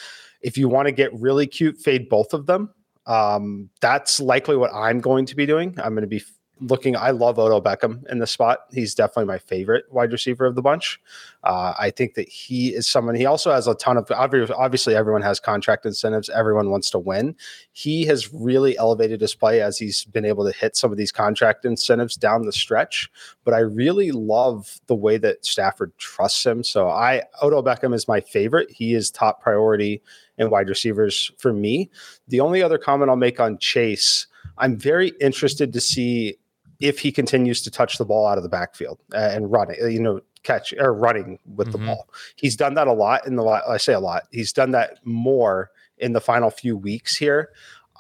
If 0.41 0.57
you 0.57 0.69
want 0.69 0.87
to 0.87 0.93
get 0.93 1.13
really 1.19 1.47
cute, 1.47 1.77
fade 1.79 2.09
both 2.09 2.33
of 2.33 2.47
them. 2.47 2.73
Um, 3.07 3.71
that's 3.81 4.21
likely 4.21 4.57
what 4.57 4.73
I'm 4.73 5.01
going 5.01 5.27
to 5.27 5.37
be 5.37 5.47
doing. 5.47 5.75
I'm 5.83 5.93
going 5.95 6.03
to 6.03 6.09
be 6.09 6.23
looking, 6.61 6.97
I 6.97 7.11
love 7.11 7.39
Odell 7.39 7.63
Beckham 7.63 8.07
in 8.11 8.19
the 8.19 8.27
spot. 8.27 8.61
He's 8.73 8.95
definitely 8.95 9.25
my 9.25 9.39
favorite 9.39 9.85
wide 9.91 10.13
receiver 10.13 10.47
of 10.47 10.55
the 10.55 10.63
bunch. 10.63 11.01
Uh, 11.43 11.73
I 11.79 11.91
think 11.91 12.15
that 12.15 12.29
he 12.29 12.75
is 12.75 12.87
someone, 12.87 13.15
he 13.15 13.25
also 13.25 13.51
has 13.51 13.67
a 13.67 13.75
ton 13.75 13.97
of, 13.97 14.11
obviously, 14.11 14.95
everyone 14.95 15.23
has 15.23 15.41
contract 15.41 15.87
incentives. 15.87 16.29
Everyone 16.29 16.71
wants 16.71 16.91
to 16.91 16.99
win. 16.99 17.35
He 17.73 18.05
has 18.07 18.33
really 18.33 18.77
elevated 18.77 19.21
his 19.21 19.35
play 19.35 19.63
as 19.63 19.79
he's 19.79 20.05
been 20.05 20.25
able 20.25 20.45
to 20.45 20.53
hit 20.53 20.77
some 20.77 20.93
of 20.93 20.99
these 20.99 21.13
contract 21.13 21.65
incentives 21.65 22.17
down 22.17 22.43
the 22.43 22.53
stretch. 22.53 23.11
But 23.45 23.55
I 23.55 23.61
really 23.61 24.11
love 24.13 24.81
the 24.87 24.95
way 24.95 25.17
that 25.19 25.47
Stafford 25.47 25.97
trusts 25.97 26.45
him. 26.45 26.63
So 26.63 26.89
I, 26.89 27.23
Odell 27.43 27.65
Beckham 27.65 27.95
is 27.95 28.07
my 28.07 28.21
favorite. 28.21 28.71
He 28.71 28.95
is 28.95 29.11
top 29.11 29.41
priority 29.41 30.03
in 30.37 30.51
wide 30.51 30.69
receivers 30.69 31.31
for 31.39 31.53
me. 31.53 31.91
The 32.29 32.41
only 32.41 32.63
other 32.63 32.79
comment 32.79 33.11
I'll 33.11 33.17
make 33.17 33.41
on 33.41 33.59
Chase, 33.59 34.27
I'm 34.59 34.77
very 34.77 35.13
interested 35.21 35.73
to 35.73 35.81
see 35.81 36.37
if 36.81 36.99
he 36.99 37.13
continues 37.13 37.63
to 37.63 37.71
touch 37.71 37.99
the 37.99 38.05
ball 38.05 38.27
out 38.27 38.39
of 38.39 38.43
the 38.43 38.49
backfield 38.49 38.99
uh, 39.15 39.31
and 39.33 39.53
running, 39.53 39.77
uh, 39.83 39.87
you 39.87 40.01
know, 40.01 40.21
catch 40.43 40.73
or 40.79 40.95
running 40.95 41.39
with 41.55 41.69
mm-hmm. 41.69 41.81
the 41.81 41.87
ball. 41.87 42.09
He's 42.37 42.57
done 42.57 42.75
that 42.75 42.89
a 42.89 42.93
lot 42.93 43.27
in 43.27 43.37
the 43.37 43.43
lot, 43.43 43.63
I 43.69 43.77
say 43.77 43.93
a 43.93 44.01
lot. 44.01 44.25
He's 44.31 44.53
done 44.53 44.71
that 44.73 44.99
more 45.05 45.71
in 45.99 46.13
the 46.15 46.21
final 46.21 46.51
few 46.51 46.77
weeks 46.77 47.17
here. 47.17 47.51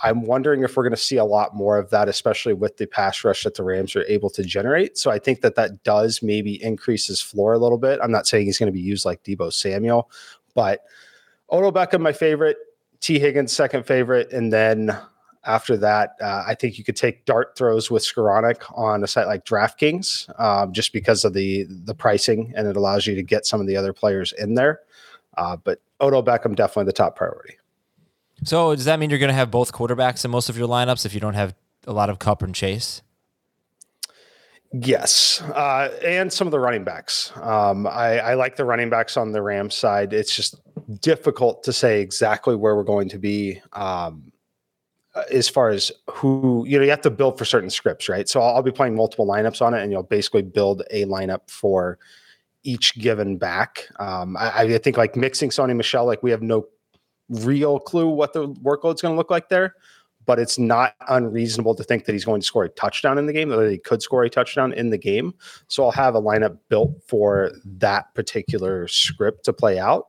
I'm 0.03 0.22
wondering 0.22 0.62
if 0.62 0.76
we're 0.76 0.83
going 0.83 0.95
to 0.95 0.97
see 0.97 1.18
a 1.18 1.24
lot 1.26 1.55
more 1.55 1.78
of 1.78 1.91
that, 1.91 2.09
especially 2.09 2.55
with 2.55 2.78
the 2.78 2.87
pass 2.87 3.22
rush 3.22 3.45
that 3.45 3.55
the 3.55 3.62
Rams 3.62 3.95
are 3.95 4.05
able 4.05 4.31
to 4.31 4.43
generate. 4.43 4.97
So 4.97 5.11
I 5.11 5.18
think 5.18 5.43
that 5.43 5.57
that 5.57 5.85
does 5.85 6.22
maybe 6.22 6.62
increase 6.62 7.07
his 7.07 7.20
floor 7.20 7.53
a 7.53 7.59
little 7.59 7.76
bit. 7.76 8.01
I'm 8.03 8.11
not 8.11 8.26
saying 8.26 8.47
he's 8.47 8.59
going 8.59 8.68
to 8.68 8.72
be 8.72 8.81
used 8.81 9.05
like 9.05 9.22
Deebo 9.24 9.53
Samuel, 9.53 10.11
but 10.55 10.81
Odell 11.53 11.72
Beckham, 11.72 12.01
my 12.01 12.14
favorite, 12.14 12.57
Tee 13.01 13.18
Higgins, 13.18 13.53
second 13.53 13.85
favorite, 13.85 14.33
and 14.33 14.51
then 14.51 14.97
after 15.45 15.76
that, 15.78 16.16
uh, 16.20 16.45
I 16.47 16.55
think 16.55 16.76
you 16.76 16.84
could 16.84 16.97
take 16.97 17.24
dart 17.24 17.57
throws 17.57 17.91
with 17.91 18.03
Skowronek 18.03 18.62
on 18.76 19.03
a 19.03 19.07
site 19.07 19.26
like 19.26 19.45
DraftKings, 19.45 20.38
um, 20.41 20.72
just 20.72 20.93
because 20.93 21.24
of 21.24 21.32
the 21.32 21.66
the 21.84 21.95
pricing, 21.95 22.53
and 22.57 22.68
it 22.68 22.76
allows 22.76 23.07
you 23.07 23.14
to 23.14 23.22
get 23.22 23.47
some 23.47 23.61
of 23.61 23.66
the 23.66 23.76
other 23.76 23.93
players 23.93 24.32
in 24.38 24.55
there. 24.55 24.80
Uh, 25.36 25.57
but 25.57 25.80
Odell 26.01 26.22
Beckham 26.22 26.55
definitely 26.55 26.84
the 26.84 26.93
top 26.93 27.16
priority. 27.16 27.57
So 28.45 28.74
does 28.74 28.86
that 28.86 28.99
mean 28.99 29.11
you're 29.11 29.18
going 29.18 29.28
to 29.28 29.34
have 29.34 29.51
both 29.51 29.72
quarterbacks 29.72 30.24
in 30.24 30.30
most 30.30 30.49
of 30.49 30.57
your 30.57 30.68
lineups 30.68 31.05
if 31.05 31.14
you 31.14 31.20
don't 31.20 31.34
have 31.34 31.55
a 31.86 31.93
lot 31.93 32.11
of 32.11 32.18
Kupp 32.18 32.43
and 32.43 32.55
Chase? 32.55 33.03
Yes, 34.72 35.43
uh, 35.43 35.91
and 36.05 36.32
some 36.32 36.47
of 36.47 36.53
the 36.53 36.61
running 36.61 36.84
backs. 36.84 37.32
Um, 37.36 37.88
I, 37.88 38.20
I, 38.20 38.34
like 38.34 38.55
the 38.55 38.64
running 38.64 38.88
backs 38.88 39.16
on 39.16 39.32
the 39.32 39.43
Rams 39.43 39.74
side. 39.74 40.12
It's 40.12 40.34
just 40.34 40.61
difficult 41.01 41.64
to 41.64 41.72
say 41.72 42.01
exactly 42.01 42.55
where 42.55 42.76
we're 42.76 42.84
going 42.84 43.09
to 43.09 43.18
be. 43.18 43.61
Um, 43.72 44.30
as 45.30 45.48
far 45.48 45.70
as 45.70 45.90
who 46.08 46.64
you 46.68 46.78
know 46.78 46.84
you 46.84 46.90
have 46.90 47.00
to 47.00 47.11
build 47.11 47.36
for 47.36 47.44
certain 47.44 47.70
scripts 47.70 48.08
right? 48.08 48.28
So 48.28 48.40
I'll, 48.40 48.56
I'll, 48.56 48.62
be 48.62 48.70
playing 48.70 48.94
multiple 48.94 49.26
lineups 49.26 49.61
on 49.61 49.74
it 49.74 49.82
and 49.82 49.90
you'll 49.90 50.02
basically 50.02 50.42
build 50.42 50.82
a 50.90 51.04
lineup 51.06 51.50
for 51.50 51.98
each 52.62 52.96
given 52.98 53.36
back. 53.36 53.88
Um, 53.98 54.36
I, 54.36 54.62
I, 54.62 54.78
think 54.78 54.96
like 54.96 55.16
mixing 55.16 55.50
Sony 55.50 55.74
Michel 55.74 56.06
like 56.06 56.22
we 56.22 56.30
have 56.30 56.42
no 56.42 56.66
real 57.28 57.78
clue 57.80 58.08
what 58.08 58.32
the 58.32 58.48
workload's 58.48 59.02
going 59.02 59.12
to 59.12 59.16
look 59.16 59.30
like 59.30 59.48
there 59.48 59.74
but 60.26 60.38
it's 60.38 60.58
not 60.58 60.94
unreasonable 61.08 61.74
to 61.74 61.82
think 61.82 62.04
that 62.04 62.12
he's 62.12 62.24
going 62.24 62.40
to 62.40 62.46
score 62.46 62.64
a 62.64 62.68
touchdown 62.68 63.18
in 63.18 63.26
the 63.26 63.32
game 63.32 63.48
that 63.48 63.70
he 63.70 63.78
could 63.78 64.02
score 64.02 64.22
a 64.22 64.30
touchdown 64.30 64.72
in 64.74 64.90
the 64.90 64.98
game. 64.98 65.34
So 65.68 65.84
i'll 65.84 65.90
have 65.90 66.14
a 66.14 66.22
lineup 66.22 66.58
built 66.68 66.92
for 67.08 67.50
that 67.64 68.14
particular 68.14 68.86
script 68.86 69.44
to 69.46 69.52
play 69.52 69.78
out. 69.78 70.08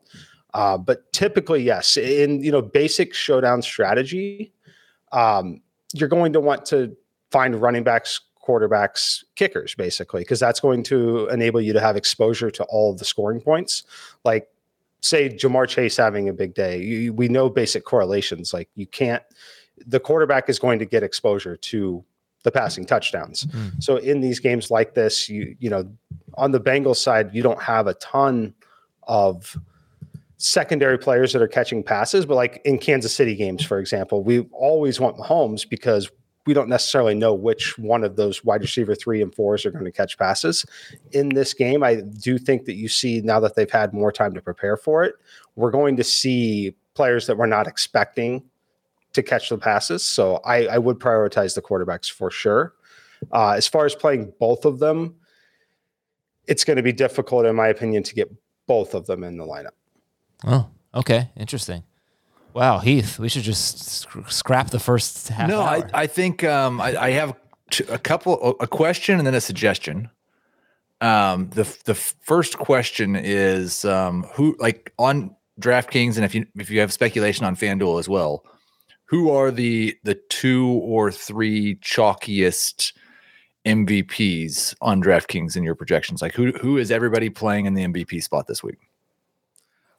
Uh, 0.53 0.77
but 0.77 1.11
typically 1.13 1.63
yes 1.63 1.95
in 1.95 2.43
you 2.43 2.51
know 2.51 2.61
basic 2.61 3.13
showdown 3.13 3.61
strategy 3.61 4.53
um, 5.12 5.62
you're 5.93 6.09
going 6.09 6.34
to 6.34 6.39
want 6.39 6.66
to 6.68 6.95
find 7.32 7.62
running 7.62 7.84
backs, 7.84 8.22
quarterbacks, 8.45 9.24
kickers, 9.36 9.76
basically, 9.76 10.22
because 10.22 10.39
that's 10.39 10.59
going 10.59 10.84
to 10.84 11.28
enable 11.28 11.62
you 11.62 11.74
to 11.74 11.80
have 11.80 11.95
exposure 11.95 12.51
to 12.51 12.64
all 12.66 12.91
of 12.91 12.97
the 12.97 13.05
scoring 13.05 13.41
points. 13.41 13.84
Like, 14.24 14.47
say, 15.01 15.30
Ja'Marr 15.30 15.68
Chase 15.68 15.97
having 15.97 16.30
a 16.30 16.34
big 16.34 16.53
day, 16.53 16.82
you, 16.82 17.14
we 17.14 17.28
know 17.28 17.49
basic 17.49 17.86
correlations. 17.86 18.53
Like, 18.53 18.70
you 18.76 18.88
can't, 18.88 19.24
the 19.86 19.99
quarterback 19.99 20.49
is 20.49 20.59
going 20.59 20.80
to 20.80 20.86
get 20.86 21.03
exposure 21.03 21.55
to 21.55 22.03
the 22.43 22.51
passing 22.51 22.86
touchdowns. 22.86 23.45
Mm-hmm. 23.45 23.80
So, 23.80 23.97
in 23.97 24.22
these 24.22 24.39
games 24.39 24.72
like 24.72 24.93
this, 24.93 25.30
you, 25.30 25.55
you 25.59 25.70
know, 25.70 25.91
on 26.36 26.51
the 26.51 26.59
Bengals 26.59 26.97
side, 26.97 27.34
you 27.34 27.43
don't 27.43 27.62
have 27.62 27.88
a 27.88 27.93
ton 27.95 28.53
of 29.03 29.57
secondary 30.41 30.97
players 30.97 31.33
that 31.33 31.41
are 31.41 31.47
catching 31.47 31.83
passes. 31.83 32.25
But 32.25 32.35
like 32.35 32.61
in 32.65 32.79
Kansas 32.79 33.13
City 33.13 33.35
games, 33.35 33.63
for 33.63 33.79
example, 33.79 34.23
we 34.23 34.39
always 34.51 34.99
want 34.99 35.17
Mahomes 35.17 35.67
because 35.67 36.09
we 36.47 36.55
don't 36.55 36.69
necessarily 36.69 37.13
know 37.13 37.33
which 37.33 37.77
one 37.77 38.03
of 38.03 38.15
those 38.15 38.43
wide 38.43 38.61
receiver 38.61 38.95
three 38.95 39.21
and 39.21 39.33
fours 39.35 39.65
are 39.65 39.71
going 39.71 39.85
to 39.85 39.91
catch 39.91 40.17
passes. 40.17 40.65
In 41.11 41.29
this 41.29 41.53
game, 41.53 41.83
I 41.83 42.01
do 42.01 42.39
think 42.39 42.65
that 42.65 42.73
you 42.73 42.87
see 42.87 43.21
now 43.21 43.39
that 43.41 43.55
they've 43.55 43.69
had 43.69 43.93
more 43.93 44.11
time 44.11 44.33
to 44.33 44.41
prepare 44.41 44.75
for 44.75 45.03
it, 45.03 45.13
we're 45.55 45.69
going 45.69 45.95
to 45.97 46.03
see 46.03 46.75
players 46.95 47.27
that 47.27 47.37
we're 47.37 47.45
not 47.45 47.67
expecting 47.67 48.43
to 49.13 49.21
catch 49.21 49.49
the 49.49 49.57
passes. 49.57 50.03
So 50.03 50.37
I, 50.37 50.65
I 50.65 50.77
would 50.79 50.97
prioritize 50.97 51.53
the 51.53 51.61
quarterbacks 51.61 52.09
for 52.09 52.31
sure. 52.31 52.73
Uh, 53.31 53.51
as 53.51 53.67
far 53.67 53.85
as 53.85 53.93
playing 53.93 54.33
both 54.39 54.65
of 54.65 54.79
them, 54.79 55.15
it's 56.47 56.63
going 56.63 56.77
to 56.77 56.83
be 56.83 56.93
difficult, 56.93 57.45
in 57.45 57.55
my 57.55 57.67
opinion, 57.67 58.01
to 58.03 58.15
get 58.15 58.33
both 58.65 58.95
of 58.95 59.05
them 59.05 59.23
in 59.23 59.37
the 59.37 59.45
lineup. 59.45 59.75
Oh, 60.45 60.67
okay, 60.93 61.29
interesting. 61.37 61.83
Wow, 62.53 62.79
Heath, 62.79 63.17
we 63.17 63.29
should 63.29 63.43
just 63.43 63.79
sc- 63.79 64.29
scrap 64.29 64.71
the 64.71 64.79
first 64.79 65.29
half. 65.29 65.47
No, 65.47 65.61
I, 65.61 65.83
I 65.93 66.07
think 66.07 66.43
um, 66.43 66.81
I, 66.81 67.01
I, 67.01 67.09
have 67.11 67.35
a 67.87 67.97
couple, 67.97 68.57
a 68.59 68.67
question 68.67 69.17
and 69.17 69.25
then 69.25 69.35
a 69.35 69.41
suggestion. 69.41 70.09
Um, 70.99 71.49
the 71.51 71.63
the 71.85 71.95
first 71.95 72.57
question 72.57 73.15
is 73.15 73.85
um, 73.85 74.23
who, 74.33 74.55
like 74.59 74.93
on 74.99 75.35
DraftKings, 75.59 76.15
and 76.15 76.25
if 76.25 76.35
you 76.35 76.45
if 76.55 76.69
you 76.69 76.79
have 76.79 76.93
speculation 76.93 77.45
on 77.45 77.55
FanDuel 77.55 77.99
as 77.99 78.09
well, 78.09 78.45
who 79.05 79.31
are 79.31 79.49
the 79.49 79.97
the 80.03 80.15
two 80.29 80.67
or 80.83 81.11
three 81.11 81.75
chalkiest 81.77 82.93
MVPs 83.65 84.75
on 84.81 85.01
DraftKings 85.01 85.55
in 85.55 85.63
your 85.63 85.75
projections? 85.75 86.21
Like 86.21 86.33
who 86.33 86.51
who 86.51 86.77
is 86.77 86.91
everybody 86.91 87.29
playing 87.29 87.65
in 87.65 87.73
the 87.73 87.83
MVP 87.83 88.21
spot 88.21 88.47
this 88.47 88.61
week? 88.61 88.77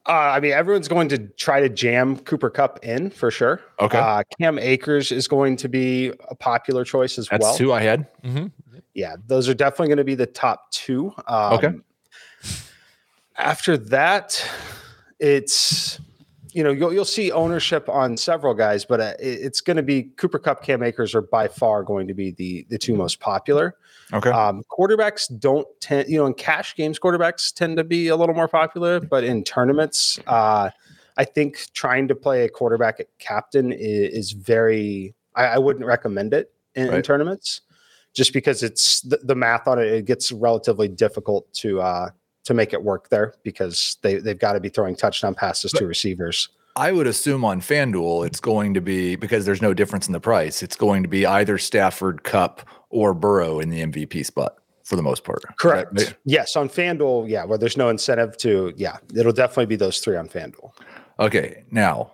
Uh, 0.06 0.32
I 0.34 0.40
mean, 0.40 0.52
everyone's 0.52 0.88
going 0.88 1.08
to 1.10 1.18
try 1.18 1.60
to 1.60 1.68
jam 1.68 2.18
Cooper 2.18 2.50
Kupp 2.50 2.84
in 2.84 3.10
for 3.10 3.30
sure. 3.30 3.60
Okay. 3.78 3.98
Uh, 3.98 4.24
Cam 4.40 4.58
Akers 4.58 5.12
is 5.12 5.28
going 5.28 5.56
to 5.58 5.68
be 5.68 6.12
a 6.28 6.34
popular 6.34 6.84
choice 6.84 7.18
as 7.18 7.28
That's 7.28 7.42
well. 7.42 7.56
two 7.56 7.72
I 7.72 7.82
had. 7.82 8.08
Mm-hmm. 8.22 8.46
Yeah, 8.94 9.14
those 9.26 9.48
are 9.48 9.54
definitely 9.54 9.88
going 9.88 9.98
to 9.98 10.04
be 10.04 10.16
the 10.16 10.26
top 10.26 10.70
two. 10.72 11.12
Um, 11.28 11.52
okay. 11.54 11.72
After 13.36 13.78
that, 13.78 14.44
it's 15.20 16.00
you 16.52 16.62
know 16.62 16.70
you'll 16.70 16.92
you'll 16.92 17.04
see 17.04 17.30
ownership 17.32 17.88
on 17.88 18.16
several 18.16 18.54
guys, 18.54 18.84
but 18.84 19.00
uh, 19.00 19.14
it's 19.18 19.60
going 19.60 19.78
to 19.78 19.82
be 19.82 20.02
Cooper 20.02 20.38
Kupp, 20.38 20.62
Cam 20.62 20.82
Akers 20.82 21.14
are 21.14 21.22
by 21.22 21.48
far 21.48 21.82
going 21.82 22.08
to 22.08 22.14
be 22.14 22.32
the 22.32 22.66
the 22.68 22.76
two 22.76 22.94
most 22.94 23.20
popular. 23.20 23.76
Okay. 24.12 24.30
Um, 24.30 24.62
quarterbacks 24.70 25.28
don't 25.38 25.66
tend, 25.80 26.08
you 26.08 26.18
know, 26.18 26.26
in 26.26 26.34
cash 26.34 26.74
games, 26.76 26.98
quarterbacks 26.98 27.52
tend 27.52 27.76
to 27.78 27.84
be 27.84 28.08
a 28.08 28.16
little 28.16 28.34
more 28.34 28.48
popular, 28.48 29.00
but 29.00 29.24
in 29.24 29.42
tournaments, 29.44 30.18
uh, 30.26 30.70
I 31.16 31.24
think 31.24 31.66
trying 31.74 32.08
to 32.08 32.14
play 32.14 32.44
a 32.44 32.48
quarterback 32.48 33.00
at 33.00 33.06
captain 33.18 33.72
is, 33.72 34.12
is 34.12 34.32
very. 34.32 35.14
I, 35.34 35.44
I, 35.44 35.58
wouldn't 35.58 35.86
recommend 35.86 36.34
it 36.34 36.52
in, 36.74 36.88
right. 36.88 36.96
in 36.96 37.02
tournaments, 37.02 37.62
just 38.14 38.32
because 38.34 38.62
it's 38.62 39.00
the, 39.00 39.18
the, 39.18 39.34
math 39.34 39.66
on 39.66 39.78
it. 39.78 39.86
It 39.86 40.04
gets 40.04 40.30
relatively 40.30 40.88
difficult 40.88 41.50
to 41.54 41.80
uh, 41.80 42.10
to 42.44 42.54
make 42.54 42.72
it 42.72 42.82
work 42.82 43.08
there 43.08 43.34
because 43.42 43.96
they 44.02 44.16
they've 44.16 44.38
got 44.38 44.52
to 44.52 44.60
be 44.60 44.68
throwing 44.68 44.96
touchdown 44.96 45.34
passes 45.34 45.72
but, 45.72 45.78
to 45.78 45.86
receivers. 45.86 46.48
I 46.74 46.92
would 46.92 47.06
assume 47.06 47.44
on 47.44 47.60
FanDuel 47.60 48.26
it's 48.26 48.40
going 48.40 48.72
to 48.74 48.80
be 48.80 49.16
because 49.16 49.44
there's 49.44 49.60
no 49.60 49.74
difference 49.74 50.06
in 50.06 50.12
the 50.12 50.20
price. 50.20 50.62
It's 50.62 50.76
going 50.76 51.02
to 51.02 51.08
be 51.08 51.26
either 51.26 51.58
Stafford, 51.58 52.24
Kupp, 52.24 52.66
or 52.92 53.14
Burrow 53.14 53.58
in 53.58 53.70
the 53.70 53.80
MVP 53.82 54.24
spot 54.24 54.56
for 54.84 54.96
the 54.96 55.02
most 55.02 55.24
part. 55.24 55.42
Correct. 55.58 55.90
Right? 55.92 56.14
Yes, 56.24 56.54
on 56.56 56.68
FanDuel, 56.68 57.28
yeah, 57.28 57.44
where 57.44 57.58
there's 57.58 57.76
no 57.76 57.88
incentive 57.88 58.36
to, 58.38 58.72
yeah, 58.76 58.98
it'll 59.14 59.32
definitely 59.32 59.66
be 59.66 59.76
those 59.76 59.98
three 59.98 60.16
on 60.16 60.28
FanDuel. 60.28 60.72
Okay, 61.18 61.64
now, 61.70 62.12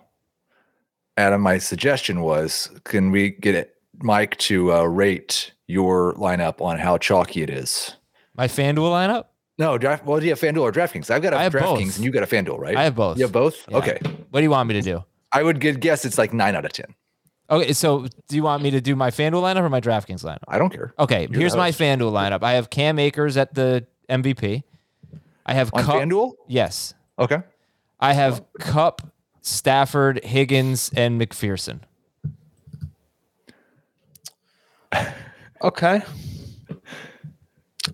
Adam, 1.17 1.41
my 1.41 1.57
suggestion 1.57 2.21
was, 2.21 2.69
can 2.85 3.11
we 3.11 3.31
get 3.31 3.55
it, 3.55 3.75
Mike 4.01 4.37
to 4.37 4.73
uh, 4.73 4.83
rate 4.83 5.51
your 5.67 6.13
lineup 6.13 6.61
on 6.61 6.79
how 6.79 6.97
chalky 6.97 7.41
it 7.41 7.49
is? 7.49 7.95
My 8.35 8.47
FanDuel 8.47 8.91
lineup? 8.91 9.25
No, 9.57 9.77
draft. 9.77 10.05
Well, 10.05 10.19
do 10.19 10.25
you 10.25 10.31
have 10.31 10.39
FanDuel 10.39 10.61
or 10.61 10.71
DraftKings? 10.71 11.11
I've 11.11 11.21
got 11.21 11.33
a 11.33 11.35
DraftKings, 11.35 11.97
and 11.97 12.05
you 12.05 12.11
got 12.11 12.23
a 12.23 12.27
FanDuel, 12.27 12.57
right? 12.57 12.77
I 12.77 12.85
have 12.85 12.95
both. 12.95 13.17
You 13.17 13.23
have 13.23 13.33
both. 13.33 13.65
Yeah. 13.67 13.77
Okay. 13.77 13.99
What 14.29 14.39
do 14.39 14.43
you 14.43 14.49
want 14.49 14.69
me 14.69 14.75
to 14.75 14.81
do? 14.81 15.03
I 15.33 15.43
would 15.43 15.59
guess 15.59 16.05
it's 16.05 16.17
like 16.17 16.33
nine 16.33 16.55
out 16.55 16.63
of 16.63 16.71
ten. 16.71 16.95
Okay, 17.51 17.73
so 17.73 18.05
do 18.27 18.35
you 18.35 18.43
want 18.43 18.61
me 18.61 18.71
to 18.71 18.81
do 18.81 18.95
my 18.95 19.09
FanDuel 19.09 19.41
lineup 19.41 19.61
or 19.61 19.69
my 19.69 19.81
DraftKings 19.81 20.23
lineup? 20.23 20.43
I 20.47 20.57
don't 20.59 20.69
care. 20.69 20.93
Okay, 20.99 21.27
You're 21.31 21.39
here's 21.39 21.55
my 21.55 21.71
FanDuel 21.71 22.11
lineup. 22.11 22.43
I 22.43 22.53
have 22.53 22.69
Cam 22.69 22.99
Akers 22.99 23.37
at 23.37 23.55
the 23.55 23.87
MVP. 24.07 24.63
I 25.45 25.53
have 25.53 25.71
On 25.73 25.83
Kupp. 25.83 25.95
FanDuel? 25.95 26.33
Yes, 26.47 26.93
Okay. 27.17 27.41
I 27.99 28.13
have 28.13 28.43
Kupp, 28.59 29.01
Stafford, 29.41 30.23
Higgins, 30.23 30.91
and 30.95 31.19
McPherson. 31.19 31.81
Okay. 35.61 36.01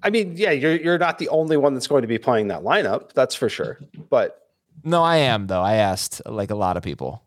I 0.04 0.10
mean, 0.12 0.34
yeah, 0.38 0.52
you're 0.52 0.76
you're 0.76 0.98
not 1.00 1.18
the 1.18 1.30
only 1.30 1.58
one 1.58 1.74
that's 1.74 1.88
going 1.88 2.04
to 2.04 2.08
be 2.08 2.18
playing 2.20 2.50
that 2.50 2.62
lineup. 2.62 3.14
That's 3.14 3.34
for 3.34 3.50
sure. 3.50 3.80
But 4.10 4.48
No, 4.84 5.02
I 5.02 5.18
am 5.18 5.48
though. 5.48 5.62
I 5.62 5.76
asked 5.76 6.22
like 6.26 6.52
a 6.52 6.56
lot 6.56 6.78
of 6.78 6.84
people, 6.84 7.24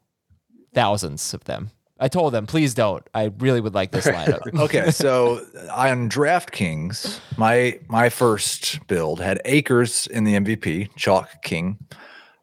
thousands 0.74 1.35
of 1.35 1.45
them. 1.45 1.70
I 2.01 2.09
told 2.09 2.32
them, 2.32 2.46
please 2.46 2.74
don't. 2.74 3.05
I 3.12 3.32
really 3.38 3.61
would 3.61 3.74
like 3.74 3.90
this 3.90 4.07
lineup. 4.07 4.40
Okay, 4.59 4.90
so 4.90 5.44
on 5.72 6.09
DraftKings, 6.09 7.20
my 7.36 7.78
my 7.88 8.09
first 8.09 8.86
build 8.86 9.20
had 9.20 9.40
Akers 9.44 10.07
in 10.07 10.24
the 10.24 10.34
MVP, 10.34 10.90
Chalk 10.96 11.42
King, 11.42 11.78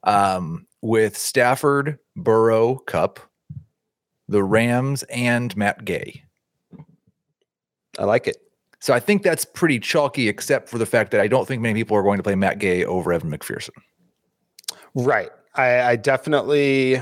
um, 0.03 0.67
with 0.81 1.17
Stafford, 1.17 1.99
Burrow, 2.15 2.75
Kupp, 2.75 3.19
the 4.27 4.43
Rams, 4.43 5.03
and 5.03 5.55
Matt 5.55 5.85
Gay. 5.85 6.23
I 7.97 8.03
like 8.03 8.27
it. 8.27 8.37
So 8.79 8.93
I 8.93 8.99
think 8.99 9.23
that's 9.23 9.45
pretty 9.45 9.79
chalky, 9.79 10.29
except 10.29 10.69
for 10.69 10.77
the 10.77 10.85
fact 10.85 11.11
that 11.11 11.21
I 11.21 11.27
don't 11.27 11.47
think 11.47 11.61
many 11.61 11.73
people 11.73 11.97
are 11.97 12.03
going 12.03 12.17
to 12.17 12.23
play 12.23 12.35
Matt 12.35 12.59
Gay 12.59 12.85
over 12.85 13.11
Evan 13.11 13.31
McPherson. 13.31 13.71
Right. 14.93 15.31
I, 15.55 15.81
I 15.81 15.95
definitely 15.95 17.01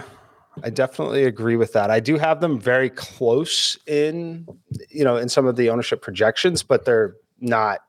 I 0.62 0.70
definitely 0.70 1.24
agree 1.24 1.56
with 1.56 1.74
that. 1.74 1.89
I 1.89 1.99
do 1.99 2.18
have 2.18 2.41
them 2.41 2.60
very 2.60 2.89
close 2.89 3.78
in, 3.88 4.47
you 4.89 5.04
know, 5.04 5.18
in 5.18 5.30
some 5.30 5.47
of 5.47 5.56
the 5.56 5.70
ownership 5.70 6.01
projections, 6.01 6.62
but 6.62 6.86
they're 6.86 7.16
not. 7.39 7.80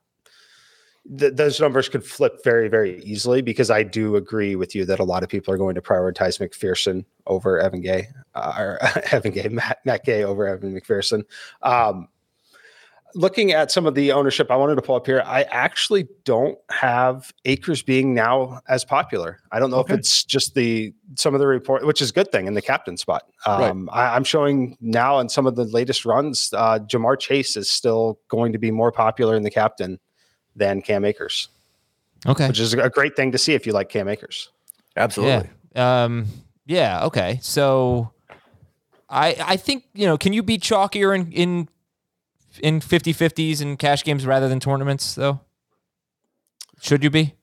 Th- 1.19 1.35
those 1.35 1.61
numbers 1.61 1.91
could 1.91 2.03
flip 2.03 2.43
very, 2.43 2.69
very 2.69 3.03
easily 3.03 3.43
because 3.43 3.71
I 3.71 3.83
do 3.83 4.17
agree 4.17 4.57
with 4.57 4.75
you 4.75 4.87
that 4.87 5.01
a 5.01 5.05
lot 5.05 5.23
of 5.23 5.29
people 5.29 5.53
are 5.53 5.59
going 5.59 5.75
to 5.75 5.83
prioritize 5.83 6.41
McPherson 6.41 7.05
over 7.27 7.59
Evan 7.59 7.83
Gay, 7.83 8.09
uh, 8.35 8.55
or 8.57 8.79
Evan 9.13 9.33
Gay, 9.33 9.49
Matt, 9.49 9.81
Matt 9.85 10.05
Gay 10.07 10.25
over 10.25 10.47
Evan 10.47 10.75
McPherson. 10.75 11.25
Um, 11.61 12.09
looking 13.15 13.53
at 13.53 13.71
some 13.71 13.87
of 13.87 13.95
the 13.95 14.13
ownership 14.13 14.51
I 14.51 14.57
wanted 14.57 14.75
to 14.77 14.83
pull 14.83 14.97
up 14.97 15.07
here, 15.07 15.23
I 15.25 15.43
actually 15.45 16.09
don't 16.25 16.59
have 16.71 17.33
Akers 17.45 17.83
being 17.83 18.13
now 18.15 18.61
as 18.69 18.85
popular. 18.85 19.39
I 19.53 19.59
don't 19.61 19.71
know 19.71 19.79
Okay. 19.79 19.95
if 19.95 20.01
it's 20.01 20.25
just 20.25 20.55
the 20.55 20.93
some 21.17 21.35
of 21.35 21.41
the 21.41 21.47
report, 21.47 21.87
which 21.87 22.03
is 22.03 22.11
a 22.11 22.13
good 22.13 22.33
thing 22.33 22.47
in 22.47 22.55
the 22.55 22.63
captain 22.63 22.97
spot. 22.97 23.23
Right. 23.47 23.71
Um, 23.71 23.89
I, 23.93 24.15
I'm 24.17 24.25
showing 24.25 24.77
now 24.81 25.19
in 25.21 25.29
some 25.29 25.47
of 25.47 25.55
the 25.57 25.65
latest 25.65 26.05
runs, 26.05 26.53
uh, 26.53 26.81
Ja'Marr 26.81 27.19
Chase 27.19 27.57
is 27.57 27.71
still 27.71 28.19
going 28.29 28.53
to 28.53 28.59
be 28.59 28.71
more 28.71 28.91
popular 28.93 29.37
in 29.37 29.43
the 29.43 29.51
captain 29.51 30.01
than 30.57 30.83
Cam 30.83 31.05
Akers, 31.05 31.49
Okay. 32.27 32.49
which 32.49 32.59
is 32.61 32.75
a 32.75 32.91
great 32.91 33.17
thing 33.17 33.33
to 33.33 33.39
see 33.39 33.55
if 33.55 33.67
you 33.67 33.73
like 33.73 33.89
Cam 33.89 34.09
Akers. 34.09 34.51
Absolutely. 34.97 35.51
Yeah. 35.75 36.05
Um, 36.05 36.27
yeah. 36.67 37.05
Okay. 37.07 37.39
So 37.43 38.11
I 39.09 39.37
I 39.41 39.57
think, 39.57 39.85
you 39.95 40.07
know, 40.07 40.17
can 40.17 40.33
you 40.33 40.43
be 40.43 40.59
chalkier 40.59 41.15
in 41.15 41.31
in 41.33 41.69
in 42.61 42.81
50-50s 42.81 43.61
and 43.61 43.79
cash 43.79 44.05
games 44.05 44.27
rather 44.27 44.49
than 44.49 44.61
tournaments 44.61 45.15
though? 45.15 45.41
Should 46.81 47.03
you 47.03 47.11
be? 47.11 47.35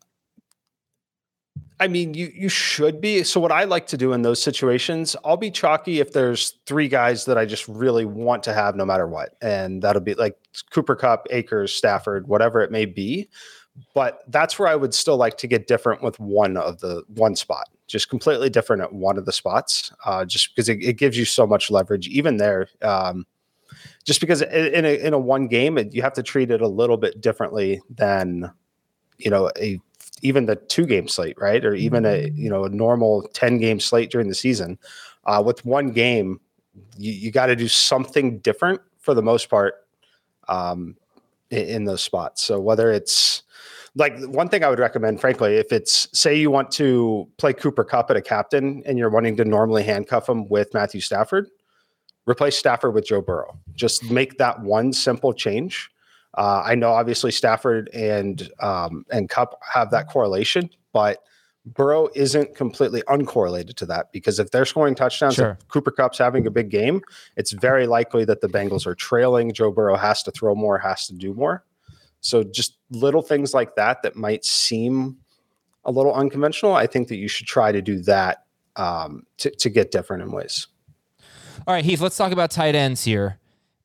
I 1.81 1.87
mean, 1.87 2.13
you 2.13 2.31
you 2.35 2.47
should 2.47 3.01
be. 3.01 3.23
So 3.23 3.39
what 3.39 3.51
I 3.51 3.63
like 3.63 3.87
to 3.87 3.97
do 3.97 4.13
in 4.13 4.21
those 4.21 4.39
situations, 4.39 5.15
I'll 5.25 5.35
be 5.35 5.49
chalky 5.49 5.99
if 5.99 6.13
there's 6.13 6.59
three 6.67 6.87
guys 6.87 7.25
that 7.25 7.39
I 7.39 7.45
just 7.45 7.67
really 7.67 8.05
want 8.05 8.43
to 8.43 8.53
have 8.53 8.75
no 8.75 8.85
matter 8.85 9.07
what. 9.07 9.35
And 9.41 9.81
that'll 9.81 10.03
be 10.03 10.13
like 10.13 10.37
Cooper 10.69 10.95
Kupp, 10.95 11.25
Akers, 11.31 11.73
Stafford, 11.73 12.27
whatever 12.27 12.61
it 12.61 12.71
may 12.71 12.85
be. 12.85 13.29
But 13.95 14.21
that's 14.27 14.59
where 14.59 14.67
I 14.67 14.75
would 14.75 14.93
still 14.93 15.17
like 15.17 15.37
to 15.37 15.47
get 15.47 15.65
different 15.65 16.03
with 16.03 16.19
one 16.19 16.55
of 16.55 16.81
the 16.81 17.01
one 17.15 17.35
spot, 17.35 17.67
just 17.87 18.09
completely 18.09 18.51
different 18.51 18.83
at 18.83 18.93
one 18.93 19.17
of 19.17 19.25
the 19.25 19.31
spots, 19.31 19.91
uh, 20.05 20.23
just 20.23 20.55
because 20.55 20.69
it, 20.69 20.83
it 20.83 20.97
gives 20.97 21.17
you 21.17 21.25
so 21.25 21.47
much 21.47 21.71
leverage, 21.71 22.07
even 22.09 22.37
there. 22.37 22.67
Um, 22.83 23.25
just 24.03 24.19
because 24.19 24.41
in 24.41 24.85
a, 24.85 24.99
in 25.05 25.13
a 25.13 25.19
one 25.19 25.47
game, 25.47 25.77
it, 25.77 25.93
you 25.93 26.01
have 26.01 26.13
to 26.13 26.23
treat 26.23 26.51
it 26.51 26.61
a 26.61 26.67
little 26.67 26.97
bit 26.97 27.21
differently 27.21 27.81
than, 27.89 28.51
you 29.17 29.29
know, 29.29 29.51
a 29.59 29.79
even 30.21 30.45
the 30.45 30.55
two 30.55 30.85
game 30.85 31.07
slate, 31.07 31.37
right? 31.39 31.63
Or 31.65 31.73
even 31.73 32.05
a 32.05 32.29
you 32.29 32.49
know 32.49 32.65
a 32.65 32.69
normal 32.69 33.23
ten 33.33 33.57
game 33.57 33.79
slate 33.79 34.11
during 34.11 34.27
the 34.27 34.35
season. 34.35 34.77
Uh, 35.25 35.41
with 35.45 35.65
one 35.65 35.91
game, 35.91 36.39
you, 36.97 37.11
you 37.11 37.31
got 37.31 37.47
to 37.47 37.55
do 37.55 37.67
something 37.67 38.39
different 38.39 38.81
for 38.99 39.13
the 39.13 39.21
most 39.21 39.49
part 39.49 39.75
um, 40.47 40.95
in, 41.49 41.65
in 41.67 41.85
those 41.85 42.03
spots. 42.03 42.43
So 42.43 42.59
whether 42.59 42.91
it's 42.91 43.43
like 43.95 44.19
one 44.23 44.49
thing 44.49 44.63
I 44.63 44.69
would 44.69 44.79
recommend, 44.79 45.19
frankly, 45.19 45.55
if 45.55 45.71
it's 45.71 46.07
say 46.17 46.35
you 46.35 46.49
want 46.49 46.71
to 46.71 47.27
play 47.37 47.53
Cooper 47.53 47.83
Kupp 47.83 48.09
at 48.09 48.17
a 48.17 48.21
captain 48.21 48.81
and 48.85 48.97
you're 48.97 49.09
wanting 49.09 49.35
to 49.37 49.45
normally 49.45 49.83
handcuff 49.83 50.29
him 50.29 50.47
with 50.47 50.73
Matthew 50.73 51.01
Stafford, 51.01 51.49
replace 52.27 52.57
Stafford 52.57 52.93
with 52.93 53.05
Joe 53.05 53.21
Burrow. 53.21 53.57
Just 53.73 54.09
make 54.11 54.37
that 54.37 54.61
one 54.61 54.93
simple 54.93 55.33
change. 55.33 55.89
Uh, 56.37 56.61
I 56.65 56.75
know 56.75 56.91
obviously 56.91 57.31
Stafford 57.31 57.89
and 57.93 58.49
um, 58.59 59.05
and 59.11 59.29
Kupp 59.29 59.59
have 59.69 59.91
that 59.91 60.07
correlation, 60.07 60.69
but 60.93 61.19
Burrow 61.65 62.09
isn't 62.15 62.55
completely 62.55 63.03
uncorrelated 63.03 63.75
to 63.75 63.85
that 63.87 64.11
because 64.11 64.39
if 64.39 64.49
they're 64.49 64.65
scoring 64.65 64.95
touchdowns, 64.95 65.35
Sure. 65.35 65.59
Cooper 65.67 65.91
Kupp's 65.91 66.17
having 66.17 66.47
a 66.47 66.51
big 66.51 66.69
game, 66.69 67.01
it's 67.37 67.51
very 67.51 67.85
likely 67.85 68.25
that 68.25 68.41
the 68.41 68.47
Bengals 68.47 68.87
are 68.87 68.95
trailing. 68.95 69.53
Joe 69.53 69.71
Burrow 69.71 69.95
has 69.97 70.23
to 70.23 70.31
throw 70.31 70.55
more, 70.55 70.79
has 70.79 71.05
to 71.07 71.13
do 71.13 71.33
more. 71.33 71.63
So 72.21 72.43
just 72.43 72.77
little 72.91 73.21
things 73.21 73.53
like 73.53 73.75
that 73.75 74.01
that 74.03 74.15
might 74.15 74.45
seem 74.45 75.17
a 75.85 75.91
little 75.91 76.13
unconventional. 76.13 76.73
I 76.73 76.87
think 76.87 77.07
that 77.09 77.17
you 77.17 77.27
should 77.27 77.47
try 77.47 77.71
to 77.71 77.81
do 77.81 77.99
that 78.03 78.45
um, 78.75 79.23
to, 79.37 79.51
to 79.51 79.69
get 79.69 79.91
different 79.91 80.23
in 80.23 80.31
ways. 80.31 80.67
All 81.67 81.73
right, 81.73 81.85
Heath, 81.85 82.01
let's 82.01 82.17
talk 82.17 82.31
about 82.31 82.51
tight 82.51 82.75
ends 82.75 83.03
here. 83.03 83.37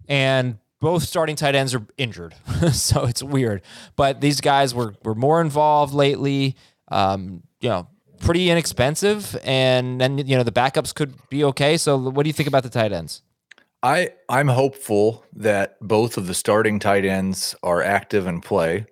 And 0.08 0.58
both 0.80 1.02
starting 1.02 1.36
tight 1.36 1.54
ends 1.54 1.74
are 1.74 1.86
injured. 1.98 2.34
so 2.72 3.04
it's 3.04 3.22
weird. 3.22 3.62
But 3.96 4.20
these 4.20 4.40
guys 4.40 4.74
were 4.74 4.94
were 5.04 5.14
more 5.14 5.40
involved 5.40 5.92
lately. 5.94 6.56
Um, 6.88 7.42
you 7.60 7.68
know, 7.68 7.88
pretty 8.20 8.50
inexpensive 8.50 9.36
and 9.44 10.00
then 10.00 10.18
you 10.18 10.36
know 10.36 10.42
the 10.42 10.52
backups 10.52 10.94
could 10.94 11.14
be 11.28 11.44
okay. 11.44 11.76
So 11.76 11.96
what 11.96 12.22
do 12.22 12.28
you 12.28 12.32
think 12.32 12.46
about 12.46 12.62
the 12.62 12.70
tight 12.70 12.92
ends? 12.92 13.22
I 13.82 14.10
I'm 14.28 14.48
hopeful 14.48 15.24
that 15.34 15.76
both 15.80 16.16
of 16.16 16.26
the 16.26 16.34
starting 16.34 16.78
tight 16.78 17.04
ends 17.04 17.54
are 17.62 17.82
active 17.82 18.26
and 18.26 18.42
play, 18.42 18.86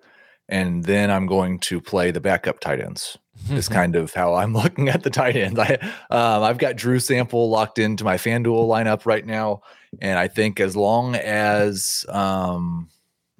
and 0.47 0.85
then 0.85 1.09
I'm 1.09 1.25
going 1.25 1.59
to 1.59 1.81
play 1.81 2.11
the 2.11 2.21
backup 2.21 2.59
tight 2.59 2.79
ends. 2.79 3.17
Is 3.49 3.69
kind 3.69 3.95
of 3.95 4.13
how 4.13 4.33
I'm 4.33 4.53
looking 4.55 4.89
at 4.89 5.03
the 5.03 5.09
tight 5.09 5.35
ends. 5.35 5.59
I 5.59 5.75
um, 6.09 6.43
I've 6.43 6.57
got 6.57 6.75
Drew 6.75 6.99
Sample 6.99 7.49
locked 7.49 7.79
into 7.79 8.03
my 8.03 8.17
FanDuel 8.17 8.67
lineup 8.67 9.05
right 9.05 9.25
now, 9.25 9.61
and 10.01 10.17
I 10.17 10.27
think 10.27 10.59
as 10.59 10.75
long 10.75 11.15
as 11.15 12.05
um, 12.09 12.89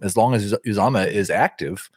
as 0.02 0.16
long 0.16 0.34
as 0.34 0.54
Uzomah 0.66 1.08
is 1.08 1.30
active, 1.30 1.90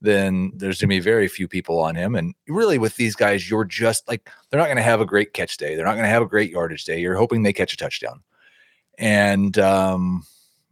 then 0.00 0.52
there's 0.54 0.80
going 0.80 0.88
to 0.88 0.94
be 0.94 1.00
very 1.00 1.26
few 1.26 1.48
people 1.48 1.80
on 1.80 1.94
him. 1.94 2.14
And 2.14 2.34
really, 2.46 2.78
with 2.78 2.96
these 2.96 3.16
guys, 3.16 3.50
you're 3.50 3.64
just 3.64 4.06
like 4.08 4.28
they're 4.50 4.60
not 4.60 4.66
going 4.66 4.76
to 4.76 4.82
have 4.82 5.00
a 5.00 5.06
great 5.06 5.32
catch 5.32 5.56
day. 5.56 5.74
They're 5.74 5.84
not 5.84 5.94
going 5.94 6.04
to 6.04 6.10
have 6.10 6.22
a 6.22 6.26
great 6.26 6.50
yardage 6.50 6.84
day. 6.84 7.00
You're 7.00 7.16
hoping 7.16 7.42
they 7.42 7.52
catch 7.52 7.72
a 7.72 7.76
touchdown, 7.76 8.22
and 8.98 9.58
um, 9.58 10.24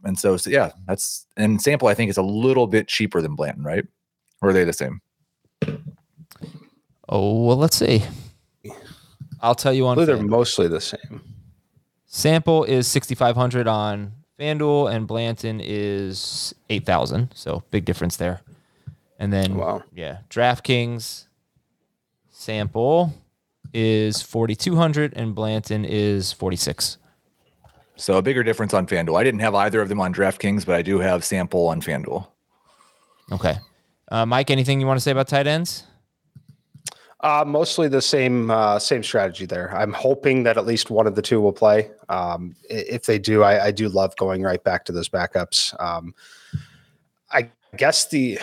and 0.05 0.19
so, 0.19 0.37
so 0.37 0.51
yeah, 0.51 0.71
that's 0.87 1.27
and 1.37 1.61
Sample. 1.61 1.89
I 1.89 1.95
think 1.95 2.11
is 2.11 2.17
a 2.17 2.23
little 2.23 2.67
bit 2.67 2.87
cheaper 2.87 3.21
than 3.21 3.35
Blanton, 3.35 3.65
right? 3.65 3.85
Or 4.41 4.51
are 4.51 4.53
they 4.53 4.65
the 4.65 4.73
same? 4.73 5.01
Oh 7.09 7.45
well, 7.45 7.57
let's 7.57 7.77
see. 7.77 8.03
I'll 9.41 9.55
tell 9.55 9.73
you 9.73 9.87
on 9.87 9.97
they're 10.05 10.17
mostly 10.17 10.67
the 10.69 10.81
same. 10.81 11.21
sample 12.07 12.65
is 12.65 12.87
sixty 12.89 13.15
five 13.15 13.37
hundred 13.37 13.69
on 13.69 14.13
FanDuel 14.39 14.93
and 14.93 15.07
Blanton 15.07 15.61
is 15.63 16.55
eight 16.71 16.85
thousand. 16.85 17.31
So 17.35 17.63
big 17.71 17.85
difference 17.85 18.17
there. 18.17 18.41
And 19.19 19.33
then 19.33 19.57
Wow. 19.57 19.83
yeah, 19.95 20.19
DraftKings 20.31 21.27
sample 22.31 23.13
is 23.73 24.23
forty 24.23 24.55
two 24.57 24.77
hundred 24.77 25.13
and 25.17 25.35
Blanton 25.35 25.85
is 25.85 26.33
forty 26.33 26.57
six. 26.57 26.99
So 27.97 28.19
a 28.19 28.23
bigger 28.23 28.43
difference 28.43 28.75
on 28.75 28.87
FanDuel. 28.87 29.19
I 29.19 29.25
didn't 29.25 29.41
have 29.41 29.55
either 29.55 29.81
of 29.81 29.89
them 29.89 30.01
on 30.01 30.13
DraftKings, 30.13 30.67
but 30.67 30.75
I 30.75 30.83
do 30.83 30.99
have 30.99 31.25
Sample 31.25 31.67
on 31.69 31.81
FanDuel. 31.81 32.27
Okay. 33.33 33.57
Uh, 34.09 34.27
Mike, 34.27 34.51
anything 34.51 34.81
you 34.81 34.87
want 34.87 34.99
to 34.99 35.01
say 35.01 35.13
about 35.13 35.29
tight 35.29 35.47
ends? 35.47 35.85
Uh, 37.21 37.45
mostly 37.47 37.89
the 37.89 38.03
same 38.03 38.51
uh, 38.51 38.79
same 38.79 39.03
strategy 39.03 39.47
there. 39.47 39.75
I'm 39.75 39.93
hoping 39.93 40.43
that 40.43 40.59
at 40.59 40.67
least 40.67 40.91
one 40.91 41.07
of 41.07 41.15
the 41.15 41.23
two 41.23 41.41
will 41.41 41.53
play. 41.53 41.91
Um, 42.11 42.55
if 42.69 43.07
they 43.07 43.19
do, 43.19 43.43
I, 43.43 43.67
I 43.67 43.71
do 43.71 43.89
love 43.89 44.15
going 44.17 44.43
right 44.43 44.63
back 44.63 44.85
to 44.87 44.93
those 44.93 45.09
backups. 45.09 45.75
Um, 45.83 46.15
I 47.31 47.51
guess 47.77 48.09
the 48.09 48.39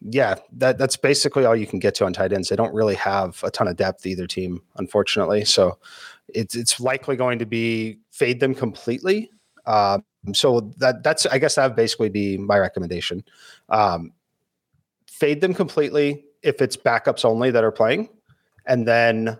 yeah 0.00 0.36
that 0.52 0.78
that's 0.78 0.96
basically 0.96 1.44
all 1.44 1.54
you 1.54 1.66
can 1.66 1.78
get 1.78 1.94
to 1.96 2.06
on 2.06 2.14
tight 2.14 2.32
ends. 2.32 2.48
They 2.48 2.56
don't 2.56 2.74
really 2.74 2.94
have 2.94 3.42
a 3.44 3.50
ton 3.50 3.68
of 3.68 3.76
depth 3.76 4.06
either 4.06 4.26
team, 4.26 4.62
unfortunately. 4.76 5.44
So 5.44 5.78
it's 6.28 6.54
it's 6.54 6.80
likely 6.80 7.16
going 7.16 7.38
to 7.38 7.46
be 7.46 7.98
fade 8.12 8.40
them 8.40 8.54
completely. 8.54 9.30
Um, 9.66 10.04
so 10.32 10.72
that 10.78 11.02
that's 11.02 11.26
I 11.26 11.38
guess 11.38 11.56
that 11.56 11.66
would 11.66 11.76
basically 11.76 12.08
be 12.08 12.38
my 12.38 12.58
recommendation. 12.58 13.24
Um, 13.68 14.12
fade 15.06 15.42
them 15.42 15.52
completely 15.52 16.24
if 16.46 16.62
it's 16.62 16.76
backups 16.76 17.24
only 17.24 17.50
that 17.50 17.64
are 17.64 17.72
playing, 17.72 18.08
and 18.66 18.86
then 18.86 19.36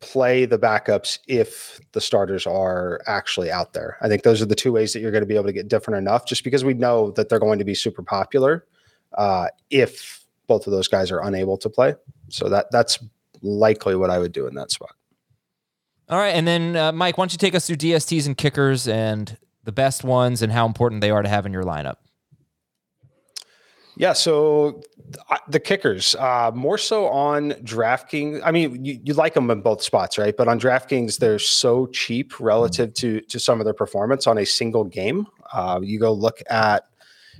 play 0.00 0.44
the 0.44 0.58
backups 0.58 1.18
if 1.28 1.80
the 1.92 2.00
starters 2.00 2.46
are 2.46 3.00
actually 3.06 3.50
out 3.50 3.72
there. 3.72 3.96
I 4.02 4.08
think 4.08 4.22
those 4.22 4.42
are 4.42 4.46
the 4.46 4.54
two 4.54 4.70
ways 4.70 4.92
that 4.92 5.00
you're 5.00 5.10
going 5.10 5.22
to 5.22 5.26
be 5.26 5.34
able 5.34 5.46
to 5.46 5.52
get 5.52 5.68
different 5.68 5.98
enough, 5.98 6.26
just 6.26 6.44
because 6.44 6.64
we 6.64 6.74
know 6.74 7.10
that 7.12 7.28
they're 7.28 7.38
going 7.38 7.58
to 7.58 7.64
be 7.64 7.74
super 7.74 8.02
popular 8.02 8.66
uh, 9.14 9.48
if 9.70 10.24
both 10.46 10.66
of 10.66 10.72
those 10.72 10.88
guys 10.88 11.10
are 11.10 11.22
unable 11.22 11.56
to 11.58 11.70
play. 11.70 11.94
So 12.28 12.48
that 12.48 12.70
that's 12.70 12.98
likely 13.42 13.96
what 13.96 14.10
I 14.10 14.18
would 14.18 14.32
do 14.32 14.46
in 14.46 14.54
that 14.54 14.70
spot. 14.70 14.94
All 16.08 16.18
right, 16.18 16.34
and 16.34 16.46
then 16.46 16.76
uh, 16.76 16.92
Mike, 16.92 17.16
why 17.16 17.22
don't 17.22 17.32
you 17.32 17.38
take 17.38 17.54
us 17.54 17.66
through 17.66 17.76
DSTs 17.76 18.26
and 18.26 18.36
kickers 18.36 18.86
and 18.86 19.36
the 19.64 19.72
best 19.72 20.04
ones 20.04 20.42
and 20.42 20.52
how 20.52 20.66
important 20.66 21.00
they 21.00 21.10
are 21.10 21.22
to 21.22 21.28
have 21.28 21.46
in 21.46 21.52
your 21.52 21.64
lineup? 21.64 21.96
Yeah, 23.96 24.12
so 24.12 24.82
the 25.48 25.60
kickers, 25.60 26.14
uh, 26.16 26.50
more 26.54 26.78
so 26.78 27.06
on 27.06 27.52
DraftKings. 27.62 28.40
I 28.44 28.50
mean, 28.50 28.84
you, 28.84 29.00
you 29.04 29.14
like 29.14 29.34
them 29.34 29.50
in 29.50 29.60
both 29.60 29.82
spots, 29.82 30.18
right? 30.18 30.36
But 30.36 30.48
on 30.48 30.58
DraftKings, 30.58 31.18
they're 31.18 31.38
so 31.38 31.86
cheap 31.86 32.40
relative 32.40 32.94
to 32.94 33.20
to 33.20 33.38
some 33.38 33.60
of 33.60 33.64
their 33.64 33.74
performance 33.74 34.26
on 34.26 34.38
a 34.38 34.44
single 34.44 34.84
game. 34.84 35.26
Uh, 35.52 35.80
you 35.82 36.00
go 36.00 36.12
look 36.12 36.42
at, 36.50 36.86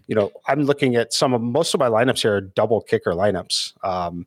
you 0.06 0.14
know, 0.14 0.30
I'm 0.46 0.62
looking 0.62 0.96
at 0.96 1.12
some 1.12 1.34
of 1.34 1.40
most 1.40 1.74
of 1.74 1.80
my 1.80 1.88
lineups 1.88 2.22
here 2.22 2.36
are 2.36 2.40
double 2.40 2.80
kicker 2.80 3.12
lineups. 3.12 3.72
Um, 3.84 4.26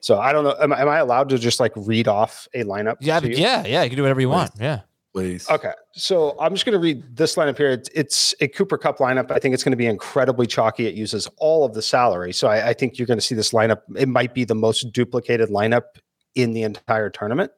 so 0.00 0.18
I 0.18 0.32
don't 0.32 0.44
know. 0.44 0.56
Am, 0.60 0.72
am 0.72 0.88
I 0.88 0.98
allowed 0.98 1.28
to 1.30 1.38
just 1.38 1.60
like 1.60 1.72
read 1.76 2.08
off 2.08 2.48
a 2.54 2.64
lineup? 2.64 2.96
Yeah, 3.00 3.20
yeah, 3.22 3.66
yeah. 3.66 3.82
You 3.82 3.90
can 3.90 3.96
do 3.96 4.02
whatever 4.02 4.20
you 4.20 4.30
want. 4.30 4.52
Yeah. 4.58 4.80
Please. 5.18 5.50
Okay, 5.50 5.72
so 5.94 6.36
I'm 6.38 6.54
just 6.54 6.64
going 6.64 6.74
to 6.74 6.78
read 6.78 7.16
this 7.16 7.34
lineup 7.34 7.56
here. 7.56 7.70
It's, 7.70 7.90
it's, 7.92 8.36
a 8.40 8.46
Cooper 8.46 8.78
Kupp 8.78 8.98
lineup. 8.98 9.32
I 9.32 9.40
think 9.40 9.52
it's 9.52 9.64
going 9.64 9.72
to 9.72 9.76
be 9.76 9.86
incredibly 9.86 10.46
chalky. 10.46 10.86
It 10.86 10.94
uses 10.94 11.28
all 11.38 11.64
of 11.64 11.74
the 11.74 11.82
salary, 11.82 12.32
so 12.32 12.46
I, 12.46 12.68
I 12.68 12.72
think 12.72 12.98
you're 12.98 13.06
going 13.08 13.18
to 13.18 13.24
see 13.24 13.34
this 13.34 13.50
lineup. 13.50 13.80
It 13.96 14.06
might 14.08 14.32
be 14.32 14.44
the 14.44 14.54
most 14.54 14.92
duplicated 14.92 15.48
lineup 15.48 15.82
in 16.36 16.52
the 16.52 16.62
entire 16.62 17.10
tournament. 17.10 17.50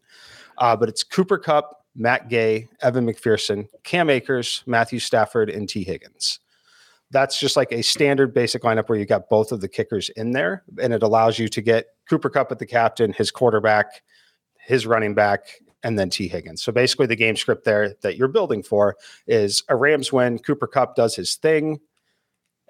Uh, 0.57 0.75
but 0.75 0.89
it's 0.89 1.03
Cooper 1.03 1.37
Kupp, 1.37 1.85
Matt 1.95 2.31
Gay, 2.31 2.67
Evan 2.81 3.07
McPherson, 3.07 3.69
Cam 3.85 4.09
Akers, 4.09 4.63
Matthew 4.65 4.99
Stafford, 4.99 5.51
and 5.51 5.69
Tee 5.69 5.85
Higgins. 5.85 6.41
That's 7.11 7.39
just 7.39 7.59
like 7.59 7.73
a 7.73 7.83
standard 7.83 8.33
basic 8.33 8.63
lineup 8.63 8.89
where 8.89 8.99
you 8.99 9.05
got 9.05 9.29
both 9.29 9.53
of 9.53 9.61
the 9.61 9.69
kickers 9.69 10.09
in 10.17 10.31
there, 10.31 10.65
and 10.81 10.95
it 10.95 11.03
allows 11.03 11.39
you 11.39 11.47
to 11.49 11.61
get 11.61 11.89
Cooper 12.09 12.31
Kupp 12.31 12.51
at 12.53 12.59
the 12.59 12.65
captain, 12.65 13.13
his 13.13 13.31
quarterback, 13.31 14.01
his 14.67 14.87
running 14.87 15.13
back, 15.13 15.43
and 15.83 15.99
then 15.99 16.11
Tee 16.11 16.29
Higgins. 16.29 16.63
So 16.63 16.73
basically, 16.73 17.07
the 17.07 17.17
game 17.17 17.37
script 17.37 17.65
there 17.65 17.95
that 18.03 18.17
you're 18.17 18.29
building 18.29 18.63
for 18.63 18.97
is 19.27 19.63
a 19.69 19.77
Rams 19.77 20.13
win. 20.13 20.39
Cooper 20.39 20.67
Kupp 20.67 20.95
does 20.95 21.17
his 21.17 21.37
thing. 21.37 21.81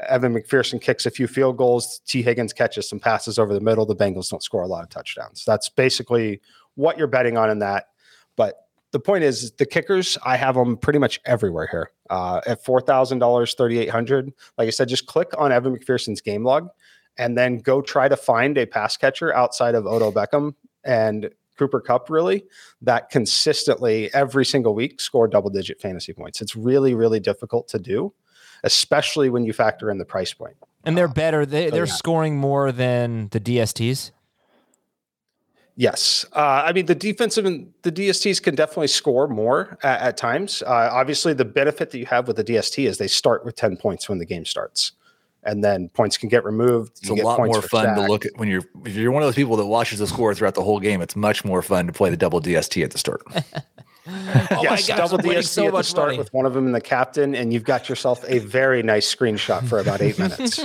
Evan 0.08 0.34
McPherson 0.34 0.80
kicks 0.80 1.04
a 1.04 1.10
few 1.10 1.26
field 1.26 1.56
goals. 1.56 2.00
Tee 2.06 2.22
Higgins 2.22 2.52
catches 2.52 2.88
some 2.88 3.00
passes 3.00 3.38
over 3.38 3.52
the 3.52 3.60
middle. 3.60 3.84
The 3.84 3.96
Bengals 3.96 4.30
don't 4.30 4.42
score 4.42 4.62
a 4.62 4.66
lot 4.66 4.82
of 4.82 4.88
touchdowns. 4.88 5.44
That's 5.44 5.68
basically 5.68 6.40
what 6.74 6.96
you're 6.96 7.06
betting 7.06 7.36
on 7.36 7.50
in 7.50 7.58
that. 7.58 7.88
But 8.36 8.54
the 8.92 9.00
point 9.00 9.24
is, 9.24 9.52
the 9.52 9.66
kickers, 9.66 10.16
I 10.24 10.36
have 10.36 10.54
them 10.54 10.76
pretty 10.76 10.98
much 10.98 11.20
everywhere 11.24 11.68
here. 11.70 11.90
Uh, 12.08 12.40
at 12.46 12.64
four 12.64 12.80
thousand 12.80 13.18
dollars, 13.18 13.54
thirty 13.54 13.78
eight 13.78 13.90
hundred. 13.90 14.32
Like 14.56 14.68
I 14.68 14.70
said, 14.70 14.88
just 14.88 15.06
click 15.06 15.28
on 15.36 15.52
Evan 15.52 15.76
McPherson's 15.76 16.20
game 16.20 16.44
log, 16.44 16.68
and 17.18 17.36
then 17.36 17.58
go 17.58 17.82
try 17.82 18.08
to 18.08 18.16
find 18.16 18.56
a 18.56 18.66
pass 18.66 18.96
catcher 18.96 19.34
outside 19.34 19.74
of 19.74 19.86
Odell 19.86 20.12
Beckham 20.12 20.54
and 20.82 21.30
Cooper 21.60 21.82
Kupp, 21.82 22.08
really, 22.08 22.44
that 22.80 23.10
consistently 23.10 24.12
every 24.14 24.46
single 24.46 24.74
week 24.74 24.98
score 24.98 25.28
double 25.28 25.50
digit 25.50 25.78
fantasy 25.78 26.14
points. 26.14 26.40
It's 26.40 26.56
really, 26.56 26.94
really 26.94 27.20
difficult 27.20 27.68
to 27.68 27.78
do, 27.78 28.14
especially 28.64 29.28
when 29.28 29.44
you 29.44 29.52
factor 29.52 29.90
in 29.90 29.98
the 29.98 30.06
price 30.06 30.32
point. 30.32 30.56
And 30.84 30.96
they're 30.96 31.06
better. 31.06 31.44
They, 31.44 31.66
so 31.66 31.72
they're 31.72 31.84
yeah. 31.84 31.92
scoring 31.92 32.38
more 32.38 32.72
than 32.72 33.28
the 33.28 33.40
DSTs. 33.40 34.12
Yes, 35.76 36.24
uh, 36.32 36.62
I 36.64 36.72
mean 36.72 36.86
the 36.86 36.94
defensive 36.94 37.44
and 37.44 37.72
the 37.82 37.92
DSTs 37.92 38.42
can 38.42 38.54
definitely 38.54 38.88
score 38.88 39.28
more 39.28 39.78
at, 39.82 40.00
at 40.00 40.16
times. 40.16 40.62
Uh, 40.62 40.88
obviously, 40.92 41.34
the 41.34 41.44
benefit 41.44 41.90
that 41.90 41.98
you 41.98 42.06
have 42.06 42.26
with 42.26 42.36
the 42.36 42.44
DST 42.44 42.86
is 42.86 42.98
they 42.98 43.08
start 43.08 43.44
with 43.44 43.56
ten 43.56 43.76
points 43.76 44.08
when 44.08 44.18
the 44.18 44.26
game 44.26 44.44
starts, 44.44 44.92
and 45.44 45.64
then 45.64 45.88
points 45.90 46.16
can 46.16 46.28
get 46.28 46.44
removed. 46.44 46.92
It's 46.98 47.08
You 47.08 47.14
a 47.14 47.16
get 47.16 47.24
lot 47.24 47.36
points 47.38 47.54
more 47.54 47.62
for 47.62 47.68
fun 47.68 47.94
to 47.96 48.06
look 48.06 48.26
at 48.26 48.32
when 48.36 48.48
you're 48.48 48.64
if 48.84 48.94
you're 48.94 49.12
one 49.12 49.22
of 49.22 49.26
those 49.26 49.34
people 49.34 49.56
that 49.56 49.66
watches 49.66 49.98
the 49.98 50.06
score 50.06 50.34
throughout 50.34 50.54
the 50.54 50.62
whole 50.62 50.80
game. 50.80 51.00
It's 51.00 51.16
much 51.16 51.44
more 51.44 51.62
fun 51.62 51.86
to 51.86 51.92
play 51.92 52.10
the 52.10 52.16
double 52.16 52.40
DST 52.40 52.82
at 52.84 52.90
the 52.90 52.98
start. 52.98 53.22
Oh 54.06 54.12
yes, 54.62 54.88
my 54.88 54.96
gosh, 54.96 55.10
double 55.10 55.18
DST 55.18 55.44
so 55.44 55.66
at 55.66 55.72
the 55.74 55.82
start 55.82 56.08
money. 56.08 56.18
with 56.18 56.32
one 56.32 56.46
of 56.46 56.54
them 56.54 56.66
in 56.66 56.72
the 56.72 56.80
captain, 56.80 57.34
and 57.34 57.52
you've 57.52 57.64
got 57.64 57.88
yourself 57.88 58.24
a 58.26 58.38
very 58.38 58.82
nice 58.82 59.14
screenshot 59.14 59.64
for 59.68 59.78
about 59.78 60.00
eight 60.00 60.18
minutes. 60.18 60.64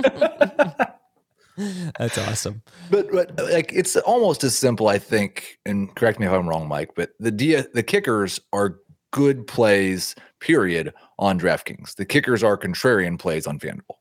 That's 1.98 2.18
awesome. 2.18 2.62
But 2.90 3.10
but 3.12 3.38
like 3.50 3.72
it's 3.72 3.96
almost 3.96 4.42
as 4.42 4.56
simple, 4.56 4.88
I 4.88 4.98
think. 4.98 5.58
And 5.64 5.94
correct 5.94 6.18
me 6.18 6.26
if 6.26 6.32
I'm 6.32 6.48
wrong, 6.48 6.66
Mike. 6.66 6.90
But 6.96 7.10
the 7.20 7.30
D, 7.30 7.56
the 7.56 7.82
kickers 7.82 8.40
are 8.52 8.78
good 9.10 9.46
plays. 9.46 10.14
Period 10.40 10.92
on 11.18 11.38
DraftKings. 11.40 11.94
The 11.96 12.04
kickers 12.04 12.42
are 12.42 12.58
contrarian 12.58 13.18
plays 13.18 13.46
on 13.46 13.58
FanDuel. 13.58 13.96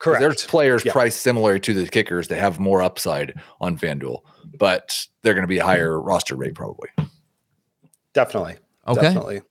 'Cause 0.00 0.12
Correct. 0.16 0.20
There's 0.22 0.44
players 0.46 0.84
Yeah. 0.84 0.92
priced 0.92 1.20
similar 1.20 1.58
to 1.58 1.74
the 1.74 1.86
kickers 1.86 2.28
that 2.28 2.38
have 2.38 2.58
more 2.58 2.80
upside 2.82 3.34
on 3.60 3.76
FanDuel, 3.78 4.22
but 4.58 4.96
they're 5.22 5.34
going 5.34 5.44
to 5.44 5.48
be 5.48 5.58
a 5.58 5.64
higher 5.64 6.00
roster 6.00 6.34
rate 6.36 6.54
probably. 6.54 6.88
Definitely. 8.14 8.56
Okay. 8.88 9.00
Definitely. 9.02 9.42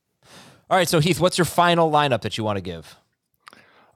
All 0.68 0.76
right. 0.76 0.88
So 0.88 0.98
Heath, 1.00 1.20
what's 1.20 1.38
your 1.38 1.44
final 1.44 1.90
lineup 1.90 2.22
that 2.22 2.36
you 2.36 2.44
want 2.44 2.56
to 2.56 2.60
give? 2.62 2.96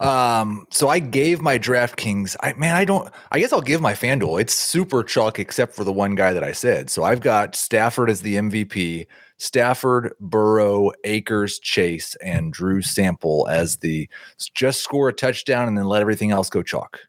Um, 0.04 0.66
so 0.70 0.88
I 0.88 0.98
gave 0.98 1.40
my 1.40 1.58
DraftKings. 1.58 2.36
I 2.40 2.52
man, 2.54 2.76
I 2.76 2.84
don't. 2.84 3.10
I 3.32 3.40
guess 3.40 3.52
I'll 3.52 3.60
give 3.60 3.80
my 3.80 3.94
FanDuel. 3.94 4.40
It's 4.40 4.54
super 4.54 5.02
chalk 5.02 5.38
except 5.38 5.74
for 5.74 5.84
the 5.84 5.92
one 5.92 6.14
guy 6.14 6.32
that 6.32 6.44
I 6.44 6.52
said. 6.52 6.90
So 6.90 7.04
I've 7.04 7.20
got 7.20 7.56
Stafford 7.56 8.10
as 8.10 8.22
the 8.22 8.36
MVP. 8.36 9.06
Stafford, 9.38 10.12
Burrow, 10.20 10.92
Akers, 11.02 11.58
Chase, 11.58 12.14
and 12.16 12.52
Drew 12.52 12.82
Sample 12.82 13.48
as 13.48 13.76
the 13.78 14.08
just 14.54 14.82
score 14.82 15.08
a 15.08 15.12
touchdown 15.12 15.66
and 15.66 15.76
then 15.76 15.86
let 15.86 16.02
everything 16.02 16.30
else 16.30 16.48
go 16.48 16.62
chalk. 16.62 17.00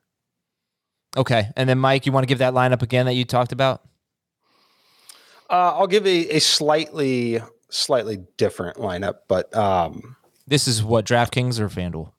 Okay. 1.15 1.49
And 1.55 1.69
then 1.69 1.77
Mike, 1.77 2.05
you 2.05 2.11
want 2.11 2.23
to 2.23 2.27
give 2.27 2.39
that 2.39 2.53
lineup 2.53 2.81
again 2.81 3.05
that 3.05 3.13
you 3.13 3.25
talked 3.25 3.51
about? 3.51 3.81
Uh, 5.49 5.73
I'll 5.75 5.87
give 5.87 6.05
a, 6.07 6.35
a 6.35 6.39
slightly 6.39 7.41
slightly 7.69 8.19
different 8.37 8.77
lineup, 8.77 9.19
but 9.27 9.55
um, 9.55 10.15
This 10.47 10.67
is 10.67 10.83
what 10.83 11.05
DraftKings 11.05 11.59
or 11.59 11.69
FanDuel? 11.69 12.11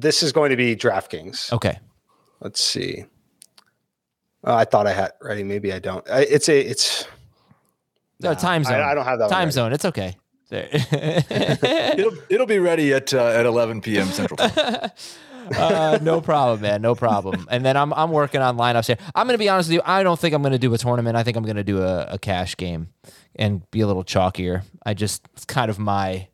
This 0.00 0.22
is 0.22 0.32
going 0.32 0.50
to 0.50 0.56
be 0.56 0.76
DraftKings. 0.76 1.52
Okay. 1.52 1.78
Let's 2.40 2.62
see. 2.62 3.04
Uh, 4.44 4.54
I 4.54 4.64
thought 4.64 4.86
I 4.86 4.92
had 4.92 5.12
ready. 5.20 5.42
Maybe 5.42 5.72
I 5.72 5.78
don't. 5.78 6.08
I, 6.08 6.20
it's 6.20 6.48
a. 6.48 6.60
It's. 6.60 7.06
No, 8.20 8.30
Nah, 8.30 8.34
time 8.34 8.64
zone. 8.64 8.74
I, 8.74 8.90
I 8.90 8.94
don't 8.94 9.04
have 9.04 9.18
that. 9.18 9.30
Time 9.30 9.40
ready. 9.46 9.52
zone. 9.52 9.72
It's 9.72 9.84
okay. 9.84 10.16
It'll 10.50 12.14
it'll 12.30 12.46
be 12.46 12.58
ready 12.58 12.94
at 12.94 13.12
uh, 13.12 13.26
at 13.26 13.44
11 13.44 13.82
p.m. 13.82 14.06
Central 14.06 14.38
Time. 14.38 14.90
uh, 15.54 15.98
no 16.00 16.22
problem, 16.22 16.62
man. 16.62 16.80
No 16.80 16.94
problem. 16.94 17.46
And 17.50 17.66
then 17.66 17.76
I'm 17.76 17.92
I'm 17.92 18.10
working 18.12 18.40
on 18.40 18.56
lineups 18.56 18.86
here. 18.86 18.96
I'm 19.14 19.26
gonna 19.26 19.36
be 19.36 19.50
honest 19.50 19.68
with 19.68 19.74
you. 19.74 19.82
I 19.84 20.02
don't 20.02 20.18
think 20.18 20.34
I'm 20.34 20.42
gonna 20.42 20.58
do 20.58 20.72
a 20.72 20.78
tournament. 20.78 21.18
I 21.18 21.22
think 21.22 21.36
I'm 21.36 21.44
gonna 21.44 21.62
do 21.62 21.82
a, 21.82 22.06
a 22.12 22.18
cash 22.18 22.56
game 22.56 22.88
and 23.36 23.70
be 23.70 23.82
a 23.82 23.86
little 23.86 24.04
chalkier. 24.04 24.62
I 24.86 24.94
just 24.94 25.28
it's 25.34 25.44
kind 25.44 25.70
of 25.70 25.78
my 25.78 26.28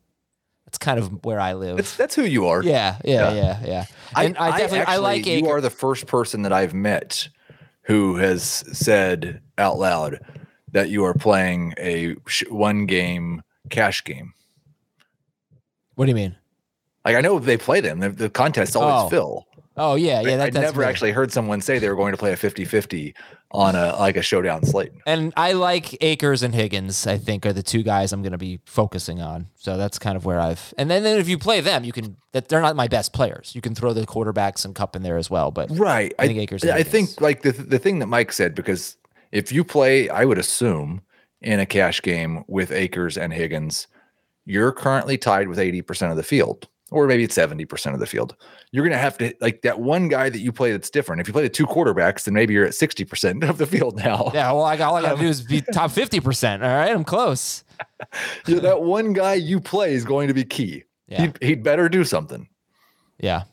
it's 0.75 0.83
kind 0.83 0.99
of 0.99 1.23
where 1.23 1.39
I 1.39 1.53
live. 1.53 1.77
That's 1.77 1.95
that's 1.95 2.15
who 2.15 2.23
you 2.23 2.47
are. 2.47 2.61
yeah, 2.61 2.97
yeah, 3.05 3.31
Yeah. 3.31 3.33
yeah, 3.33 3.59
yeah. 3.65 3.85
And 4.15 4.37
I, 4.37 4.51
definitely 4.57 4.79
I, 4.79 4.81
actually- 4.81 5.03
like 5.03 5.25
you 5.25 5.47
are 5.47 5.61
the 5.61 5.69
first 5.69 6.05
person 6.05 6.41
that 6.41 6.51
I've 6.51 6.73
met 6.73 7.29
who 7.83 8.17
has 8.17 8.43
said 8.43 9.41
out 9.57 9.77
loud 9.79 10.19
that 10.73 10.89
you 10.89 11.05
are 11.05 11.13
playing 11.13 11.73
a 11.77 12.15
sh- 12.27 12.43
one 12.49 12.85
game 12.87 13.41
cash 13.69 14.03
game. 14.03 14.33
What 15.95 16.05
do 16.05 16.09
you 16.11 16.15
mean? 16.15 16.35
Like 17.05 17.15
I 17.15 17.21
know 17.21 17.39
they 17.39 17.57
play 17.57 17.79
them. 17.79 17.99
The, 17.99 18.09
the 18.09 18.29
contests 18.29 18.75
always 18.75 19.05
Oh, 19.05 19.09
fill. 19.09 19.45
Oh 19.77 19.95
yeah, 19.95 20.21
yeah. 20.21 20.33
I, 20.33 20.49
That, 20.49 20.57
I 20.57 20.61
never 20.61 20.83
actually 20.83 21.11
heard 21.11 21.31
someone 21.31 21.61
say 21.61 21.79
they 21.79 21.89
were 21.89 21.95
going 21.95 22.13
to 22.13 22.17
play 22.17 22.31
a 22.31 22.37
50-50 22.37 23.13
on 23.51 23.75
a 23.75 23.95
like 23.97 24.17
a 24.17 24.21
showdown 24.21 24.65
slate. 24.65 24.91
And 25.05 25.33
I 25.35 25.53
like 25.53 26.01
Akers 26.01 26.43
and 26.43 26.53
Higgins. 26.53 27.07
I 27.07 27.17
think 27.17 27.45
are 27.45 27.53
the 27.53 27.63
two 27.63 27.83
guys 27.83 28.13
I'm 28.13 28.21
going 28.21 28.31
to 28.31 28.37
be 28.37 28.59
focusing 28.65 29.21
on. 29.21 29.47
So 29.55 29.77
that's 29.77 29.99
kind 29.99 30.15
of 30.15 30.25
where 30.25 30.39
I've. 30.39 30.73
And 30.77 30.89
then, 30.89 31.03
then 31.03 31.19
if 31.19 31.27
you 31.27 31.37
play 31.37 31.61
them, 31.61 31.83
you 31.83 31.91
can. 31.91 32.17
That 32.31 32.49
they're 32.49 32.61
not 32.61 32.75
my 32.75 32.87
best 32.87 33.13
players. 33.13 33.53
You 33.55 33.61
can 33.61 33.75
throw 33.75 33.93
the 33.93 34.05
quarterbacks 34.05 34.65
and 34.65 34.75
Kupp 34.75 34.95
in 34.95 35.03
there 35.03 35.17
as 35.17 35.29
well. 35.29 35.51
But 35.51 35.69
Right. 35.71 36.13
I 36.19 36.27
think 36.27 36.39
Akers 36.39 36.63
and 36.63 36.73
I 36.73 36.83
think 36.83 37.21
like 37.21 37.41
the 37.41 37.51
the 37.51 37.79
thing 37.79 37.99
that 37.99 38.07
Mike 38.07 38.31
said 38.33 38.55
because 38.55 38.97
if 39.31 39.51
you 39.51 39.63
play, 39.63 40.09
I 40.09 40.25
would 40.25 40.37
assume 40.37 41.01
in 41.41 41.59
a 41.59 41.65
cash 41.65 42.01
game 42.01 42.43
with 42.47 42.71
Akers 42.71 43.17
and 43.17 43.33
Higgins, 43.33 43.87
you're 44.45 44.71
currently 44.71 45.17
tied 45.17 45.47
with 45.47 45.57
80% 45.57 46.11
of 46.11 46.17
the 46.17 46.23
field, 46.23 46.67
or 46.95 47.07
maybe 47.07 47.23
it's 47.23 47.35
70% 47.37 47.93
of 47.93 47.99
the 47.99 48.05
field. 48.05 48.35
You're 48.71 48.83
gonna 48.85 48.97
have 48.97 49.17
to 49.19 49.33
like 49.41 49.61
that 49.63 49.79
one 49.79 50.07
guy 50.07 50.29
that 50.29 50.39
you 50.39 50.51
play 50.51 50.71
that's 50.71 50.89
different. 50.89 51.21
If 51.21 51.27
you 51.27 51.33
play 51.33 51.43
the 51.43 51.49
two 51.49 51.65
quarterbacks, 51.65 52.23
then 52.25 52.33
maybe 52.33 52.53
you're 52.53 52.65
at 52.65 52.73
60% 52.73 53.47
of 53.49 53.57
the 53.57 53.65
field 53.65 53.97
now. 53.97 54.31
yeah, 54.33 54.51
well, 54.51 54.63
I 54.63 54.77
got 54.77 54.89
all 54.91 54.95
I 54.97 55.01
got 55.01 55.11
Um, 55.13 55.17
to 55.19 55.23
do 55.23 55.29
is 55.29 55.41
be 55.41 55.61
top 55.73 55.91
fifty 55.91 56.19
percent. 56.19 56.63
All 56.63 56.69
right, 56.69 56.91
I'm 56.91 57.03
close. 57.03 57.63
Yeah, 58.47 58.59
that 58.59 58.81
one 58.81 59.11
guy 59.13 59.33
you 59.33 59.59
play 59.59 59.93
is 59.93 60.05
going 60.05 60.29
to 60.29 60.33
be 60.33 60.43
key. 60.45 60.83
Yeah, 61.07 61.21
He'd, 61.23 61.43
he'd 61.43 61.63
better 61.63 61.89
do 61.89 62.03
something. 62.03 62.47
yeah. 63.19 63.43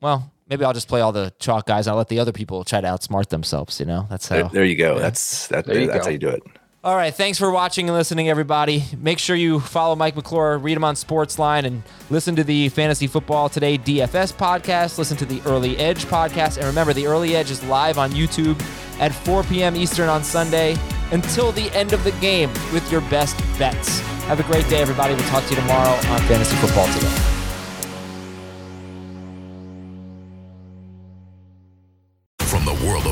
Well, 0.00 0.32
maybe 0.48 0.64
I'll 0.64 0.72
just 0.74 0.86
play 0.88 1.00
all 1.00 1.12
the 1.12 1.32
chalk 1.40 1.66
guys. 1.66 1.86
I'll 1.88 1.96
let 1.96 2.08
the 2.08 2.18
other 2.20 2.30
people 2.32 2.62
try 2.64 2.80
to 2.80 2.86
outsmart 2.86 3.30
themselves. 3.30 3.80
You 3.80 3.86
know, 3.86 4.06
that's 4.10 4.28
how. 4.28 4.36
There, 4.36 4.48
there 4.50 4.64
you 4.64 4.76
go. 4.76 4.98
That's 4.98 5.48
that, 5.48 5.64
There 5.66 5.80
you 5.80 5.86
that's 5.86 6.00
go. 6.00 6.04
how 6.04 6.10
you 6.10 6.18
do 6.18 6.28
it. 6.28 6.42
All 6.84 6.96
right. 6.96 7.14
Thanks 7.14 7.38
for 7.38 7.50
watching 7.50 7.88
and 7.88 7.96
listening, 7.96 8.28
everybody. 8.28 8.84
Make 9.00 9.18
sure 9.18 9.34
you 9.34 9.58
follow 9.58 9.96
Mike 9.96 10.16
McClure, 10.16 10.58
read 10.58 10.76
him 10.76 10.84
on 10.84 10.96
Sportsline, 10.96 11.64
and 11.64 11.82
listen 12.10 12.36
to 12.36 12.44
the 12.44 12.68
Fantasy 12.68 13.06
Football 13.06 13.48
Today 13.48 13.78
DFS 13.78 14.34
podcast. 14.34 14.98
Listen 14.98 15.16
to 15.16 15.24
the 15.24 15.40
Early 15.46 15.78
Edge 15.78 16.04
podcast. 16.04 16.58
And 16.58 16.66
remember, 16.66 16.92
the 16.92 17.06
Early 17.06 17.34
Edge 17.36 17.50
is 17.50 17.64
live 17.64 17.96
on 17.96 18.10
YouTube 18.10 18.60
at 19.00 19.14
4 19.14 19.44
p.m. 19.44 19.76
Eastern 19.76 20.10
on 20.10 20.22
Sunday 20.22 20.76
until 21.10 21.52
the 21.52 21.70
end 21.74 21.94
of 21.94 22.04
the 22.04 22.12
game 22.12 22.52
with 22.70 22.86
your 22.92 23.00
best 23.02 23.38
bets. 23.58 24.00
Have 24.26 24.40
a 24.40 24.42
great 24.42 24.68
day, 24.68 24.82
everybody. 24.82 25.14
We'll 25.14 25.24
talk 25.28 25.44
to 25.44 25.50
you 25.54 25.56
tomorrow 25.56 25.88
on 25.88 26.20
Fantasy 26.28 26.54
Football 26.56 26.92
Today. 26.92 27.33